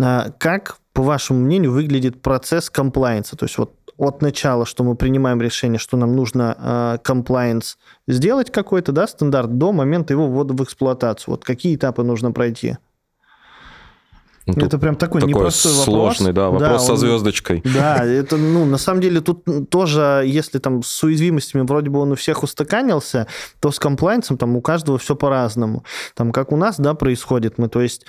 А 0.01 0.31
как, 0.39 0.77
по 0.93 1.03
вашему 1.03 1.41
мнению, 1.41 1.73
выглядит 1.73 2.23
процесс 2.23 2.71
комплайенса? 2.71 3.35
То 3.35 3.45
есть 3.45 3.59
вот 3.59 3.75
от 3.97 4.21
начала, 4.21 4.65
что 4.65 4.83
мы 4.83 4.95
принимаем 4.95 5.41
решение, 5.41 5.79
что 5.79 5.97
нам 5.97 6.15
нужно 6.15 6.99
комплайенс 7.03 7.77
э, 8.07 8.13
сделать 8.13 8.51
какой-то, 8.51 8.91
да, 8.91 9.07
стандарт, 9.07 9.57
до 9.57 9.71
момента 9.71 10.13
его 10.13 10.27
ввода 10.27 10.53
в 10.53 10.63
эксплуатацию. 10.63 11.33
Вот 11.33 11.43
какие 11.43 11.75
этапы 11.75 12.03
нужно 12.03 12.31
пройти? 12.31 12.77
Ну, 14.45 14.65
это 14.65 14.77
прям 14.77 14.95
такой, 14.95 15.21
такой 15.21 15.33
непростой 15.33 15.71
сложный, 15.71 16.33
вопрос. 16.33 16.59
да, 16.59 16.65
вопрос 16.65 16.81
да, 16.81 16.85
со 16.87 16.91
он, 16.93 16.97
звездочкой. 16.97 17.61
Да, 17.63 17.95
это, 18.05 18.35
ну, 18.35 18.65
на 18.65 18.77
самом 18.77 18.99
деле 18.99 19.21
тут 19.21 19.45
тоже, 19.69 20.23
если 20.25 20.59
там 20.59 20.83
с 20.83 21.01
уязвимостями 21.03 21.61
вроде 21.61 21.89
бы 21.89 21.99
он 21.99 22.11
у 22.11 22.15
всех 22.15 22.43
устаканился, 22.43 23.27
то 23.61 23.71
с 23.71 23.79
комплайнсом 23.79 24.37
там 24.37 24.55
у 24.57 24.61
каждого 24.61 24.97
все 24.97 25.15
по-разному. 25.15 25.85
Там 26.13 26.33
как 26.33 26.51
у 26.51 26.57
нас, 26.57 26.77
да, 26.77 26.93
происходит, 26.93 27.57
мы, 27.57 27.69
то 27.69 27.81
есть 27.81 28.05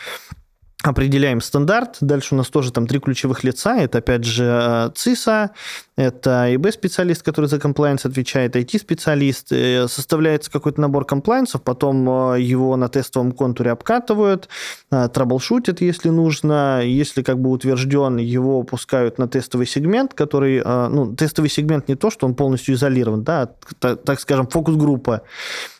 определяем 0.85 1.41
стандарт. 1.41 1.97
Дальше 2.01 2.35
у 2.35 2.39
нас 2.39 2.49
тоже 2.49 2.71
там 2.71 2.87
три 2.87 3.01
ключевых 3.01 3.43
лица. 3.43 3.77
Это, 3.77 3.99
опять 3.99 4.25
же, 4.25 4.93
ЦИСа, 4.95 5.51
это 5.97 6.55
ИБ-специалист, 6.55 7.23
который 7.23 7.47
за 7.47 7.59
комплайенс 7.59 8.05
отвечает, 8.05 8.55
IT-специалист. 8.55 9.51
Э, 9.51 9.89
составляется 9.89 10.51
какой-то 10.51 10.81
набор 10.81 11.07
комплайенсов, 11.07 11.63
потом 11.63 12.35
э, 12.35 12.41
его 12.43 12.77
на 12.77 12.89
тестовом 12.89 13.33
контуре 13.33 13.71
обкатывают, 13.71 14.49
э, 14.91 15.09
траблшутят, 15.09 15.81
если 15.81 16.11
нужно. 16.11 16.83
Если 16.85 17.23
как 17.23 17.41
бы 17.41 17.51
утвержден, 17.51 18.19
его 18.19 18.63
пускают 18.63 19.19
на 19.19 19.27
тестовый 19.27 19.67
сегмент, 19.67 20.13
который... 20.13 20.63
Ну, 20.65 21.15
тестовый 21.15 21.49
сегмент 21.49 21.89
не 21.89 21.95
то, 21.95 22.11
что 22.11 22.27
он 22.27 22.35
полностью 22.35 22.75
изолирован, 22.75 23.25
да, 23.25 23.51
а, 23.81 23.97
так 23.97 24.21
скажем, 24.21 24.47
фокус-группа. 24.47 25.23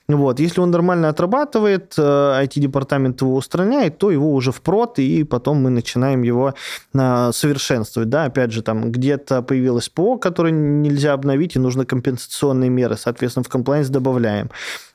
Вот. 0.07 0.39
Если 0.39 0.61
он 0.61 0.71
нормально 0.71 1.09
отрабатывает, 1.09 1.95
IT-департамент 1.99 3.23
э, 3.23 3.25
его 3.25 3.37
устраняет, 3.37 3.99
то 3.99 4.11
его 4.11 4.35
уже 4.35 4.53
в 4.53 4.61
прод, 4.61 4.99
и 4.99 5.25
потом 5.25 5.63
мы 5.63 5.71
начинаем 5.71 6.23
его 6.23 6.55
э, 6.93 7.31
совершенствовать. 7.33 8.11
Да? 8.11 8.25
Опять 8.25 8.53
же, 8.53 8.63
там 8.63 8.93
где-то 8.93 9.41
появилось 9.41 9.89
ПО, 9.89 10.19
которое 10.19 10.53
нельзя 10.53 11.15
обновить, 11.15 11.57
и 11.57 11.59
нужны 11.59 11.87
компенсационные 11.87 12.69
меры. 12.69 12.97
Соответственно, 12.99 13.45
в 13.45 13.49
комплайнс 13.49 13.89
добавляем. 13.89 14.51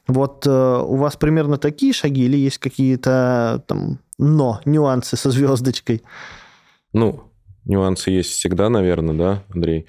Вот 0.08 0.46
э, 0.46 0.50
у 0.52 0.96
вас 0.96 1.16
примерно 1.16 1.58
такие 1.58 1.92
шаги 1.92 2.26
или 2.26 2.38
есть 2.38 2.60
какие-то 2.60 3.64
там 3.66 4.00
но, 4.20 4.60
нюансы 4.66 5.16
со 5.16 5.32
звездочкой? 5.32 6.04
Ну, 6.94 7.29
нюансы 7.66 8.12
есть 8.12 8.32
всегда, 8.32 8.70
наверное, 8.70 9.16
да, 9.16 9.44
Андрей? 9.54 9.86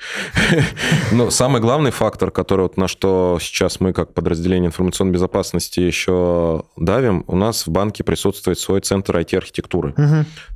Но 1.12 1.30
самый 1.30 1.60
главный 1.60 1.90
фактор, 1.90 2.30
который 2.30 2.62
вот 2.62 2.76
на 2.76 2.88
что 2.88 3.38
сейчас 3.40 3.80
мы 3.80 3.92
как 3.92 4.14
подразделение 4.14 4.68
информационной 4.68 5.12
безопасности 5.12 5.80
еще 5.80 6.64
давим, 6.76 7.24
у 7.26 7.36
нас 7.36 7.66
в 7.66 7.70
банке 7.70 8.04
присутствует 8.04 8.58
свой 8.58 8.80
центр 8.80 9.16
IT-архитектуры. 9.16 9.94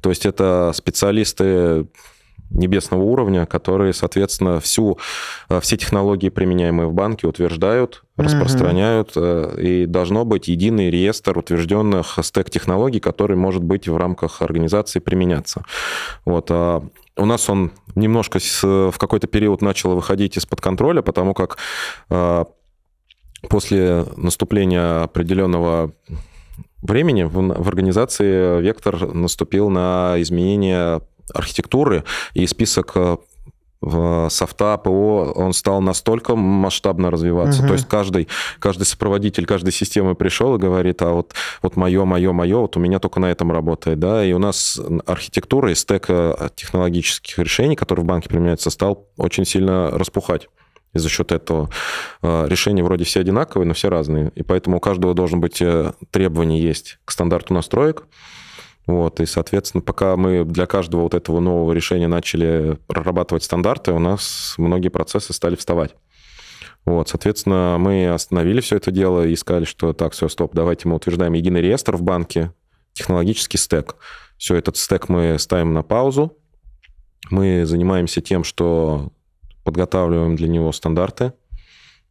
То 0.03 0.11
есть 0.11 0.27
это 0.27 0.73
специалисты 0.75 1.87
небесного 2.51 3.03
уровня, 3.03 3.47
которые, 3.47 3.93
соответственно, 3.93 4.61
всю, 4.61 4.99
э, 5.49 5.61
все 5.61 5.77
технологии, 5.77 6.29
применяемые 6.29 6.89
в 6.89 6.93
банке, 6.93 7.27
утверждают, 7.27 8.05
распространяют, 8.17 9.17
uh 9.17 9.61
и 9.61 9.87
должно 9.87 10.25
быть 10.25 10.49
единый 10.49 10.91
реестр 10.91 11.39
утвержденных 11.39 12.19
стек-технологий, 12.23 13.01
который 13.01 13.37
может 13.37 13.63
быть 13.63 13.89
в 13.89 13.97
рамках 13.97 14.43
организации 14.43 15.01
применяться. 15.01 15.65
Вот. 16.25 16.51
А 16.51 16.83
у 17.17 17.27
нас 17.27 17.49
он 17.49 17.73
немножко 17.95 18.39
в 18.63 18.99
какой-то 18.99 19.27
период 19.27 19.63
начал 19.63 19.95
выходить 19.95 20.37
из-под 20.37 20.61
контроля, 20.61 21.03
потому 21.03 21.35
как 21.35 21.59
э, 22.11 22.45
после 23.49 24.05
наступления 24.17 25.03
определенного 25.05 25.93
времени 26.83 27.23
в 27.25 27.69
организации 27.69 28.61
Вектор 28.61 29.15
наступил 29.15 29.71
на 29.71 30.15
изменение 30.19 31.01
архитектуры, 31.33 32.05
и 32.35 32.47
список 32.47 32.93
э, 32.97 33.17
софта, 34.31 34.79
ПО, 34.79 35.33
он 35.35 35.53
стал 35.53 35.81
настолько 35.81 36.37
масштабно 36.37 37.11
развиваться. 37.11 37.61
Мгм. 37.61 37.69
То 37.69 37.75
есть 37.75 37.89
каждый, 37.89 38.29
каждый 38.59 38.85
сопроводитель 38.85 39.47
каждой 39.47 39.73
системы 39.73 40.15
пришел 40.15 40.55
и 40.55 40.59
говорит, 40.59 41.03
а 41.03 41.11
вот, 41.11 41.35
вот 41.63 41.77
мое, 41.77 42.05
мое, 42.05 42.33
мое, 42.33 42.59
вот 42.59 42.77
у 42.77 42.81
меня 42.81 42.99
только 42.99 43.21
на 43.21 43.31
этом 43.31 43.53
работает. 43.53 43.99
Да? 43.99 44.25
И 44.25 44.33
у 44.33 44.39
нас 44.39 44.81
архитектура 45.07 45.71
и 45.71 45.75
стек 45.75 46.07
э, 46.09 46.49
технологических 46.55 47.39
решений, 47.39 47.77
которые 47.77 48.05
в 48.05 48.07
банке 48.07 48.29
применяются, 48.29 48.71
стал 48.71 49.07
очень 49.17 49.45
сильно 49.45 49.91
распухать. 49.91 50.49
И 50.95 50.99
за 50.99 51.09
счет 51.09 51.33
этого 51.33 51.71
э, 52.23 52.47
решения 52.49 52.85
вроде 52.85 53.05
все 53.05 53.21
одинаковые, 53.21 53.67
но 53.67 53.75
все 53.75 53.91
разные. 53.91 54.31
И 54.35 54.43
поэтому 54.43 54.77
у 54.77 54.81
каждого 54.81 55.13
должен 55.13 55.41
быть 55.41 55.63
требования 56.11 56.61
есть 56.61 56.99
к 57.05 57.11
стандарту 57.11 57.53
настроек. 57.53 58.05
Вот, 58.87 59.21
и, 59.21 59.27
соответственно, 59.27 59.81
пока 59.81 60.17
мы 60.17 60.45
для 60.45 60.67
каждого 60.67 61.03
вот 61.03 61.15
этого 61.15 61.41
нового 61.41 61.73
решения 61.73 62.07
начали 62.07 62.79
прорабатывать 62.87 63.43
стандарты, 63.43 63.93
у 63.93 63.99
нас 63.99 64.55
многие 64.59 64.91
процессы 64.91 65.33
стали 65.33 65.57
вставать. 65.57 65.95
Вот, 66.85 67.09
соответственно, 67.09 67.77
мы 67.79 68.09
остановили 68.09 68.61
все 68.61 68.77
это 68.77 68.91
дело 68.91 69.27
и 69.27 69.35
сказали, 69.37 69.65
что 69.65 69.95
так, 69.95 70.13
все, 70.13 70.29
стоп, 70.29 70.55
давайте 70.55 70.87
мы 70.87 70.97
утверждаем 70.97 71.33
единый 71.33 71.63
реестр 71.63 71.97
в 71.97 72.03
банке, 72.03 72.53
технологический 72.93 73.57
стек. 73.57 73.97
Все, 74.37 74.57
этот 74.57 74.77
стек 74.77 75.09
мы 75.09 75.39
ставим 75.39 75.73
на 75.73 75.83
паузу. 75.83 76.37
Мы 77.31 77.65
занимаемся 77.65 78.21
тем, 78.21 78.45
что 78.45 79.13
подготавливаем 79.65 80.37
для 80.37 80.47
него 80.47 80.73
стандарты, 80.73 81.33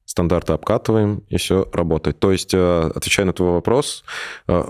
стандарты 0.06 0.54
обкатываем, 0.54 1.24
и 1.30 1.38
все 1.38 1.70
работает. 1.72 2.20
То 2.20 2.32
есть, 2.32 2.54
э, 2.56 2.92
отвечая 2.96 3.28
на 3.28 3.34
твой 3.34 3.52
вопрос, 3.52 4.04
э, 4.48 4.64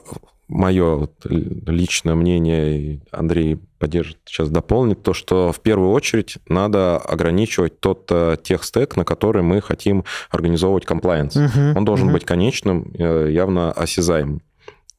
мое 0.48 1.10
личное 1.24 2.16
мнение, 2.16 3.02
Андрей 3.12 3.60
поддержит, 3.80 4.18
сейчас 4.26 4.50
дополнит, 4.50 5.04
то, 5.04 5.14
что 5.14 5.52
в 5.52 5.60
первую 5.60 5.91
очередь 5.91 6.38
надо 6.48 6.98
ограничивать 6.98 7.80
тот 7.80 8.08
э, 8.12 8.38
техстек, 8.41 8.96
на 8.96 9.04
который 9.04 9.41
мы 9.41 9.62
хотим 9.62 10.06
организовывать 10.30 10.86
комплайенс. 10.86 11.36
Мгм, 11.36 11.78
Он 11.78 11.86
должен 11.86 12.06
мгм. 12.08 12.14
быть 12.14 12.26
конечным, 12.26 12.94
э, 12.98 13.30
явно 13.32 13.72
осязаемым. 13.72 14.41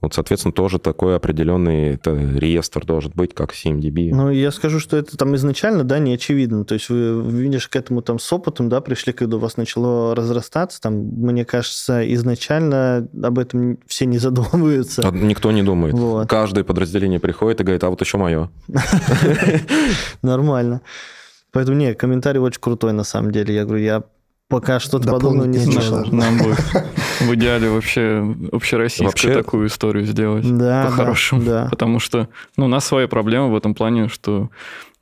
Вот, 0.05 0.12
соответственно, 0.12 0.52
тоже 0.52 0.78
такой 0.78 1.16
определенный 1.16 1.94
это, 1.94 2.14
реестр 2.14 2.84
должен 2.84 3.11
быть, 3.14 3.32
как 3.32 3.55
CMDB. 3.55 4.11
Ну, 4.12 4.30
я 4.30 4.50
скажу, 4.50 4.78
что 4.78 4.98
это 4.98 5.16
там 5.16 5.34
изначально, 5.36 5.82
да, 5.82 5.98
не 5.98 6.12
очевидно. 6.12 6.66
То 6.66 6.74
есть 6.74 6.90
вы, 6.90 7.22
видишь, 7.22 7.68
к 7.68 7.76
этому 7.76 8.02
там 8.02 8.18
с 8.18 8.30
опытом, 8.30 8.68
да, 8.68 8.82
пришли, 8.82 9.14
когда 9.14 9.36
у 9.36 9.38
вас 9.38 9.57
начало 9.57 10.14
разрастаться. 10.14 10.78
Там, 10.82 10.92
мне 10.94 11.46
кажется, 11.46 12.12
изначально 12.12 13.09
об 13.22 13.38
этом 13.38 13.78
все 13.86 14.05
не 14.05 14.18
задумываются. 14.18 15.09
А 15.09 15.11
Никто 15.11 15.50
не 15.52 15.62
думает. 15.62 15.94
Вот. 15.94 16.28
Каждое 16.28 16.64
подразделение 16.64 17.18
приходит 17.18 17.62
и 17.62 17.64
говорит, 17.64 17.82
а 17.82 17.88
вот 17.88 18.02
еще 18.02 18.18
мое. 18.18 18.50
Нормально. 20.22 20.82
Поэтому, 21.50 21.78
не, 21.78 21.94
комментарий 21.94 22.40
очень 22.40 22.61
крутой, 22.61 22.92
на 22.92 23.05
самом 23.05 23.32
деле. 23.32 23.55
Я 23.55 23.64
говорю, 23.64 23.82
я 23.82 24.02
пока 24.55 24.78
что-то 24.78 25.11
подобного 25.11 25.46
не 25.46 25.59
слышал. 25.59 26.05
Нам 26.12 26.38
бы 26.38 26.55
в 27.20 27.34
идеале 27.34 27.68
вообще 27.68 28.24
общероссийскую 28.52 29.09
Вообще- 29.09 29.34
такую 29.34 29.66
историю 29.66 30.05
сделать. 30.05 30.46
Да, 30.57 30.84
по-хорошему. 30.86 31.42
да, 31.42 31.64
да. 31.64 31.68
Потому 31.70 31.98
что 31.98 32.28
ну, 32.57 32.66
у 32.66 32.68
нас 32.68 32.84
своя 32.84 33.09
проблема 33.09 33.48
в 33.48 33.57
этом 33.57 33.74
плане, 33.74 34.09
что 34.09 34.50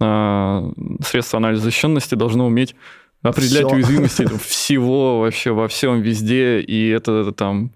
а, 0.00 0.70
средства 1.04 1.36
анализа 1.36 1.64
защищенности 1.64 2.14
должно 2.14 2.46
уметь 2.46 2.74
определять 3.22 3.66
Всё. 3.66 3.74
уязвимости 3.74 4.26
всего 4.42 5.20
вообще 5.20 5.52
во 5.52 5.68
всем 5.68 6.00
везде, 6.00 6.60
и 6.60 6.88
это 6.88 7.30
там 7.32 7.72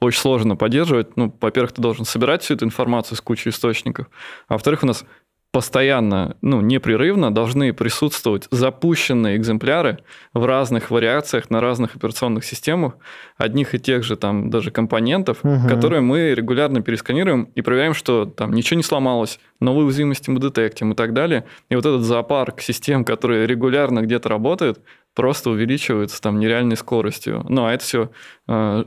очень 0.00 0.20
сложно 0.20 0.56
поддерживать. 0.56 1.16
Ну, 1.16 1.34
во-первых, 1.40 1.72
ты 1.72 1.82
должен 1.82 2.06
собирать 2.06 2.42
всю 2.42 2.54
эту 2.54 2.64
информацию 2.64 3.18
с 3.18 3.20
кучей 3.20 3.50
источников, 3.50 4.06
а 4.48 4.54
во-вторых, 4.54 4.82
у 4.82 4.86
нас 4.86 5.04
постоянно, 5.50 6.36
ну, 6.42 6.60
непрерывно 6.60 7.32
должны 7.34 7.72
присутствовать 7.72 8.46
запущенные 8.50 9.36
экземпляры 9.36 9.98
в 10.34 10.44
разных 10.44 10.90
вариациях 10.90 11.48
на 11.50 11.60
разных 11.60 11.96
операционных 11.96 12.44
системах 12.44 12.94
одних 13.38 13.74
и 13.74 13.78
тех 13.78 14.04
же 14.04 14.16
там 14.16 14.50
даже 14.50 14.70
компонентов, 14.70 15.38
Мгм. 15.42 15.68
которые 15.68 16.02
мы 16.02 16.34
регулярно 16.34 16.82
пересканируем 16.82 17.48
и 17.54 17.62
проверяем, 17.62 17.94
что 17.94 18.26
там 18.26 18.52
ничего 18.52 18.76
не 18.76 18.82
сломалось, 18.82 19.40
новые 19.58 19.86
уязвимости 19.86 20.28
мы 20.30 20.38
детектим 20.38 20.92
и 20.92 20.94
так 20.94 21.14
далее. 21.14 21.44
И 21.70 21.74
вот 21.76 21.86
этот 21.86 22.02
зоопарк 22.02 22.60
систем, 22.60 23.04
которые 23.04 23.46
регулярно 23.46 24.00
где-то 24.02 24.28
работают, 24.28 24.80
просто 25.14 25.50
увеличивается 25.50 26.20
там 26.20 26.38
нереальной 26.38 26.76
скоростью. 26.76 27.44
Ну, 27.48 27.64
а 27.64 27.72
это 27.72 27.82
все 27.82 28.10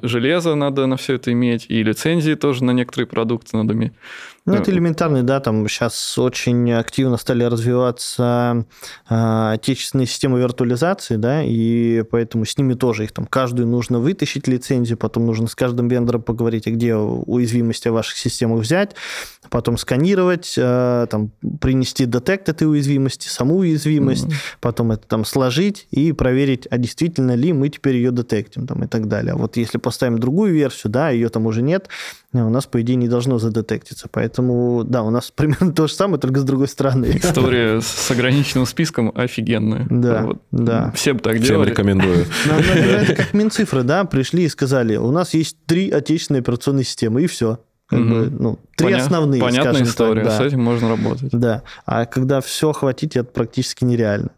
железо 0.02 0.56
надо 0.56 0.86
на 0.86 0.96
все 0.96 1.16
это 1.16 1.34
иметь, 1.34 1.66
и 1.68 1.84
лицензии 1.84 2.36
тоже 2.36 2.64
на 2.64 2.72
некоторые 2.72 3.08
продукты 3.08 3.58
надо 3.58 3.74
иметь. 3.74 3.92
Ну, 4.52 4.58
это 4.58 4.72
Э, 4.72 4.74
элементарный, 4.74 5.24
да, 5.24 5.40
там 5.40 5.68
сейчас 5.68 6.18
очень 6.18 6.72
активно 6.74 7.18
стали 7.18 7.44
развиваться 7.44 8.66
а, 9.10 9.52
отечественные 9.54 10.08
системы 10.08 10.40
виртуализации, 10.40 11.16
да, 11.16 11.44
и 11.44 12.04
поэтому 12.10 12.46
с 12.46 12.58
ними 12.58 12.74
тоже 12.74 13.06
их 13.06 13.12
там 13.12 13.26
каждую 13.26 13.68
нужно 13.68 14.00
вытащить 14.00 14.48
лицензию, 14.48 14.98
потом 14.98 15.26
нужно 15.26 15.48
с 15.48 15.56
каждым 15.56 15.88
вендором 15.88 16.22
поговорить, 16.22 16.68
а 16.68 16.72
где 16.72 16.96
уязвимости 16.96 17.88
в 17.88 17.94
ваших 17.94 18.18
системах 18.18 18.62
взять, 18.62 18.96
потом 19.50 19.78
сканировать, 19.78 20.56
а, 20.58 21.06
там, 21.08 21.32
принести 21.60 22.06
детект 22.06 22.50
этой 22.50 22.70
уязвимости, 22.70 23.28
саму 23.28 23.58
уязвимость, 23.58 24.28
потом 24.60 24.92
это 24.92 25.08
там 25.08 25.26
сложить 25.26 25.88
и 25.92 26.12
проверить, 26.12 26.68
а 26.70 26.78
действительно 26.78 27.36
ли 27.36 27.54
мы 27.54 27.70
теперь 27.70 27.96
ее 27.96 28.12
детектим 28.12 28.68
там, 28.68 28.84
и 28.84 28.88
так 28.88 29.08
далее. 29.08 29.34
А 29.34 29.38
вот 29.38 29.58
если 29.58 29.78
поставим 29.78 30.20
другую 30.20 30.54
версию, 30.54 30.92
да, 30.92 31.10
ее 31.10 31.30
там 31.30 31.46
уже 31.46 31.62
нет, 31.62 31.88
у 32.34 32.50
нас, 32.50 32.66
по 32.66 32.82
идее, 32.82 32.96
не 32.96 33.10
должно 33.10 33.40
задетектиться. 33.40 34.08
Поэтому, 34.10 34.41
да, 34.84 35.04
у 35.04 35.10
нас 35.10 35.32
примерно 35.36 35.72
то 35.74 35.88
же 35.88 35.94
самое, 35.94 36.20
только 36.20 36.40
с 36.40 36.44
другой 36.44 36.68
стороны. 36.68 37.12
История 37.16 37.82
с 37.82 38.10
ограниченным 38.12 38.66
списком 38.66 39.12
офигенная. 39.16 39.86
Да, 39.90 40.24
Вот. 40.24 40.42
да. 40.52 40.92
Все 40.96 41.14
бы 41.14 41.20
так 41.20 41.36
Всем 41.36 41.46
делали. 41.46 41.70
рекомендую. 41.70 42.26
Ну, 42.46 42.54
ну, 42.56 42.82
Это 42.82 43.16
как 43.16 43.34
Минцифры, 43.34 43.84
да, 43.84 44.04
пришли 44.06 44.44
и 44.44 44.50
сказали, 44.50 44.96
у 44.96 45.12
нас 45.12 45.34
есть 45.34 45.58
три 45.66 45.90
отечественные 45.92 46.40
операционные 46.42 46.84
системы, 46.86 47.24
и 47.24 47.28
все. 47.28 47.60
Как 47.88 48.00
Мгм. 48.00 48.10
бы, 48.10 48.30
ну, 48.40 48.60
три 48.78 48.88
Поня- 48.88 48.98
основные, 48.98 49.42
Понятная 49.42 49.74
скажем 49.74 49.88
история, 49.88 50.24
так, 50.24 50.34
с 50.34 50.40
этим 50.42 50.62
можно 50.64 50.90
работать. 50.90 51.30
Да, 51.32 51.64
а 51.86 52.06
когда 52.06 52.40
все 52.42 52.70
охватить, 52.70 53.16
это 53.18 53.30
практически 53.30 53.84
нереально. 53.84 54.30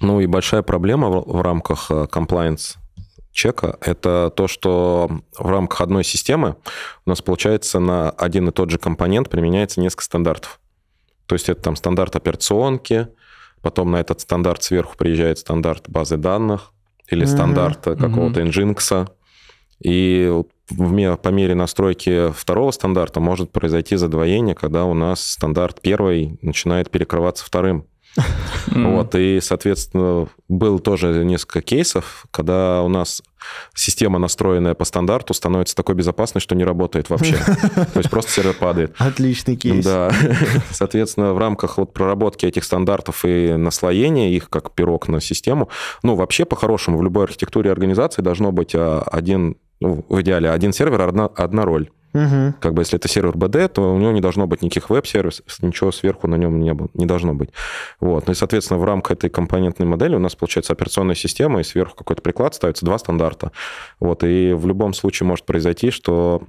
Ну 0.00 0.20
и 0.20 0.26
большая 0.26 0.62
проблема 0.62 1.08
в, 1.10 1.24
в 1.38 1.42
рамках 1.42 1.90
э, 1.90 2.06
compliance 2.10 2.76
чека– 3.32 3.78
это 3.80 4.32
то, 4.34 4.48
что 4.48 5.10
в 5.38 5.46
рамках 5.48 5.80
одной 5.80 6.04
системы 6.04 6.56
у 7.06 7.10
нас, 7.10 7.22
получается, 7.22 7.80
на 7.80 8.10
один 8.10 8.48
и 8.48 8.52
тот 8.52 8.70
же 8.70 8.78
компонент 8.78 9.28
применяется 9.30 9.80
несколько 9.80 10.04
стандартов. 10.04 10.60
То 11.26 11.34
есть 11.34 11.48
это 11.48 11.62
там 11.62 11.76
стандарт 11.76 12.16
операционки, 12.16 13.08
потом 13.62 13.92
на 13.92 13.96
этот 14.00 14.20
стандарт 14.20 14.62
сверху 14.62 14.96
приезжает 14.96 15.38
стандарт 15.38 15.88
базы 15.88 16.16
данных 16.16 16.72
или 17.08 17.24
Мгм. 17.24 17.32
стандарт 17.32 17.84
какого-то 17.84 18.40
Nginx. 18.42 19.08
И 19.82 20.42
по 20.68 21.28
мере 21.28 21.54
настройки 21.54 22.30
второго 22.32 22.70
стандарта 22.70 23.20
может 23.20 23.50
произойти 23.50 23.96
задвоение, 23.96 24.54
когда 24.54 24.84
у 24.84 24.94
нас 24.94 25.20
стандарт 25.20 25.80
первый 25.80 26.38
начинает 26.42 26.90
перекрываться 26.90 27.44
вторым. 27.44 27.86
М. 28.74 28.96
Вот, 28.96 29.14
и, 29.14 29.40
соответственно, 29.40 30.28
был 30.48 30.78
тоже 30.80 31.24
несколько 31.24 31.62
кейсов, 31.62 32.26
когда 32.30 32.82
у 32.82 32.88
нас 32.88 33.22
система, 33.74 34.18
настроенная 34.18 34.74
по 34.74 34.84
стандарту, 34.84 35.34
становится 35.34 35.74
такой 35.74 35.94
безопасной, 35.94 36.40
что 36.40 36.54
не 36.54 36.64
работает 36.64 37.10
вообще. 37.10 37.36
То 37.36 37.98
есть 37.98 38.10
просто 38.10 38.30
сервер 38.30 38.54
падает. 38.54 38.94
Отличный 38.98 39.56
кейс. 39.56 39.84
Да. 39.84 40.12
Соответственно, 40.70 41.32
в 41.32 41.38
рамках 41.38 41.78
вот 41.78 41.92
проработки 41.92 42.46
этих 42.46 42.64
стандартов 42.64 43.24
и 43.24 43.54
наслоения 43.54 44.30
их 44.30 44.50
как 44.50 44.72
пирог 44.72 45.08
на 45.08 45.20
систему, 45.20 45.68
ну, 46.02 46.14
вообще, 46.14 46.44
по-хорошему, 46.44 46.98
в 46.98 47.02
любой 47.02 47.24
архитектуре 47.24 47.70
организации 47.70 48.22
должно 48.22 48.52
быть 48.52 48.74
а, 48.74 49.02
один, 49.02 49.56
ну, 49.80 50.04
в 50.08 50.20
идеале, 50.20 50.50
один 50.50 50.72
сервер, 50.72 51.00
одна, 51.02 51.26
одна 51.26 51.64
роль. 51.64 51.90
Мгм. 52.12 52.54
Как 52.60 52.74
бы 52.74 52.82
если 52.82 52.98
это 52.98 53.08
сервер 53.08 53.36
BD, 53.36 53.68
то 53.68 53.94
у 53.94 53.98
него 53.98 54.10
не 54.10 54.20
должно 54.20 54.46
быть 54.46 54.62
никаких 54.62 54.90
веб-сервисов, 54.90 55.44
ничего 55.62 55.92
сверху 55.92 56.26
на 56.26 56.36
нем 56.36 56.58
не, 56.58 56.76
не 56.94 57.06
должно 57.06 57.34
быть. 57.34 57.50
Вот. 58.00 58.26
Ну 58.26 58.32
и, 58.32 58.36
соответственно, 58.36 58.80
в 58.80 58.84
рамках 58.84 59.12
этой 59.12 59.30
компонентной 59.30 59.86
модели 59.86 60.16
у 60.16 60.18
нас 60.18 60.34
получается 60.34 60.72
операционная 60.72 61.14
система, 61.14 61.60
и 61.60 61.64
сверху 61.64 61.96
какой-то 61.96 62.22
приклад 62.22 62.54
ставится 62.54 62.84
два 62.84 62.98
стандарта. 62.98 63.52
Вот. 64.00 64.24
И 64.24 64.52
в 64.52 64.66
любом 64.66 64.92
случае 64.92 65.26
может 65.26 65.46
произойти, 65.46 65.90
что 65.90 66.42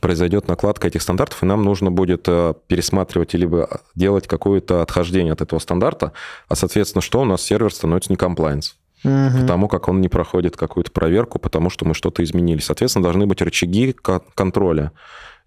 произойдет 0.00 0.46
накладка 0.46 0.86
этих 0.86 1.02
стандартов, 1.02 1.42
и 1.42 1.46
нам 1.46 1.62
нужно 1.64 1.90
будет 1.90 2.24
э, 2.28 2.54
пересматривать 2.68 3.34
либо 3.34 3.80
делать 3.96 4.28
какое-то 4.28 4.82
отхождение 4.82 5.32
от 5.32 5.40
этого 5.40 5.58
стандарта, 5.58 6.12
а, 6.48 6.54
соответственно, 6.54 7.02
что 7.02 7.20
у 7.20 7.24
нас 7.24 7.42
сервер 7.42 7.74
становится 7.74 8.12
не 8.12 8.16
compliance 8.16 8.74
Мгм. 9.02 9.40
потому 9.42 9.68
как 9.68 9.88
он 9.88 10.00
не 10.00 10.08
проходит 10.08 10.56
какую-то 10.56 10.90
проверку, 10.90 11.38
потому 11.38 11.70
что 11.70 11.86
мы 11.86 11.94
что-то 11.94 12.22
изменили. 12.22 12.60
Соответственно, 12.60 13.02
должны 13.04 13.26
быть 13.26 13.40
рычаги 13.42 13.92
ко- 13.92 14.22
контроля. 14.34 14.92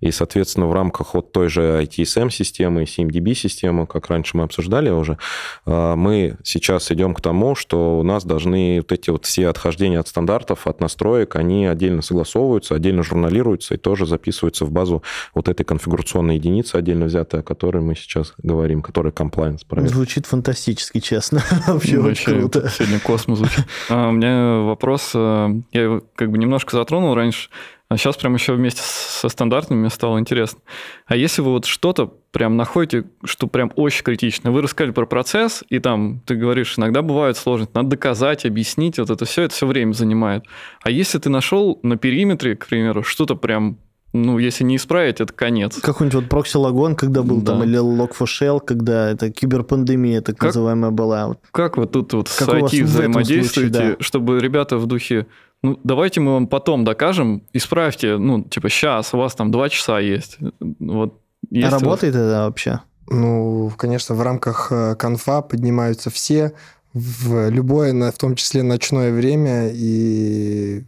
И, 0.03 0.11
соответственно, 0.11 0.67
в 0.67 0.73
рамках 0.73 1.13
вот 1.13 1.31
той 1.31 1.47
же 1.47 1.81
ITSM-системы, 1.81 2.83
CMDB-системы, 2.83 3.87
как 3.87 4.09
раньше 4.09 4.35
мы 4.35 4.43
обсуждали 4.43 4.89
уже, 4.89 5.17
а, 5.65 5.95
мы 5.95 6.35
сейчас 6.43 6.91
идем 6.91 7.13
к 7.13 7.21
тому, 7.21 7.55
что 7.55 7.99
у 7.99 8.03
нас 8.03 8.25
должны 8.25 8.79
вот 8.79 8.91
эти 8.91 9.11
вот 9.11 9.23
все 9.23 9.47
отхождения 9.47 10.01
от 10.01 10.09
стандартов, 10.09 10.67
от 10.67 10.81
настроек, 10.81 11.37
они 11.37 11.67
отдельно 11.67 12.01
согласовываются, 12.01 12.75
отдельно 12.75 13.01
журналируются 13.01 13.75
и 13.75 13.77
тоже 13.77 14.05
записываются 14.05 14.65
в 14.65 14.71
базу 14.71 15.03
вот 15.33 15.47
этой 15.47 15.63
конфигурационной 15.63 16.35
единицы 16.35 16.75
отдельно 16.75 17.05
взятой, 17.05 17.39
о 17.39 17.43
которой 17.43 17.81
мы 17.81 17.95
сейчас 17.95 18.33
говорим, 18.39 18.81
которая 18.81 19.13
compliance 19.13 19.61
проверка. 19.65 19.95
Звучит 19.95 20.25
фантастически, 20.25 20.99
честно. 20.99 21.41
Вообще 21.67 21.97
очень 21.99 22.39
круто. 22.39 22.67
Сегодня 22.67 22.99
космос 22.99 23.37
звучит. 23.37 23.65
А, 23.89 24.09
у 24.09 24.11
меня 24.11 24.65
вопрос, 24.65 25.11
э, 25.15 25.61
я 25.71 26.01
как 26.15 26.29
бы 26.29 26.37
немножко 26.37 26.75
затронул 26.75 27.15
раньше, 27.15 27.49
а 27.93 27.97
сейчас 27.97 28.17
прям 28.17 28.33
еще 28.33 28.53
вместе 28.53 28.81
со 28.83 29.29
стандартами 29.29 29.77
мне 29.79 29.89
стало 29.89 30.19
интересно. 30.19 30.59
А 31.05 31.15
если 31.15 31.41
вы 31.41 31.51
вот 31.51 31.65
что-то 31.65 32.07
прям 32.31 32.57
находите, 32.57 33.05
что 33.23 33.47
прям 33.47 33.71
очень 33.75 34.03
критично, 34.03 34.51
вы 34.51 34.61
рассказали 34.61 34.91
про 34.91 35.05
процесс, 35.05 35.63
и 35.69 35.79
там, 35.79 36.21
ты 36.25 36.35
говоришь, 36.35 36.77
иногда 36.77 37.01
бывают 37.01 37.37
сложности, 37.37 37.73
надо 37.75 37.89
доказать, 37.89 38.45
объяснить, 38.45 38.97
вот 38.97 39.09
это 39.09 39.25
все, 39.25 39.43
это 39.43 39.53
все 39.53 39.67
время 39.67 39.93
занимает. 39.93 40.43
А 40.81 40.89
если 40.89 41.19
ты 41.19 41.29
нашел 41.29 41.79
на 41.83 41.97
периметре, 41.97 42.55
к 42.55 42.67
примеру, 42.67 43.03
что-то 43.03 43.35
прям 43.35 43.77
ну, 44.15 44.37
если 44.37 44.63
не 44.63 44.75
исправить, 44.75 45.21
это 45.21 45.33
конец. 45.33 45.79
Какой-нибудь 45.81 46.15
вот 46.15 46.29
прокси-лагон, 46.29 46.95
когда 46.95 47.23
был 47.23 47.41
да. 47.41 47.53
там, 47.53 47.63
или 47.63 47.79
Log4Shell, 47.79 48.61
когда 48.63 49.09
это 49.09 49.31
киберпандемия 49.31 50.21
так 50.21 50.37
как, 50.37 50.49
называемая 50.49 50.91
была. 50.91 51.35
Как 51.49 51.77
вы 51.77 51.87
тут 51.87 52.13
вот 52.13 52.29
как 52.29 52.47
с 52.47 52.51
IT 52.51 52.83
взаимодействуете, 52.83 53.73
случае, 53.73 53.95
да. 53.97 54.03
чтобы 54.03 54.39
ребята 54.39 54.77
в 54.77 54.85
духе, 54.85 55.25
ну, 55.64 55.80
давайте 55.84 56.20
мы 56.20 56.34
вам 56.34 56.47
потом 56.47 56.84
докажем, 56.84 57.43
исправьте, 57.53 58.18
ну, 58.18 58.43
типа, 58.43 58.70
сейчас, 58.70 59.14
у 59.14 59.18
вас 59.18 59.34
там 59.34 59.49
два 59.49 59.70
часа 59.70 59.99
есть. 59.99 60.38
Вот, 60.80 61.20
есть 61.49 61.68
а 61.68 61.72
работает 61.72 62.14
вас... 62.14 62.24
это 62.24 62.45
вообще? 62.45 62.82
Ну, 63.09 63.72
конечно, 63.78 64.16
в 64.16 64.22
рамках 64.22 64.72
э, 64.72 64.95
конфа 64.95 65.41
поднимаются 65.41 66.09
все 66.09 66.53
в 66.93 67.49
любое, 67.49 68.11
в 68.11 68.18
том 68.18 68.36
числе 68.36 68.61
ночное 68.61 69.11
время, 69.11 69.70
и 69.74 70.84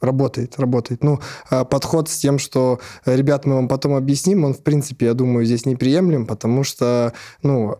Работает, 0.00 0.58
работает. 0.58 1.02
Ну, 1.02 1.20
а 1.48 1.64
подход 1.64 2.10
с 2.10 2.18
тем, 2.18 2.38
что, 2.38 2.80
ребят, 3.06 3.46
мы 3.46 3.54
вам 3.54 3.66
потом 3.66 3.94
объясним, 3.94 4.44
он, 4.44 4.52
в 4.52 4.62
принципе, 4.62 5.06
я 5.06 5.14
думаю, 5.14 5.46
здесь 5.46 5.64
неприемлем, 5.64 6.26
потому 6.26 6.64
что, 6.64 7.14
ну, 7.42 7.78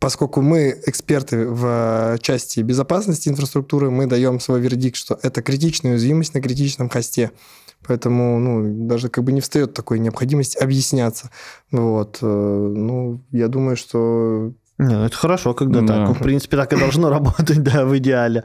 поскольку 0.00 0.40
мы 0.40 0.80
эксперты 0.86 1.46
в 1.46 2.18
части 2.20 2.60
безопасности 2.60 3.28
инфраструктуры, 3.28 3.90
мы 3.90 4.06
даем 4.06 4.40
свой 4.40 4.60
вердикт, 4.60 4.96
что 4.96 5.18
это 5.22 5.42
критичная 5.42 5.92
уязвимость 5.92 6.34
на 6.34 6.40
критичном 6.40 6.88
хосте. 6.88 7.30
Поэтому, 7.86 8.38
ну, 8.38 8.86
даже 8.88 9.08
как 9.08 9.24
бы 9.24 9.32
не 9.32 9.40
встает 9.40 9.74
такой 9.74 9.98
необходимость 9.98 10.60
объясняться. 10.60 11.30
Вот. 11.70 12.18
Э, 12.20 12.26
ну, 12.26 13.22
я 13.30 13.48
думаю, 13.48 13.76
что 13.76 14.52
не, 14.80 14.94
ну 14.94 15.04
это 15.04 15.14
хорошо, 15.14 15.52
когда 15.52 15.82
да. 15.82 16.06
так. 16.06 16.16
В 16.16 16.22
принципе, 16.22 16.56
так 16.56 16.72
и 16.72 16.76
должно 16.78 17.10
работать, 17.10 17.62
да, 17.62 17.84
в 17.84 17.96
идеале. 17.98 18.44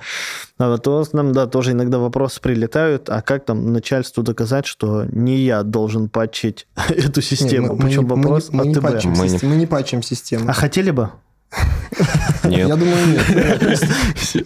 А 0.57 0.77
то 0.77 1.05
нам, 1.13 1.31
да, 1.31 1.47
тоже 1.47 1.71
иногда 1.71 1.97
вопросы 1.97 2.41
прилетают, 2.41 3.09
а 3.09 3.21
как 3.21 3.45
там 3.45 3.71
начальству 3.71 4.21
доказать, 4.21 4.65
что 4.65 5.05
не 5.05 5.37
я 5.37 5.63
должен 5.63 6.09
патчить 6.09 6.67
эту 6.89 7.21
систему? 7.21 7.69
Нет, 7.69 7.79
мы, 7.79 7.85
Причем 7.85 8.03
мы, 8.03 8.15
вопрос 8.15 8.49
мы, 8.51 8.65
мы, 8.65 8.67
не 8.67 8.75
патчим 8.75 9.11
мы, 9.11 9.29
систему, 9.29 9.53
мы 9.53 9.59
не 9.59 9.65
патчим 9.65 10.03
систему. 10.03 10.49
А 10.49 10.53
хотели 10.53 10.91
бы? 10.91 11.11
Нет. 12.43 12.67
Я 12.67 12.75
думаю, 12.75 13.07
нет. 13.07 13.81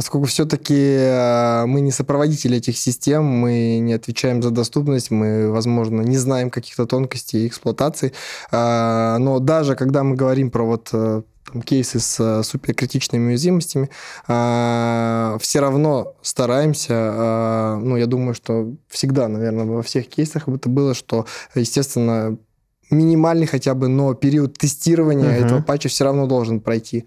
поскольку 0.00 0.26
все-таки 0.28 0.74
э, 0.74 1.66
мы 1.66 1.82
не 1.82 1.90
сопроводители 1.90 2.56
этих 2.56 2.78
систем, 2.78 3.22
мы 3.22 3.78
не 3.80 3.92
отвечаем 3.92 4.42
за 4.42 4.50
доступность, 4.50 5.10
мы, 5.10 5.50
возможно, 5.50 6.00
не 6.00 6.16
знаем 6.16 6.48
каких-то 6.48 6.86
тонкостей 6.86 7.46
эксплуатации. 7.46 8.14
А, 8.50 9.18
но 9.18 9.40
даже 9.40 9.76
когда 9.76 10.02
мы 10.02 10.16
говорим 10.16 10.50
про 10.50 10.64
вот 10.64 10.88
э, 10.94 11.20
там, 11.52 11.60
кейсы 11.60 12.00
с 12.00 12.18
э, 12.18 12.42
суперкритичными 12.42 13.28
уязвимостями, 13.28 13.90
все 14.24 15.60
равно 15.60 16.14
стараемся, 16.22 17.78
ну, 17.82 17.96
я 17.96 18.06
думаю, 18.06 18.34
что 18.34 18.72
всегда, 18.88 19.28
наверное, 19.28 19.66
во 19.66 19.82
всех 19.82 20.08
кейсах 20.08 20.48
это 20.48 20.70
было, 20.70 20.94
что, 20.94 21.26
естественно, 21.54 22.38
минимальный 22.90 23.46
хотя 23.46 23.74
бы, 23.74 23.88
но 23.88 24.14
период 24.14 24.58
тестирования 24.58 25.30
uh-huh. 25.30 25.46
этого 25.46 25.62
патча 25.62 25.88
все 25.88 26.04
равно 26.04 26.26
должен 26.26 26.60
пройти. 26.60 27.06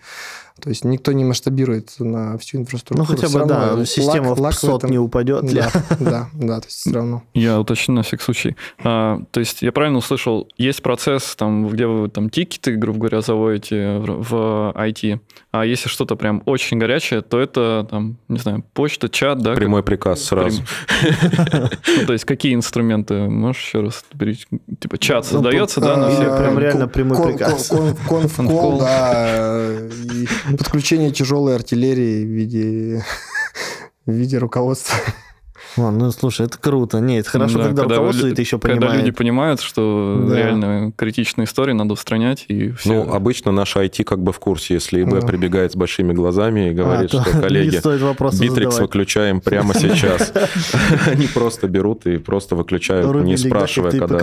То 0.63 0.69
есть 0.69 0.85
никто 0.85 1.11
не 1.11 1.25
масштабирует 1.25 1.95
на 1.99 2.37
всю 2.37 2.59
инфраструктуру. 2.59 3.05
Ну, 3.09 3.15
хотя 3.15 3.27
бы, 3.27 3.45
да, 3.45 3.85
система 3.85 4.29
лак, 4.29 4.37
в 4.37 4.41
лак 4.41 4.53
500 4.53 4.71
в 4.71 4.77
этом... 4.77 4.91
не 4.91 4.97
упадет. 4.97 5.53
Да, 5.53 5.69
да, 5.99 6.29
да, 6.33 6.61
то 6.61 6.67
есть 6.67 6.77
все 6.77 6.93
равно. 6.93 7.23
Я 7.33 7.59
уточню 7.59 7.95
на 7.95 8.03
всякий 8.03 8.23
случай. 8.23 8.55
А, 8.81 9.19
то 9.31 9.41
есть 9.41 9.61
я 9.61 9.73
правильно 9.73 9.97
услышал, 9.97 10.47
есть 10.57 10.81
процесс, 10.81 11.35
там, 11.35 11.67
где 11.67 11.85
вы 11.85 12.07
там 12.07 12.29
тикеты, 12.29 12.77
грубо 12.77 12.99
говоря, 12.99 13.19
заводите 13.19 13.97
в, 13.97 14.73
IT, 14.73 15.19
а 15.51 15.65
если 15.65 15.89
что-то 15.89 16.15
прям 16.15 16.41
очень 16.45 16.77
горячее, 16.77 17.21
то 17.21 17.41
это, 17.41 17.85
там, 17.89 18.17
не 18.29 18.39
знаю, 18.39 18.63
почта, 18.73 19.09
чат, 19.09 19.41
да? 19.41 19.55
Прямой 19.55 19.81
как... 19.81 19.87
приказ 19.87 20.23
сразу. 20.23 20.61
Ну, 21.99 22.07
то 22.07 22.13
есть 22.13 22.25
какие 22.25 22.53
инструменты? 22.55 23.27
Можешь 23.29 23.63
еще 23.65 23.81
раз 23.81 24.03
Типа 24.79 24.97
чат 24.97 25.25
ну, 25.25 25.37
создается, 25.37 25.81
да, 25.81 25.97
на 25.97 26.09
все? 26.09 26.37
Прям 26.37 26.57
реально 26.57 26.87
прямой 26.87 27.33
приказ. 27.33 27.71
Конф-кол, 28.07 28.79
да, 28.79 29.77
подключение 30.57 31.11
тяжелой 31.11 31.55
артиллерии 31.55 32.25
в 32.25 32.27
виде, 32.27 33.05
в 34.05 34.11
виде 34.11 34.37
руководства. 34.37 34.97
О, 35.77 35.91
ну, 35.91 36.11
слушай, 36.11 36.45
это 36.45 36.57
круто. 36.57 36.99
Нет, 36.99 37.21
это 37.21 37.29
хорошо, 37.29 37.57
да, 37.57 37.63
когда, 37.65 37.81
когда 37.81 37.95
руководство 37.95 38.27
это 38.27 38.41
еще 38.41 38.57
понимает. 38.59 38.81
Когда 38.83 38.97
люди 38.97 39.11
понимают, 39.11 39.61
что 39.61 40.25
да. 40.27 40.37
реально 40.37 40.91
критичные 40.95 41.45
истории 41.45 41.73
надо 41.73 41.93
устранять. 41.93 42.45
И 42.47 42.71
все. 42.71 42.93
Ну, 42.93 43.13
обычно 43.13 43.51
наш 43.51 43.75
IT 43.75 44.03
как 44.03 44.21
бы 44.21 44.31
в 44.31 44.39
курсе, 44.39 44.75
если 44.75 45.03
ИБ 45.03 45.21
да. 45.21 45.27
прибегает 45.27 45.71
с 45.71 45.75
большими 45.75 46.13
глазами 46.13 46.69
и 46.69 46.73
говорит, 46.73 47.13
а, 47.13 47.23
что, 47.23 47.41
коллеги, 47.41 47.77
Битрикс 48.39 48.79
выключаем 48.79 49.41
прямо 49.41 49.73
сейчас. 49.73 50.31
Они 51.07 51.27
просто 51.27 51.67
берут 51.67 52.05
и 52.05 52.17
просто 52.17 52.55
выключают, 52.55 53.23
не 53.23 53.37
спрашивая, 53.37 53.91
когда... 53.91 54.19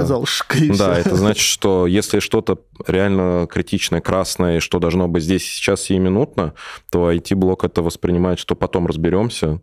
Да, 0.79 0.99
это 0.99 1.17
значит, 1.17 1.45
что 1.45 1.87
если 1.87 2.21
что-то 2.21 2.59
реально 2.87 3.47
критичное, 3.51 4.01
красное, 4.01 4.61
что 4.61 4.79
должно 4.79 5.09
быть 5.09 5.25
здесь 5.25 5.45
сейчас 5.45 5.83
сиюминутно, 5.83 6.55
то 6.91 7.11
IT-блок 7.11 7.65
это 7.65 7.83
воспринимает, 7.83 8.39
что 8.39 8.55
потом 8.55 8.87
разберемся. 8.87 9.61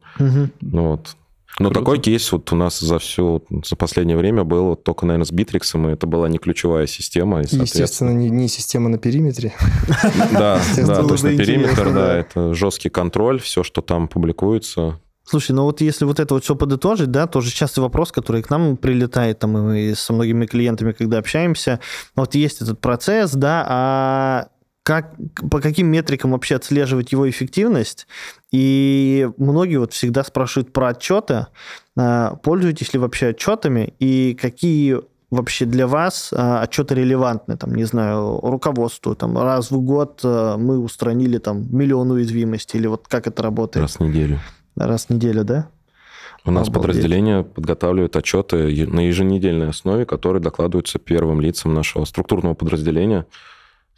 Вот. 0.61 1.15
Но 1.59 1.69
Круто. 1.69 1.79
такой 1.79 1.99
кейс 1.99 2.31
вот 2.31 2.51
у 2.51 2.55
нас 2.55 2.79
за 2.79 2.99
все, 2.99 3.41
за 3.65 3.75
последнее 3.75 4.15
время 4.15 4.43
был 4.43 4.65
вот 4.65 4.83
только, 4.83 5.05
наверное, 5.05 5.25
с 5.25 5.31
Битриксом, 5.31 5.89
и 5.89 5.93
это 5.93 6.05
была 6.05 6.29
не 6.29 6.37
ключевая 6.37 6.85
система. 6.85 7.41
И, 7.41 7.43
Естественно, 7.43 8.11
не, 8.11 8.29
не 8.29 8.47
система 8.47 8.89
на 8.89 8.97
периметре. 8.97 9.53
Да, 10.31 10.61
да, 10.77 11.03
то 11.03 11.11
есть 11.13 11.23
на 11.23 11.35
периметр, 11.35 11.93
да, 11.93 12.15
это 12.15 12.53
жесткий 12.53 12.89
контроль, 12.89 13.39
все, 13.39 13.63
что 13.63 13.81
там 13.81 14.07
публикуется, 14.07 14.99
Слушай, 15.29 15.51
ну 15.51 15.63
вот 15.63 15.81
если 15.81 16.05
вот 16.05 16.21
это 16.21 16.35
вот 16.35 16.45
все 16.45 16.55
подытожить, 16.55 17.11
да, 17.11 17.27
тоже 17.27 17.51
частый 17.51 17.81
вопрос, 17.81 18.13
который 18.13 18.41
к 18.41 18.49
нам 18.49 18.77
прилетает, 18.77 19.39
там, 19.39 19.57
и 19.57 19.61
мы 19.61 19.93
со 19.93 20.13
многими 20.13 20.45
клиентами, 20.45 20.93
когда 20.93 21.17
общаемся, 21.17 21.81
вот 22.15 22.33
есть 22.33 22.61
этот 22.61 22.79
процесс, 22.79 23.33
да, 23.33 23.65
а 23.67 24.47
как, 24.87 25.15
по 25.51 25.59
каким 25.59 25.87
метрикам 25.87 26.31
вообще 26.31 26.55
отслеживать 26.55 27.11
его 27.11 27.29
эффективность. 27.29 28.07
И 28.53 29.29
многие 29.35 29.81
вот 29.81 29.91
всегда 29.91 30.23
спрашивают 30.23 30.71
про 30.71 30.87
отчеты. 30.87 31.47
А, 31.97 32.35
пользуетесь 32.35 32.93
ли 32.93 32.99
вообще 32.99 33.31
отчетами 33.31 33.93
и 33.99 34.33
какие 34.33 35.01
вообще 35.29 35.65
для 35.65 35.87
вас 35.87 36.31
а, 36.31 36.61
отчеты 36.61 36.95
релевантны, 36.95 37.57
там, 37.57 37.75
не 37.75 37.83
знаю, 37.83 38.39
руководству, 38.41 39.13
там, 39.13 39.37
раз 39.37 39.71
в 39.71 39.81
год 39.81 40.21
а, 40.23 40.55
мы 40.55 40.79
устранили 40.79 41.37
там 41.37 41.67
миллион 41.69 42.11
уязвимостей, 42.11 42.77
или 42.77 42.87
вот 42.87 43.09
как 43.09 43.27
это 43.27 43.43
работает? 43.43 43.83
Раз 43.83 43.97
в 43.97 43.99
неделю. 43.99 44.39
Раз 44.77 45.07
в 45.07 45.09
неделю, 45.09 45.43
да? 45.43 45.67
У 46.45 46.51
нас 46.51 46.69
Обалдеть. 46.69 46.93
подразделение 46.93 47.43
подготавливает 47.43 48.15
отчеты 48.15 48.87
на 48.87 49.01
еженедельной 49.01 49.67
основе, 49.67 50.05
которые 50.05 50.41
докладываются 50.41 50.97
первым 50.97 51.41
лицам 51.41 51.73
нашего 51.73 52.05
структурного 52.05 52.53
подразделения. 52.53 53.25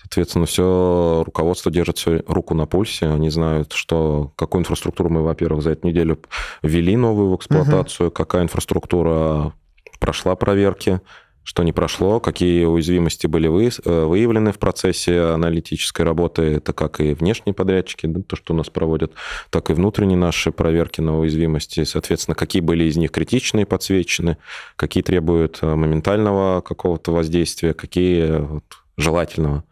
Соответственно, 0.01 0.45
все 0.45 1.23
руководство 1.25 1.71
держит 1.71 1.97
все 1.97 2.23
руку 2.27 2.53
на 2.53 2.65
пульсе. 2.65 3.07
Они 3.07 3.29
знают, 3.29 3.73
что 3.73 4.31
какую 4.35 4.61
инфраструктуру 4.61 5.09
мы, 5.09 5.23
во-первых, 5.23 5.61
за 5.61 5.71
эту 5.71 5.87
неделю 5.87 6.19
ввели 6.63 6.95
новую 6.95 7.31
в 7.31 7.35
эксплуатацию, 7.35 8.07
угу. 8.07 8.13
какая 8.13 8.43
инфраструктура 8.43 9.53
прошла 9.99 10.35
проверки, 10.35 11.01
что 11.49 11.63
не 11.63 11.73
прошло, 11.73 12.19
какие 12.19 12.65
уязвимости 12.65 13.25
были 13.25 13.47
вы, 13.47 13.69
э, 13.69 14.03
выявлены 14.05 14.51
в 14.51 14.59
процессе 14.59 15.19
аналитической 15.19 16.03
работы. 16.03 16.43
Это 16.43 16.73
как 16.73 17.01
и 17.01 17.15
внешние 17.15 17.55
подрядчики, 17.55 18.05
да, 18.05 18.21
то, 18.21 18.35
что 18.35 18.53
у 18.53 18.57
нас 18.57 18.69
проводят, 18.69 19.13
так 19.49 19.71
и 19.71 19.73
внутренние 19.73 20.17
наши 20.17 20.51
проверки 20.51 21.01
на 21.01 21.19
уязвимости. 21.19 21.83
Соответственно, 21.85 22.35
какие 22.35 22.61
были 22.61 22.83
из 22.83 22.97
них 22.97 23.11
критичные 23.11 23.65
подсвечены, 23.65 24.37
какие 24.75 25.01
требуют 25.01 25.57
э, 25.61 25.73
моментального 25.73 26.61
какого-то 26.61 27.11
воздействия, 27.11 27.73
какие 27.73 28.41
вот, 28.41 28.63
желательного. 28.99 29.63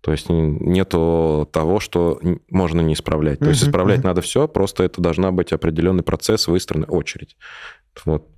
То 0.00 0.12
есть 0.12 0.26
нету 0.28 1.48
того, 1.52 1.80
что 1.80 2.20
можно 2.48 2.80
не 2.80 2.94
исправлять. 2.94 3.40
То 3.40 3.48
есть 3.48 3.64
исправлять 3.64 4.04
надо 4.04 4.20
все, 4.20 4.46
просто 4.46 4.84
это 4.84 5.00
должна 5.00 5.32
быть 5.32 5.52
определенный 5.52 6.04
процесс, 6.04 6.46
выстроенная 6.46 6.88
очередь. 6.88 7.36
Вот 8.04 8.28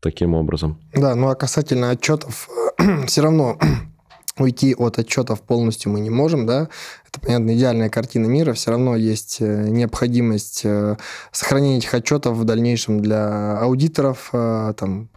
таким 0.00 0.34
образом. 0.34 0.80
Да, 0.94 1.16
ну 1.16 1.28
а 1.28 1.34
касательно 1.34 1.90
отчетов, 1.90 2.48
все 3.06 3.22
равно 3.22 3.58
уйти 4.38 4.74
от 4.74 4.98
отчетов 5.00 5.42
полностью 5.42 5.90
мы 5.90 5.98
не 6.00 6.10
можем, 6.10 6.46
да, 6.46 6.68
это, 7.08 7.20
понятно, 7.20 7.56
идеальная 7.56 7.88
картина 7.88 8.26
мира, 8.26 8.52
все 8.52 8.70
равно 8.70 8.94
есть 8.94 9.38
э, 9.40 9.68
необходимость 9.68 10.60
э, 10.64 10.96
сохранения 11.32 11.78
этих 11.78 11.94
отчетов 11.94 12.36
в 12.36 12.44
дальнейшем 12.44 13.00
для 13.00 13.58
аудиторов, 13.58 14.30
э, 14.32 14.74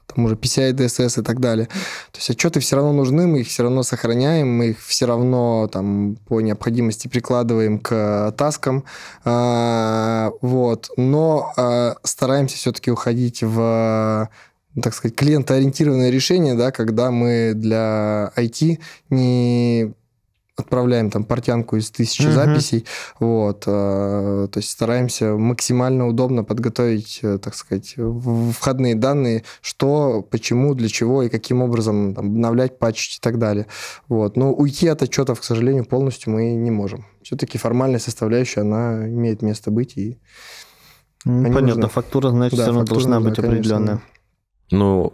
там, 0.09 0.25
тому 0.25 0.27
же 0.27 0.35
PCI 0.35 0.73
DSS 0.73 1.21
и 1.21 1.23
так 1.23 1.39
далее. 1.39 1.67
То 2.11 2.17
есть 2.17 2.29
отчеты 2.29 2.59
все 2.59 2.75
равно 2.75 2.91
нужны, 2.93 3.27
мы 3.27 3.39
их 3.41 3.47
все 3.47 3.63
равно 3.63 3.83
сохраняем, 3.83 4.51
мы 4.51 4.69
их 4.69 4.81
все 4.81 5.05
равно 5.05 5.69
там 5.71 6.17
по 6.27 6.41
необходимости 6.41 7.07
прикладываем 7.07 7.79
к 7.79 8.33
таскам, 8.37 8.83
вот, 9.23 10.89
но 10.97 11.53
стараемся 12.03 12.57
все-таки 12.57 12.91
уходить 12.91 13.43
в 13.43 14.29
так 14.81 14.93
сказать, 14.93 15.15
клиентоориентированное 15.15 16.09
решение, 16.09 16.53
да, 16.55 16.71
когда 16.71 17.11
мы 17.11 17.53
для 17.55 18.31
IT 18.35 18.79
не 19.09 19.93
отправляем 20.59 21.09
там 21.09 21.23
портянку 21.23 21.77
из 21.77 21.91
тысячи 21.91 22.23
uh-huh. 22.23 22.31
записей, 22.31 22.85
вот, 23.19 23.63
э, 23.65 24.47
то 24.51 24.57
есть 24.57 24.69
стараемся 24.69 25.35
максимально 25.35 26.07
удобно 26.07 26.43
подготовить, 26.43 27.19
э, 27.21 27.37
так 27.37 27.55
сказать, 27.55 27.95
входные 28.57 28.95
данные, 28.95 29.43
что, 29.61 30.21
почему, 30.21 30.73
для 30.75 30.89
чего 30.89 31.23
и 31.23 31.29
каким 31.29 31.61
образом 31.61 32.13
там, 32.13 32.27
обновлять, 32.27 32.79
патчить 32.79 33.17
и 33.17 33.19
так 33.21 33.39
далее, 33.39 33.67
вот, 34.07 34.37
но 34.37 34.53
уйти 34.53 34.87
от 34.87 35.01
отчетов, 35.01 35.41
к 35.41 35.43
сожалению, 35.43 35.85
полностью 35.85 36.33
мы 36.33 36.55
не 36.55 36.71
можем. 36.71 37.05
Все-таки 37.21 37.57
формальная 37.57 37.99
составляющая, 37.99 38.61
она 38.61 39.07
имеет 39.07 39.41
место 39.41 39.71
быть 39.71 39.97
и 39.97 40.19
Понятно, 41.23 41.61
нужны. 41.61 41.89
фактура, 41.89 42.29
значит, 42.29 42.57
да, 42.57 42.63
все 42.63 42.71
равно 42.71 42.85
должна 42.85 43.19
быть 43.19 43.37
определенная. 43.37 43.99
Конечно. 43.99 44.19
Ну, 44.71 45.13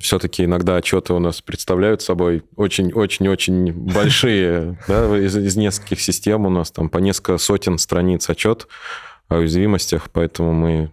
все-таки 0.00 0.44
иногда 0.44 0.76
отчеты 0.76 1.12
у 1.12 1.18
нас 1.18 1.42
представляют 1.42 2.02
собой 2.02 2.44
очень-очень-очень 2.56 3.72
большие, 3.72 4.78
да, 4.88 5.16
из, 5.18 5.36
из 5.36 5.56
нескольких 5.56 6.00
систем 6.00 6.46
у 6.46 6.50
нас 6.50 6.70
там 6.70 6.88
по 6.88 6.98
несколько 6.98 7.38
сотен 7.38 7.78
страниц 7.78 8.28
отчет 8.28 8.66
о 9.28 9.36
уязвимостях, 9.36 10.10
поэтому 10.12 10.52
мы 10.52 10.90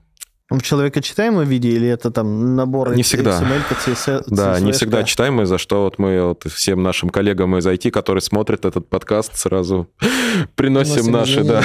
в 0.51 0.61
человека 0.63 1.01
читаемом 1.01 1.47
виде 1.47 1.69
или 1.69 1.87
это 1.87 2.11
там 2.11 2.57
набор 2.57 2.93
не 2.93 3.03
всегда. 3.03 3.41
XML, 3.41 3.61
CSS, 3.85 4.23
Да, 4.27 4.59
не 4.59 4.73
всегда 4.73 5.03
читаемый, 5.03 5.45
за 5.45 5.57
что 5.57 5.83
вот 5.83 5.97
мы 5.97 6.21
вот 6.21 6.43
всем 6.51 6.83
нашим 6.83 7.09
коллегам 7.09 7.55
из 7.57 7.65
IT, 7.65 7.89
которые 7.89 8.21
смотрят 8.21 8.65
этот 8.65 8.89
подкаст, 8.89 9.37
сразу 9.37 9.89
приносим 10.55 11.09
наши, 11.09 11.45
да, 11.45 11.63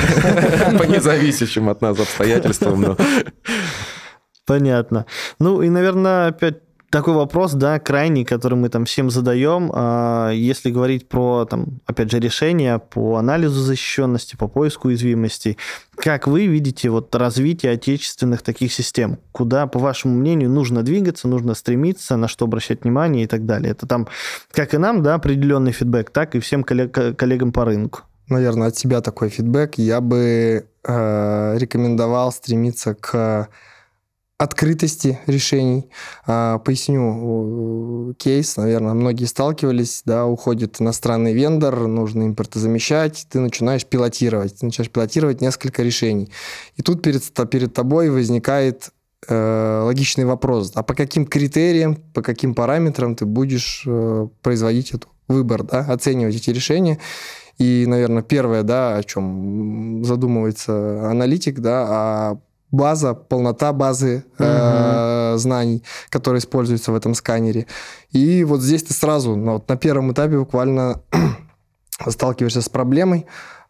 по 0.79 0.85
независящим 0.85 1.68
от 1.68 1.81
нас 1.81 1.99
обстоятельствам. 1.99 2.97
Понятно. 4.47 5.07
Ну 5.41 5.62
и, 5.62 5.68
наверное, 5.68 6.29
опять 6.29 6.66
такой 6.97 7.12
вопрос, 7.12 7.53
да, 7.53 7.78
крайний, 7.78 8.24
который 8.24 8.55
мы 8.55 8.70
там 8.70 8.86
всем 8.86 9.11
задаем. 9.11 9.70
А, 9.74 10.30
если 10.30 10.70
говорить 10.70 11.11
про, 11.11 11.44
там, 11.44 11.80
опять 11.84 12.11
же, 12.11 12.18
решения 12.18 12.78
по 12.78 13.16
анализу 13.16 13.61
защищенности, 13.61 14.34
по 14.34 14.49
поиску 14.49 14.88
уязвимостей, 14.88 15.59
как 15.94 16.26
вы 16.26 16.47
видите 16.47 16.88
вот 16.88 17.14
развитие 17.14 17.72
отечественных 17.72 18.40
таких 18.40 18.72
систем? 18.72 19.18
Куда, 19.30 19.66
по 19.66 19.78
вашему 19.78 20.16
мнению, 20.16 20.49
нужно 20.49 20.82
двигаться, 20.82 21.28
нужно 21.28 21.53
стремиться, 21.53 22.16
на 22.16 22.28
что 22.28 22.47
обращать 22.47 22.84
внимание 22.84 23.24
и 23.24 23.26
так 23.26 23.44
далее? 23.44 23.72
Это 23.72 23.86
там, 23.86 24.09
как 24.51 24.72
и 24.72 24.78
нам, 24.78 25.03
да, 25.03 25.16
определенный 25.16 25.72
фидбэк, 25.72 26.09
так 26.09 26.34
и 26.34 26.40
всем 26.40 26.64
коллег, 26.64 26.97
коллегам 27.18 27.53
по 27.53 27.66
рынку. 27.66 28.05
Наверное, 28.30 28.68
от 28.68 28.76
себя 28.76 29.03
такой 29.03 29.28
фидбэк. 29.28 29.74
Я 29.76 30.01
бы 30.01 30.66
э, 30.82 31.59
рекомендовал 31.59 32.32
стремиться 32.32 32.94
к 32.94 33.51
открытости 34.39 35.18
решений. 35.26 35.89
А, 36.26 36.59
поясню 36.59 38.14
кейс, 38.18 38.57
наверное, 38.57 38.93
многие 38.93 39.24
сталкивались, 39.24 40.03
да, 40.05 40.26
уходит 40.26 40.80
иностранный 40.80 41.32
вендор, 41.32 41.87
нужно 41.87 42.26
импортозамещать, 42.26 43.26
ты 43.30 43.41
начинаешь 43.41 43.87
пилотировать, 43.87 44.59
ты 44.59 44.66
начинаешь 44.66 44.91
пилотировать 44.91 45.41
несколько 45.41 45.82
решений. 45.82 46.30
И 46.76 46.82
тут 46.82 47.03
перед, 47.03 47.22
перед 47.51 47.72
тобой 47.72 48.11
возникает 48.11 48.91
э, 49.26 49.80
логичный 49.84 50.26
вопрос, 50.26 50.72
а 50.74 50.82
по 50.82 50.95
каким 50.95 51.24
критериям, 51.24 51.97
по 51.97 52.20
каким 52.20 52.55
параметрам 52.55 53.16
ты 53.16 53.24
будешь 53.24 53.84
э, 53.87 54.28
производить 54.43 54.91
этот 54.91 55.09
выбор, 55.28 55.62
да, 55.62 55.80
оценивать 55.80 56.37
эти 56.37 56.51
решения. 56.51 56.99
И, 57.57 57.87
наверное, 57.87 58.22
первое, 58.22 58.62
да, 58.62 58.97
о 58.97 59.03
чем 59.03 60.05
задумывается 60.05 61.11
аналитик, 61.11 61.61
да, 61.61 61.87
а 61.89 62.39
база, 62.71 63.14
полнота 63.14 63.73
базы 63.73 64.25
угу. 64.39 64.45
э, 64.45 65.35
знаний, 65.39 65.83
которые 66.11 66.41
используются 66.41 66.93
в 66.93 66.95
этом 66.95 67.14
сканере. 67.14 67.67
И 68.11 68.45
вот 68.45 68.61
здесь 68.61 68.83
ты 68.83 68.95
сразу 68.95 69.37
ну, 69.37 69.55
вот 69.55 69.69
на 69.69 69.77
первом 69.77 70.12
этапе 70.12 70.39
буквально 70.39 71.01
сталкиваешься 72.09 72.62
с 72.62 72.69
проблемой 72.69 73.27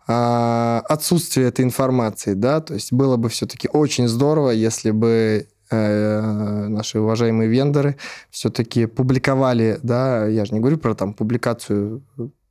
э, 0.09 0.80
отсутствия 0.88 1.49
этой 1.49 1.64
информации, 1.64 2.34
да, 2.34 2.61
то 2.61 2.74
есть 2.74 2.92
было 2.92 3.16
бы 3.16 3.28
все-таки 3.28 3.68
очень 3.72 4.09
здорово, 4.09 4.51
если 4.51 4.90
бы 4.90 5.49
э, 5.70 6.66
наши 6.68 7.01
уважаемые 7.01 7.49
вендоры 7.49 7.97
все-таки 8.30 8.86
публиковали, 8.86 9.78
да, 9.82 10.26
я 10.26 10.44
же 10.44 10.55
не 10.55 10.61
говорю 10.61 10.78
про 10.78 10.94
там 10.94 11.12
публикацию 11.12 12.03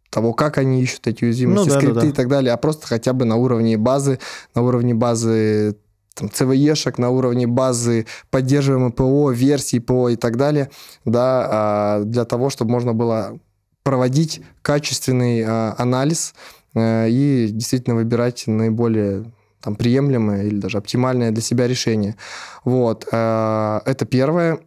того, 0.09 0.33
как 0.33 0.57
они 0.57 0.81
ищут 0.81 1.07
эти 1.07 1.25
уязвимости, 1.25 1.67
ну, 1.67 1.73
да, 1.73 1.79
скрипты 1.79 1.95
да, 1.95 2.01
да. 2.01 2.07
и 2.07 2.11
так 2.11 2.27
далее, 2.29 2.53
а 2.53 2.57
просто 2.57 2.87
хотя 2.87 3.11
бы 3.13 3.25
на 3.25 3.35
уровне 3.35 3.77
базы, 3.77 4.19
на 4.53 4.61
уровне 4.61 4.93
базы 4.93 5.75
там, 6.15 6.29
CVE-шек 6.29 6.95
на 6.97 7.09
уровне 7.09 7.45
базы, 7.45 8.07
поддерживаемой 8.31 8.91
ПО, 8.91 9.31
версий 9.31 9.79
ПО 9.79 10.09
и 10.09 10.15
так 10.15 10.37
далее, 10.37 10.71
да, 11.03 11.47
а, 11.49 12.03
для 12.03 12.25
того, 12.25 12.49
чтобы 12.49 12.71
можно 12.71 12.93
было 12.93 13.39
проводить 13.83 14.41
качественный 14.61 15.43
а, 15.45 15.75
анализ 15.77 16.33
э, 16.73 17.07
и 17.09 17.49
действительно 17.51 17.95
выбирать 17.95 18.47
наиболее 18.47 19.31
там, 19.61 19.75
приемлемое 19.75 20.43
или 20.43 20.59
даже 20.59 20.77
оптимальное 20.77 21.31
для 21.31 21.41
себя 21.41 21.67
решение. 21.67 22.15
Вот. 22.63 23.07
Э, 23.11 23.81
это 23.85 24.05
первое. 24.05 24.59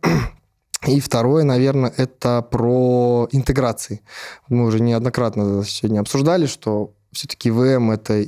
И 0.86 1.00
второе, 1.00 1.42
наверное, 1.42 1.92
это 1.96 2.42
про 2.42 3.28
интеграции. 3.32 4.02
Мы 4.48 4.64
уже 4.64 4.80
неоднократно 4.80 5.64
сегодня 5.64 6.00
обсуждали, 6.00 6.46
что 6.46 6.92
все-таки 7.10 7.50
ВМ 7.50 7.90
это 7.90 8.24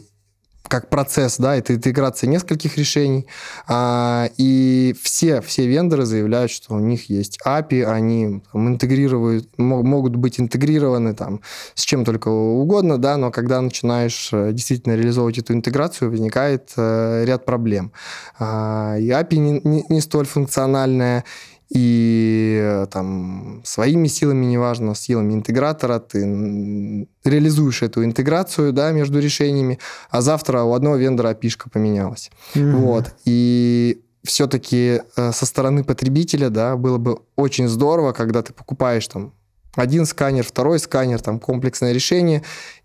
как 0.71 0.89
процесс, 0.89 1.37
да, 1.39 1.57
это 1.57 1.75
интеграция 1.75 2.29
нескольких 2.29 2.79
решений, 2.79 3.27
а, 3.67 4.29
и 4.37 4.95
все, 5.03 5.41
все 5.41 5.67
вендоры 5.67 6.05
заявляют, 6.05 6.53
что 6.53 6.75
у 6.75 6.79
них 6.79 7.11
есть 7.11 7.41
API, 7.45 7.85
они 7.85 8.41
там, 8.53 8.69
интегрируют, 8.69 9.59
могут 9.59 10.15
быть 10.15 10.39
интегрированы 10.39 11.13
там 11.15 11.41
с 11.75 11.83
чем 11.83 12.05
только 12.05 12.29
угодно, 12.29 12.99
да, 12.99 13.17
но 13.17 13.33
когда 13.33 13.61
начинаешь 13.61 14.31
э, 14.33 14.53
действительно 14.53 14.95
реализовывать 14.95 15.39
эту 15.39 15.55
интеграцию, 15.55 16.11
возникает 16.11 16.71
э, 16.77 17.25
ряд 17.27 17.45
проблем. 17.45 17.93
А, 18.39 18.97
и 18.97 19.09
API 19.09 19.37
не, 19.37 19.61
не, 19.65 19.85
не 19.89 20.01
столь 20.01 20.27
функциональная, 20.27 21.25
и 21.71 22.87
там 22.91 23.63
своими 23.65 24.09
силами, 24.09 24.45
неважно, 24.45 24.95
силами 24.95 25.35
интегратора, 25.35 26.01
ты 26.01 27.07
реализуешь 27.25 27.83
эту 27.83 28.05
интеграцию 28.05 28.73
да, 28.73 28.91
между 28.91 29.21
решениями, 29.21 29.79
а 30.11 30.21
завтра 30.21 30.63
у 30.63 30.73
одного 30.73 30.97
вендора 30.97 31.29
опишка 31.29 31.71
поменялась. 31.71 32.31
Mm-hmm. 32.55 32.73
Вот. 32.73 33.15
И 33.25 34.03
все-таки 34.25 35.03
э, 35.17 35.33
со 35.33 35.47
стороны 35.47 35.85
потребителя, 35.85 36.51
да, 36.51 36.77
было 36.77 36.99
бы 36.99 37.21
очень 37.37 37.69
здорово, 37.69 38.13
когда 38.13 38.43
ты 38.43 38.53
покупаешь 38.53 39.07
там 39.07 39.33
один 39.77 40.05
сканер, 40.05 40.45
второй 40.45 40.79
сканер, 40.79 41.21
там 41.21 41.39
комплексное 41.39 41.93
решение, 41.93 42.43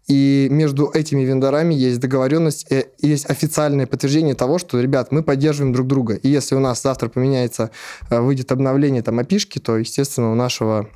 и 0.08 0.48
между 0.52 0.90
этими 0.94 1.22
вендорами 1.22 1.74
есть 1.74 2.00
договоренность, 2.00 2.72
э, 2.72 2.86
есть 3.00 3.30
официальное 3.30 3.88
подтверждение 3.88 4.36
того, 4.36 4.60
что, 4.60 4.80
ребят, 4.80 5.12
мы 5.12 5.24
поддерживаем 5.24 5.74
друг 5.74 5.88
друга. 5.88 6.16
И 6.16 6.30
если 6.30 6.56
у 6.56 6.60
нас 6.60 6.82
завтра 6.82 7.10
поменяется, 7.10 7.72
э, 8.10 8.20
выйдет 8.20 8.52
обновление 8.52 9.02
там 9.02 9.18
опишки, 9.20 9.60
то, 9.60 9.78
естественно, 9.78 10.32
у 10.32 10.36
нашего 10.36 10.88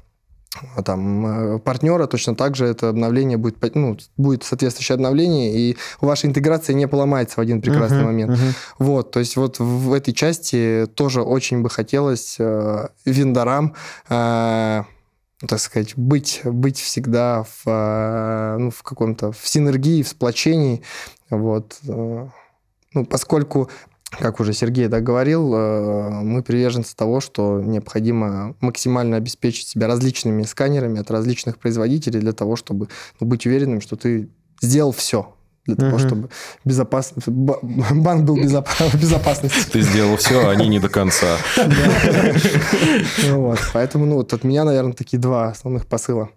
э, 0.77 0.83
там, 0.83 1.59
партнера 1.65 2.05
точно 2.05 2.35
так 2.35 2.55
же 2.55 2.65
это 2.65 2.89
обновление 2.89 3.37
будет, 3.37 3.57
ну, 3.75 3.97
будет 4.17 4.43
соответствующее 4.43 4.95
обновление, 4.95 5.57
и 5.57 5.77
ваша 6.01 6.27
интеграция 6.27 6.75
не 6.75 6.87
поломается 6.87 7.37
в 7.37 7.39
один 7.39 7.61
прекрасный 7.61 8.01
uh-huh, 8.01 8.05
момент. 8.05 8.31
Uh-huh. 8.31 8.53
Вот, 8.77 9.11
то 9.11 9.19
есть 9.19 9.37
вот 9.37 9.57
в 9.57 9.91
этой 9.91 10.13
части 10.13 10.87
тоже 10.93 11.23
очень 11.23 11.63
бы 11.63 11.69
хотелось 11.71 12.35
э, 12.37 12.87
вендорам 13.05 13.73
э, 14.09 14.83
так 15.47 15.59
сказать, 15.59 15.95
быть, 15.95 16.41
быть 16.43 16.79
всегда 16.79 17.43
в, 17.43 17.61
э, 17.65 18.57
ну, 18.57 18.71
в 18.71 18.83
каком-то 18.83 19.31
в 19.31 19.47
синергии, 19.47 20.03
в 20.03 20.09
сплочении. 20.09 20.81
Вот. 21.29 21.79
Э, 21.87 22.27
ну, 22.93 23.05
поскольку, 23.05 23.69
как 24.11 24.41
уже 24.41 24.53
Сергей 24.53 24.87
да, 24.87 24.99
говорил, 24.99 25.53
э, 25.53 26.09
мы 26.23 26.43
приверженцы 26.43 26.93
того, 26.95 27.21
что 27.21 27.61
необходимо 27.61 28.55
максимально 28.59 29.15
обеспечить 29.15 29.67
себя 29.67 29.87
различными 29.87 30.43
сканерами 30.43 30.99
от 30.99 31.09
различных 31.09 31.57
производителей 31.57 32.19
для 32.19 32.33
того, 32.33 32.57
чтобы 32.57 32.89
ну, 33.19 33.27
быть 33.27 33.45
уверенным, 33.45 33.79
что 33.79 33.95
ты 33.95 34.29
сделал 34.61 34.91
все 34.91 35.33
для 35.69 35.75
того, 35.77 35.97
Мгм. 35.97 36.07
чтобы 36.07 36.29
безопасно, 36.65 37.21
ба- 37.27 37.59
банк 37.61 38.23
был 38.25 38.37
безоп- 38.37 38.67
в 38.79 38.95
безопасности. 39.01 39.69
Ты 39.71 39.81
сделал 39.81 40.17
все, 40.17 40.47
а 40.47 40.51
они 40.51 40.67
не 40.67 40.79
до 40.79 40.89
конца. 40.89 41.37
Ну 43.27 43.55
Поэтому, 43.73 44.05
ну, 44.05 44.15
вот 44.15 44.33
от 44.33 44.43
меня, 44.43 44.63
наверное, 44.63 44.93
такие 44.93 45.19
два 45.19 45.49
основных 45.49 45.85
посыла. 45.87 46.29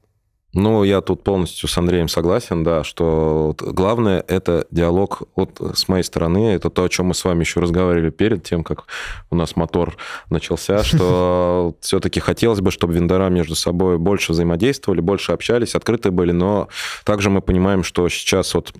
Ну, 0.54 0.84
я 0.84 1.00
тут 1.00 1.24
полностью 1.24 1.66
с 1.66 1.78
Андреем 1.78 2.08
согласен, 2.08 2.62
да, 2.62 2.84
что 2.84 3.56
главное 3.58 4.22
это 4.28 4.66
диалог 4.70 5.22
вот 5.34 5.58
с 5.74 5.88
моей 5.88 6.02
стороны, 6.04 6.52
это 6.52 6.68
то, 6.68 6.84
о 6.84 6.90
чем 6.90 7.06
мы 7.06 7.14
с 7.14 7.24
вами 7.24 7.40
еще 7.40 7.60
разговаривали 7.60 8.10
перед 8.10 8.42
тем, 8.42 8.62
как 8.62 8.84
у 9.30 9.34
нас 9.34 9.56
мотор 9.56 9.96
начался, 10.28 10.82
что 10.84 11.74
все-таки 11.80 12.20
хотелось 12.20 12.60
бы, 12.60 12.70
чтобы 12.70 12.92
вендора 12.92 13.30
между 13.30 13.54
собой 13.54 13.96
больше 13.96 14.32
взаимодействовали, 14.32 15.00
больше 15.00 15.32
общались, 15.32 15.74
открыты 15.74 16.10
были, 16.10 16.32
но 16.32 16.68
также 17.04 17.30
мы 17.30 17.40
понимаем, 17.40 17.82
что 17.82 18.06
сейчас 18.10 18.52
вот 18.54 18.74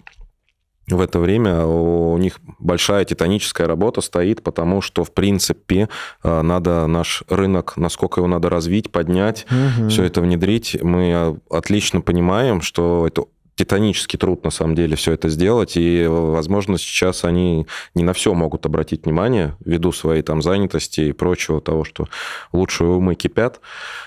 в 0.92 1.00
это 1.00 1.18
время 1.18 1.64
у 1.64 2.16
них 2.18 2.40
большая 2.58 3.04
титаническая 3.04 3.66
работа 3.66 4.00
стоит, 4.00 4.42
потому 4.42 4.80
что, 4.80 5.04
в 5.04 5.12
принципе, 5.12 5.88
э, 6.22 6.42
надо 6.42 6.86
наш 6.86 7.22
рынок, 7.28 7.74
насколько 7.76 8.20
его 8.20 8.28
надо 8.28 8.48
развить, 8.50 8.90
поднять, 8.92 9.46
Мгм. 9.50 9.88
все 9.88 10.04
это 10.04 10.20
внедрить. 10.20 10.76
Мы 10.82 11.10
э, 11.14 11.34
отлично 11.50 12.00
понимаем, 12.00 12.60
что 12.62 13.06
это 13.06 13.24
титанический 13.54 14.18
труд, 14.18 14.44
на 14.44 14.50
самом 14.50 14.74
деле, 14.74 14.96
все 14.96 15.12
это 15.12 15.28
сделать, 15.28 15.76
и, 15.76 15.98
э, 16.00 16.08
возможно, 16.08 16.78
сейчас 16.78 17.24
они 17.24 17.66
не 17.94 18.02
на 18.02 18.12
все 18.12 18.32
могут 18.34 18.64
обратить 18.66 19.04
внимание, 19.04 19.56
ввиду 19.64 19.92
своей 19.92 20.22
там 20.22 20.40
занятости 20.42 21.00
и 21.02 21.12
прочего 21.12 21.60
того, 21.60 21.84
что 21.84 22.08
лучшие 22.52 22.88
умы 22.88 23.14
кипят. 23.14 23.60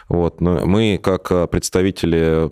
Вот. 0.10 0.42
Но 0.42 0.66
мы, 0.66 1.00
как 1.02 1.50
представители 1.50 2.50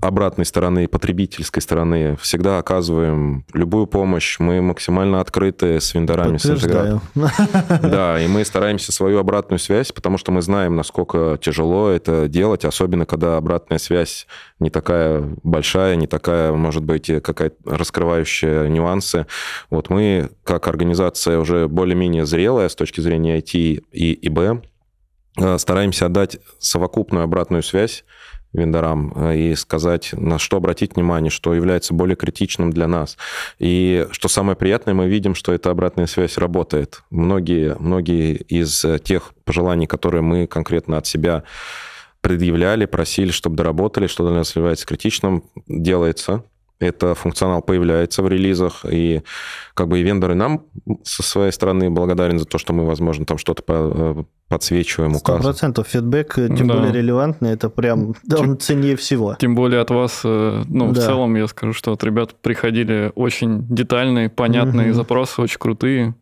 обратной 0.00 0.44
стороны, 0.44 0.88
потребительской 0.88 1.62
стороны, 1.62 2.16
всегда 2.16 2.58
оказываем 2.58 3.44
любую 3.52 3.86
помощь. 3.86 4.38
Мы 4.38 4.62
максимально 4.62 5.20
открыты 5.20 5.80
с 5.80 5.94
вендорами, 5.94 6.36
с 6.38 6.46
интеграторами. 6.46 7.00
Да, 7.94 8.20
и 8.20 8.26
мы 8.26 8.44
стараемся 8.44 8.92
свою 8.92 9.18
обратную 9.18 9.58
связь, 9.58 9.92
потому 9.92 10.18
что 10.18 10.32
мы 10.32 10.42
знаем, 10.42 10.76
насколько 10.76 11.38
тяжело 11.40 11.88
это 11.88 12.28
делать, 12.28 12.64
особенно 12.64 13.06
когда 13.06 13.36
обратная 13.36 13.78
связь 13.78 14.26
не 14.58 14.70
такая 14.70 15.22
большая, 15.42 15.96
не 15.96 16.06
такая, 16.06 16.52
может 16.52 16.84
быть, 16.84 17.10
какая-то 17.22 17.56
раскрывающая 17.64 18.68
нюансы. 18.68 19.26
Вот 19.70 19.90
мы, 19.90 20.30
как 20.44 20.68
организация 20.68 21.38
уже 21.38 21.68
более-менее 21.68 22.26
зрелая 22.26 22.68
с 22.68 22.74
точки 22.74 23.00
зрения 23.00 23.38
IT 23.38 23.84
и 23.92 24.28
ИБ, 24.28 24.64
э, 25.40 25.58
стараемся 25.58 26.06
отдать 26.06 26.38
совокупную 26.58 27.24
обратную 27.24 27.62
связь 27.62 28.04
вендорам 28.54 29.12
э, 29.14 29.36
и 29.36 29.54
сказать, 29.54 30.10
на 30.12 30.38
что 30.38 30.56
обратить 30.56 30.96
внимание, 30.96 31.30
что 31.30 31.54
является 31.54 31.92
более 31.92 32.16
критичным 32.16 32.72
для 32.72 32.88
нас. 32.88 33.18
И 33.58 34.06
что 34.10 34.28
самое 34.28 34.56
приятное, 34.56 34.94
мы 34.94 35.08
видим, 35.08 35.34
что 35.34 35.52
эта 35.52 35.70
обратная 35.70 36.06
связь 36.06 36.38
работает. 36.38 37.02
Многие, 37.10 37.76
многие 37.78 38.36
из 38.36 38.84
э, 38.84 38.98
тех 38.98 39.32
пожеланий, 39.44 39.86
которые 39.86 40.22
мы 40.22 40.46
конкретно 40.46 40.96
от 40.96 41.06
себя 41.06 41.42
предъявляли, 42.20 42.86
просили, 42.86 43.30
чтобы 43.30 43.56
доработали, 43.56 44.06
что 44.06 44.24
для 44.24 44.36
нас 44.36 44.56
является 44.56 44.86
критичным, 44.86 45.44
делается. 45.66 46.44
Это 46.80 47.14
функционал 47.14 47.62
появляется 47.62 48.22
в 48.22 48.28
релизах, 48.28 48.84
и 48.90 49.22
как 49.74 49.88
бы 49.88 50.00
и 50.00 50.02
вендоры 50.02 50.34
нам 50.34 50.64
со 51.04 51.22
своей 51.22 51.52
стороны 51.52 51.88
благодарен 51.90 52.38
за 52.38 52.44
то, 52.46 52.58
что 52.58 52.72
мы, 52.72 52.84
возможно, 52.84 53.24
там 53.24 53.38
что-то 53.38 53.62
э, 53.68 54.24
подсвечиваем, 54.48 55.14
Сто 55.14 55.20
указываем. 55.20 55.44
процентов 55.44 55.88
фидбэк, 55.88 56.38
э, 56.38 56.48
тем 56.48 56.66
Да. 56.68 56.74
более 56.74 56.92
релевантный, 56.92 57.52
это 57.52 57.70
прям 57.70 58.14
да, 58.24 58.38
он 58.40 58.58
ценнее 58.58 58.96
всего. 58.96 59.36
Тем 59.38 59.54
более 59.54 59.80
от 59.80 59.90
вас, 59.90 60.22
э, 60.24 60.62
ну, 60.68 60.88
в 60.88 60.92
Да. 60.92 61.00
целом, 61.02 61.36
я 61.36 61.46
скажу, 61.46 61.72
что 61.72 61.92
от 61.92 62.02
ребят 62.04 62.34
приходили 62.42 63.12
очень 63.14 63.66
детальные, 63.68 64.28
понятные 64.28 64.88
Мгм. 64.88 64.94
запросы, 64.96 65.40
очень 65.42 65.58
крутые. 65.58 66.14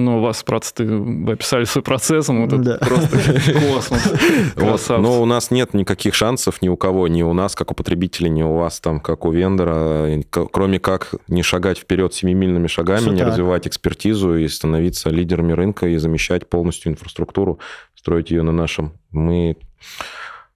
Ну, 0.00 0.18
у 0.18 0.20
вас 0.20 0.44
просто 0.44 0.84
вы 0.84 1.32
описали 1.32 1.64
свой 1.64 1.82
процесс, 1.82 2.28
ну, 2.28 2.42
вот 2.46 2.52
это 2.52 2.62
Да. 2.62 2.78
просто 2.78 3.18
космос. 3.52 4.12
Вот. 4.54 4.88
Но 5.00 5.20
у 5.20 5.24
нас 5.24 5.50
нет 5.50 5.74
никаких 5.74 6.14
шансов 6.14 6.62
ни 6.62 6.68
у 6.68 6.76
кого, 6.76 7.08
ни 7.08 7.22
у 7.22 7.32
нас, 7.32 7.56
как 7.56 7.72
у 7.72 7.74
потребителя, 7.74 8.28
ни 8.28 8.42
у 8.44 8.52
вас, 8.54 8.78
там, 8.78 9.00
как 9.00 9.24
у 9.24 9.32
вендора, 9.32 10.08
кроме 10.52 10.78
как 10.78 11.14
не 11.26 11.42
шагать 11.42 11.78
вперед 11.78 12.14
семимильными 12.14 12.68
шагами, 12.68 13.00
Всё 13.00 13.10
не 13.10 13.18
так. 13.18 13.28
развивать 13.28 13.66
экспертизу 13.66 14.36
и 14.36 14.46
становиться 14.46 15.10
лидерами 15.10 15.52
рынка 15.52 15.88
и 15.88 15.96
замещать 15.96 16.48
полностью 16.48 16.92
инфраструктуру, 16.92 17.58
строить 17.96 18.30
ее 18.30 18.42
на 18.42 18.52
нашем. 18.52 18.92
Мы 19.10 19.56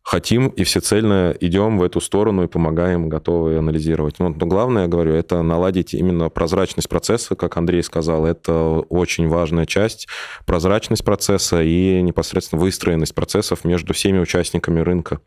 хотим 0.03 0.49
и 0.49 0.65
всецельно 0.65 1.35
идем 1.41 1.79
в 1.79 1.83
эту 1.83 2.01
сторону 2.01 2.45
и 2.45 2.49
помогаем, 2.49 3.09
готовы 3.09 3.57
анализировать. 3.57 4.19
Но, 4.19 4.31
но 4.31 4.47
главное, 4.47 4.83
я 4.83 4.89
говорю, 4.89 5.15
это 5.15 5.43
наладить 5.43 5.95
именно 5.95 6.29
прозрачность 6.29 6.89
процесса, 6.89 7.37
как 7.37 7.57
Андрей 7.57 7.83
сказал, 7.83 8.27
это 8.27 8.53
очень 8.89 9.29
важная 9.29 9.66
часть, 9.66 10.09
прозрачность 10.45 11.05
процесса 11.05 11.62
и 11.62 12.03
непосредственно 12.03 12.61
выстроенность 12.61 13.15
процессов 13.15 13.65
между 13.65 13.95
всеми 13.95 14.19
участниками 14.19 14.81
рынка. 14.81 15.20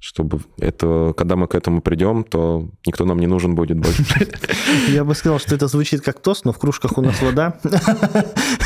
Чтобы 0.00 0.40
это, 0.58 1.12
когда 1.16 1.34
мы 1.34 1.48
к 1.48 1.56
этому 1.56 1.80
придем, 1.80 2.22
то 2.22 2.68
никто 2.86 3.04
нам 3.04 3.18
не 3.18 3.26
нужен 3.26 3.56
будет 3.56 3.78
больше. 3.78 4.04
Я 4.88 5.02
бы 5.02 5.14
сказал, 5.16 5.40
что 5.40 5.56
это 5.56 5.66
звучит 5.66 6.02
как 6.02 6.20
тост, 6.20 6.44
но 6.44 6.52
в 6.52 6.58
кружках 6.58 6.98
у 6.98 7.02
нас 7.02 7.20
вода. 7.20 7.58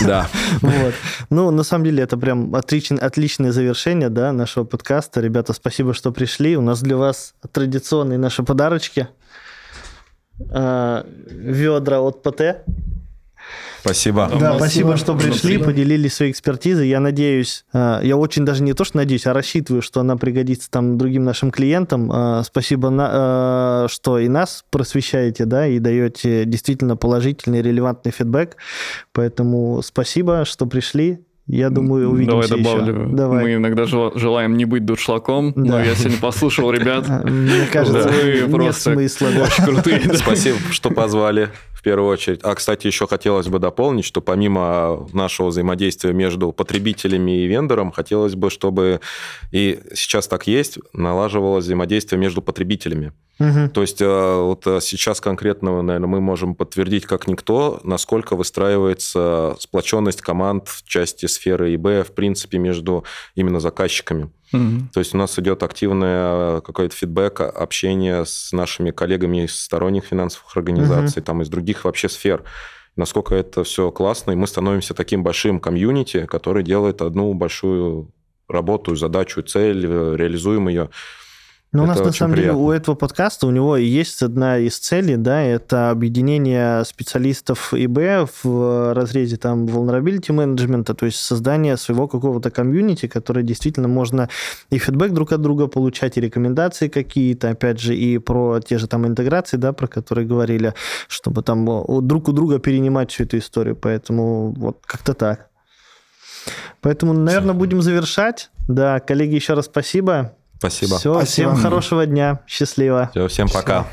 Да. 0.02 0.28
Вот. 0.60 0.94
Ну, 1.30 1.50
на 1.50 1.62
самом 1.62 1.84
деле, 1.84 2.02
это 2.02 2.16
прям 2.16 2.54
отличное, 2.54 2.98
отличное 2.98 3.52
завершение 3.52 4.08
да, 4.08 4.32
нашего 4.32 4.64
подкаста. 4.64 5.20
Ребята, 5.20 5.52
спасибо, 5.52 5.94
что 5.94 6.10
пришли. 6.10 6.56
У 6.56 6.60
нас 6.60 6.82
для 6.82 6.96
вас 6.96 7.34
традиционные 7.52 8.18
наши 8.18 8.42
подарочки. 8.42 9.08
А, 10.50 11.06
Ведра 11.30 12.00
от 12.00 12.22
ПТ. 12.22 12.64
Спасибо. 13.82 14.28
Да, 14.30 14.36
спасибо. 14.56 14.56
спасибо, 14.58 14.96
что 14.96 15.14
пришли, 15.16 15.32
Спасибо. 15.56 15.64
поделились 15.64 16.14
своей 16.14 16.30
экспертизой. 16.32 16.88
Я 16.88 17.00
надеюсь, 17.00 17.64
а, 17.72 18.00
я 18.02 18.16
очень 18.16 18.44
даже 18.44 18.62
не 18.62 18.74
то, 18.74 18.84
что 18.84 18.96
надеюсь, 18.98 19.26
а 19.26 19.32
рассчитываю, 19.32 19.82
что 19.82 20.00
она 20.00 20.16
пригодится 20.16 20.70
там 20.70 20.96
другим 20.98 21.24
нашим 21.24 21.50
клиентам. 21.50 22.10
А, 22.12 22.42
Спасибо, 22.44 22.90
на- 22.90 23.10
а, 23.12 23.86
что 23.88 24.18
и 24.18 24.28
нас 24.28 24.64
просвещаете, 24.70 25.44
да, 25.46 25.66
и 25.66 25.78
даете 25.80 26.44
действительно 26.44 26.96
положительный, 26.96 27.60
релевантный 27.60 28.12
фидбэк. 28.12 28.56
Поэтому 29.12 29.82
спасибо, 29.82 30.44
что 30.44 30.66
пришли. 30.66 31.18
Я 31.48 31.70
думаю, 31.70 32.08
увидимся 32.08 32.48
Давай 32.50 32.60
еще. 32.60 32.78
добавлю. 32.84 33.08
Давай. 33.16 33.42
Мы 33.42 33.54
иногда 33.54 33.82
жела- 33.82 34.12
желаем 34.16 34.56
не 34.56 34.64
быть 34.64 34.84
дуршлаком, 34.84 35.52
но 35.56 35.72
Да. 35.72 35.82
я 35.82 35.96
сегодня 35.96 36.18
послушал 36.20 36.70
ребят. 36.70 37.06
Мне 37.24 37.66
кажется, 37.70 38.08
Вы 38.08 38.32
нет 38.42 38.50
просто 38.50 38.92
смысла. 38.92 39.28
да. 39.34 39.42
Очень 39.42 39.64
крутые. 39.64 40.00
Спасибо, 40.14 40.58
что 40.70 40.90
позвали 40.90 41.48
в 41.82 41.84
первую 41.84 42.10
очередь. 42.10 42.38
А, 42.44 42.54
кстати, 42.54 42.86
еще 42.86 43.08
хотелось 43.08 43.48
бы 43.48 43.58
дополнить, 43.58 44.04
что 44.04 44.20
помимо 44.20 45.08
нашего 45.12 45.48
взаимодействия 45.48 46.12
между 46.12 46.52
потребителями 46.52 47.42
и 47.42 47.46
вендором, 47.48 47.90
хотелось 47.90 48.36
бы, 48.36 48.50
чтобы, 48.50 49.00
и 49.50 49.80
сейчас 49.92 50.28
так 50.28 50.46
есть, 50.46 50.78
налаживалось 50.92 51.64
взаимодействие 51.64 52.20
между 52.20 52.40
потребителями. 52.40 53.12
Мгм. 53.40 53.70
То 53.70 53.80
есть 53.80 54.00
э, 54.00 54.06
вот 54.06 54.64
э, 54.68 54.78
сейчас 54.80 55.20
конкретно, 55.20 55.82
наверное, 55.82 56.06
мы 56.06 56.20
можем 56.20 56.54
подтвердить 56.54 57.04
как 57.04 57.26
никто, 57.26 57.80
насколько 57.82 58.36
выстраивается 58.36 59.56
сплоченность 59.58 60.22
команд 60.22 60.68
в 60.68 60.84
части 60.84 61.26
сферы 61.26 61.74
ИБ, 61.74 62.06
в 62.06 62.12
принципе, 62.14 62.58
между 62.58 63.02
именно 63.34 63.58
заказчиками. 63.58 64.30
То 64.92 65.00
есть 65.00 65.14
у 65.14 65.18
нас 65.18 65.38
идет 65.38 65.62
активное 65.62 66.58
э, 66.58 66.60
какой-то 66.64 66.94
фидбэк, 66.94 67.40
общение 67.40 68.24
с 68.24 68.52
нашими 68.52 68.90
коллегами 68.90 69.44
из 69.44 69.58
сторонних 69.58 70.04
финансовых 70.04 70.56
организаций, 70.56 71.22
там 71.22 71.42
из 71.42 71.48
других 71.48 71.84
вообще 71.84 72.08
сфер. 72.08 72.44
Насколько 72.94 73.34
это 73.34 73.64
все 73.64 73.90
классно, 73.90 74.32
и 74.32 74.34
мы 74.34 74.46
становимся 74.46 74.92
таким 74.94 75.22
большим 75.22 75.60
комьюнити, 75.60 76.26
который 76.26 76.62
делает 76.62 77.00
одну 77.00 77.32
большую 77.32 78.12
работу, 78.48 78.94
задачу, 78.94 79.42
цель, 79.42 79.86
э, 79.86 80.16
реализуем 80.16 80.68
ее. 80.68 80.90
Ну, 81.74 81.84
у 81.84 81.86
нас 81.86 82.00
на 82.00 82.12
самом 82.12 82.34
деле 82.34 82.48
приятно. 82.48 82.62
у 82.62 82.70
этого 82.70 82.94
подкаста 82.94 83.46
у 83.46 83.50
него 83.50 83.78
есть 83.78 84.22
одна 84.22 84.58
из 84.58 84.78
целей, 84.78 85.16
да, 85.16 85.40
это 85.40 85.88
объединение 85.88 86.84
специалистов 86.84 87.72
ИБ 87.72 88.28
в 88.42 88.92
разрезе 88.92 89.38
там 89.38 89.64
vulnerability 89.64 90.32
менеджмента, 90.32 90.92
то 90.92 91.06
есть 91.06 91.16
создание 91.16 91.78
своего 91.78 92.08
какого-то 92.08 92.50
комьюнити, 92.50 93.06
которое 93.08 93.42
действительно 93.42 93.88
можно 93.88 94.28
и 94.68 94.76
фидбэк 94.76 95.12
друг 95.12 95.32
от 95.32 95.40
друга 95.40 95.66
получать, 95.66 96.18
и 96.18 96.20
рекомендации 96.20 96.88
какие-то, 96.88 97.48
опять 97.48 97.80
же, 97.80 97.96
и 97.96 98.18
про 98.18 98.60
те 98.60 98.76
же 98.76 98.86
там 98.86 99.06
интеграции, 99.06 99.56
да, 99.56 99.72
про 99.72 99.86
которые 99.86 100.26
говорили, 100.26 100.74
чтобы 101.08 101.42
там 101.42 101.64
друг 102.06 102.28
у 102.28 102.32
друга 102.32 102.58
перенимать 102.58 103.10
всю 103.10 103.24
эту 103.24 103.38
историю, 103.38 103.76
поэтому 103.76 104.52
вот 104.52 104.82
как-то 104.84 105.14
так. 105.14 105.48
Поэтому, 106.82 107.14
наверное, 107.14 107.54
будем 107.54 107.80
завершать. 107.80 108.50
Да, 108.68 109.00
коллеги, 109.00 109.36
еще 109.36 109.54
раз 109.54 109.66
спасибо. 109.66 110.36
Спасибо. 110.62 110.96
Все, 110.98 111.12
Спасибо. 111.14 111.50
всем 111.54 111.60
хорошего 111.60 112.06
дня. 112.06 112.38
Счастливо. 112.46 113.08
Все, 113.10 113.26
всем 113.26 113.48
Счастливо. 113.48 113.62
пока. 113.62 113.86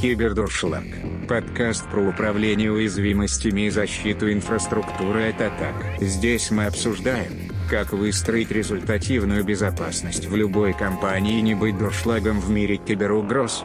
Кибердуршлаг. 0.00 0.84
Подкаст 1.28 1.88
про 1.90 2.02
управление 2.02 2.70
уязвимостями 2.70 3.62
и 3.62 3.70
защиту 3.70 4.30
инфраструктуры 4.30 5.30
от 5.30 5.40
атак. 5.40 5.74
Здесь 5.98 6.50
мы 6.50 6.66
обсуждаем, 6.66 7.50
как 7.70 7.92
выстроить 7.92 8.50
результативную 8.50 9.42
безопасность 9.42 10.26
в 10.26 10.36
любой 10.36 10.74
компании 10.74 11.38
и 11.38 11.42
не 11.42 11.54
быть 11.54 11.78
дуршлагом 11.78 12.40
в 12.40 12.50
мире 12.50 12.76
киберугроз. 12.76 13.64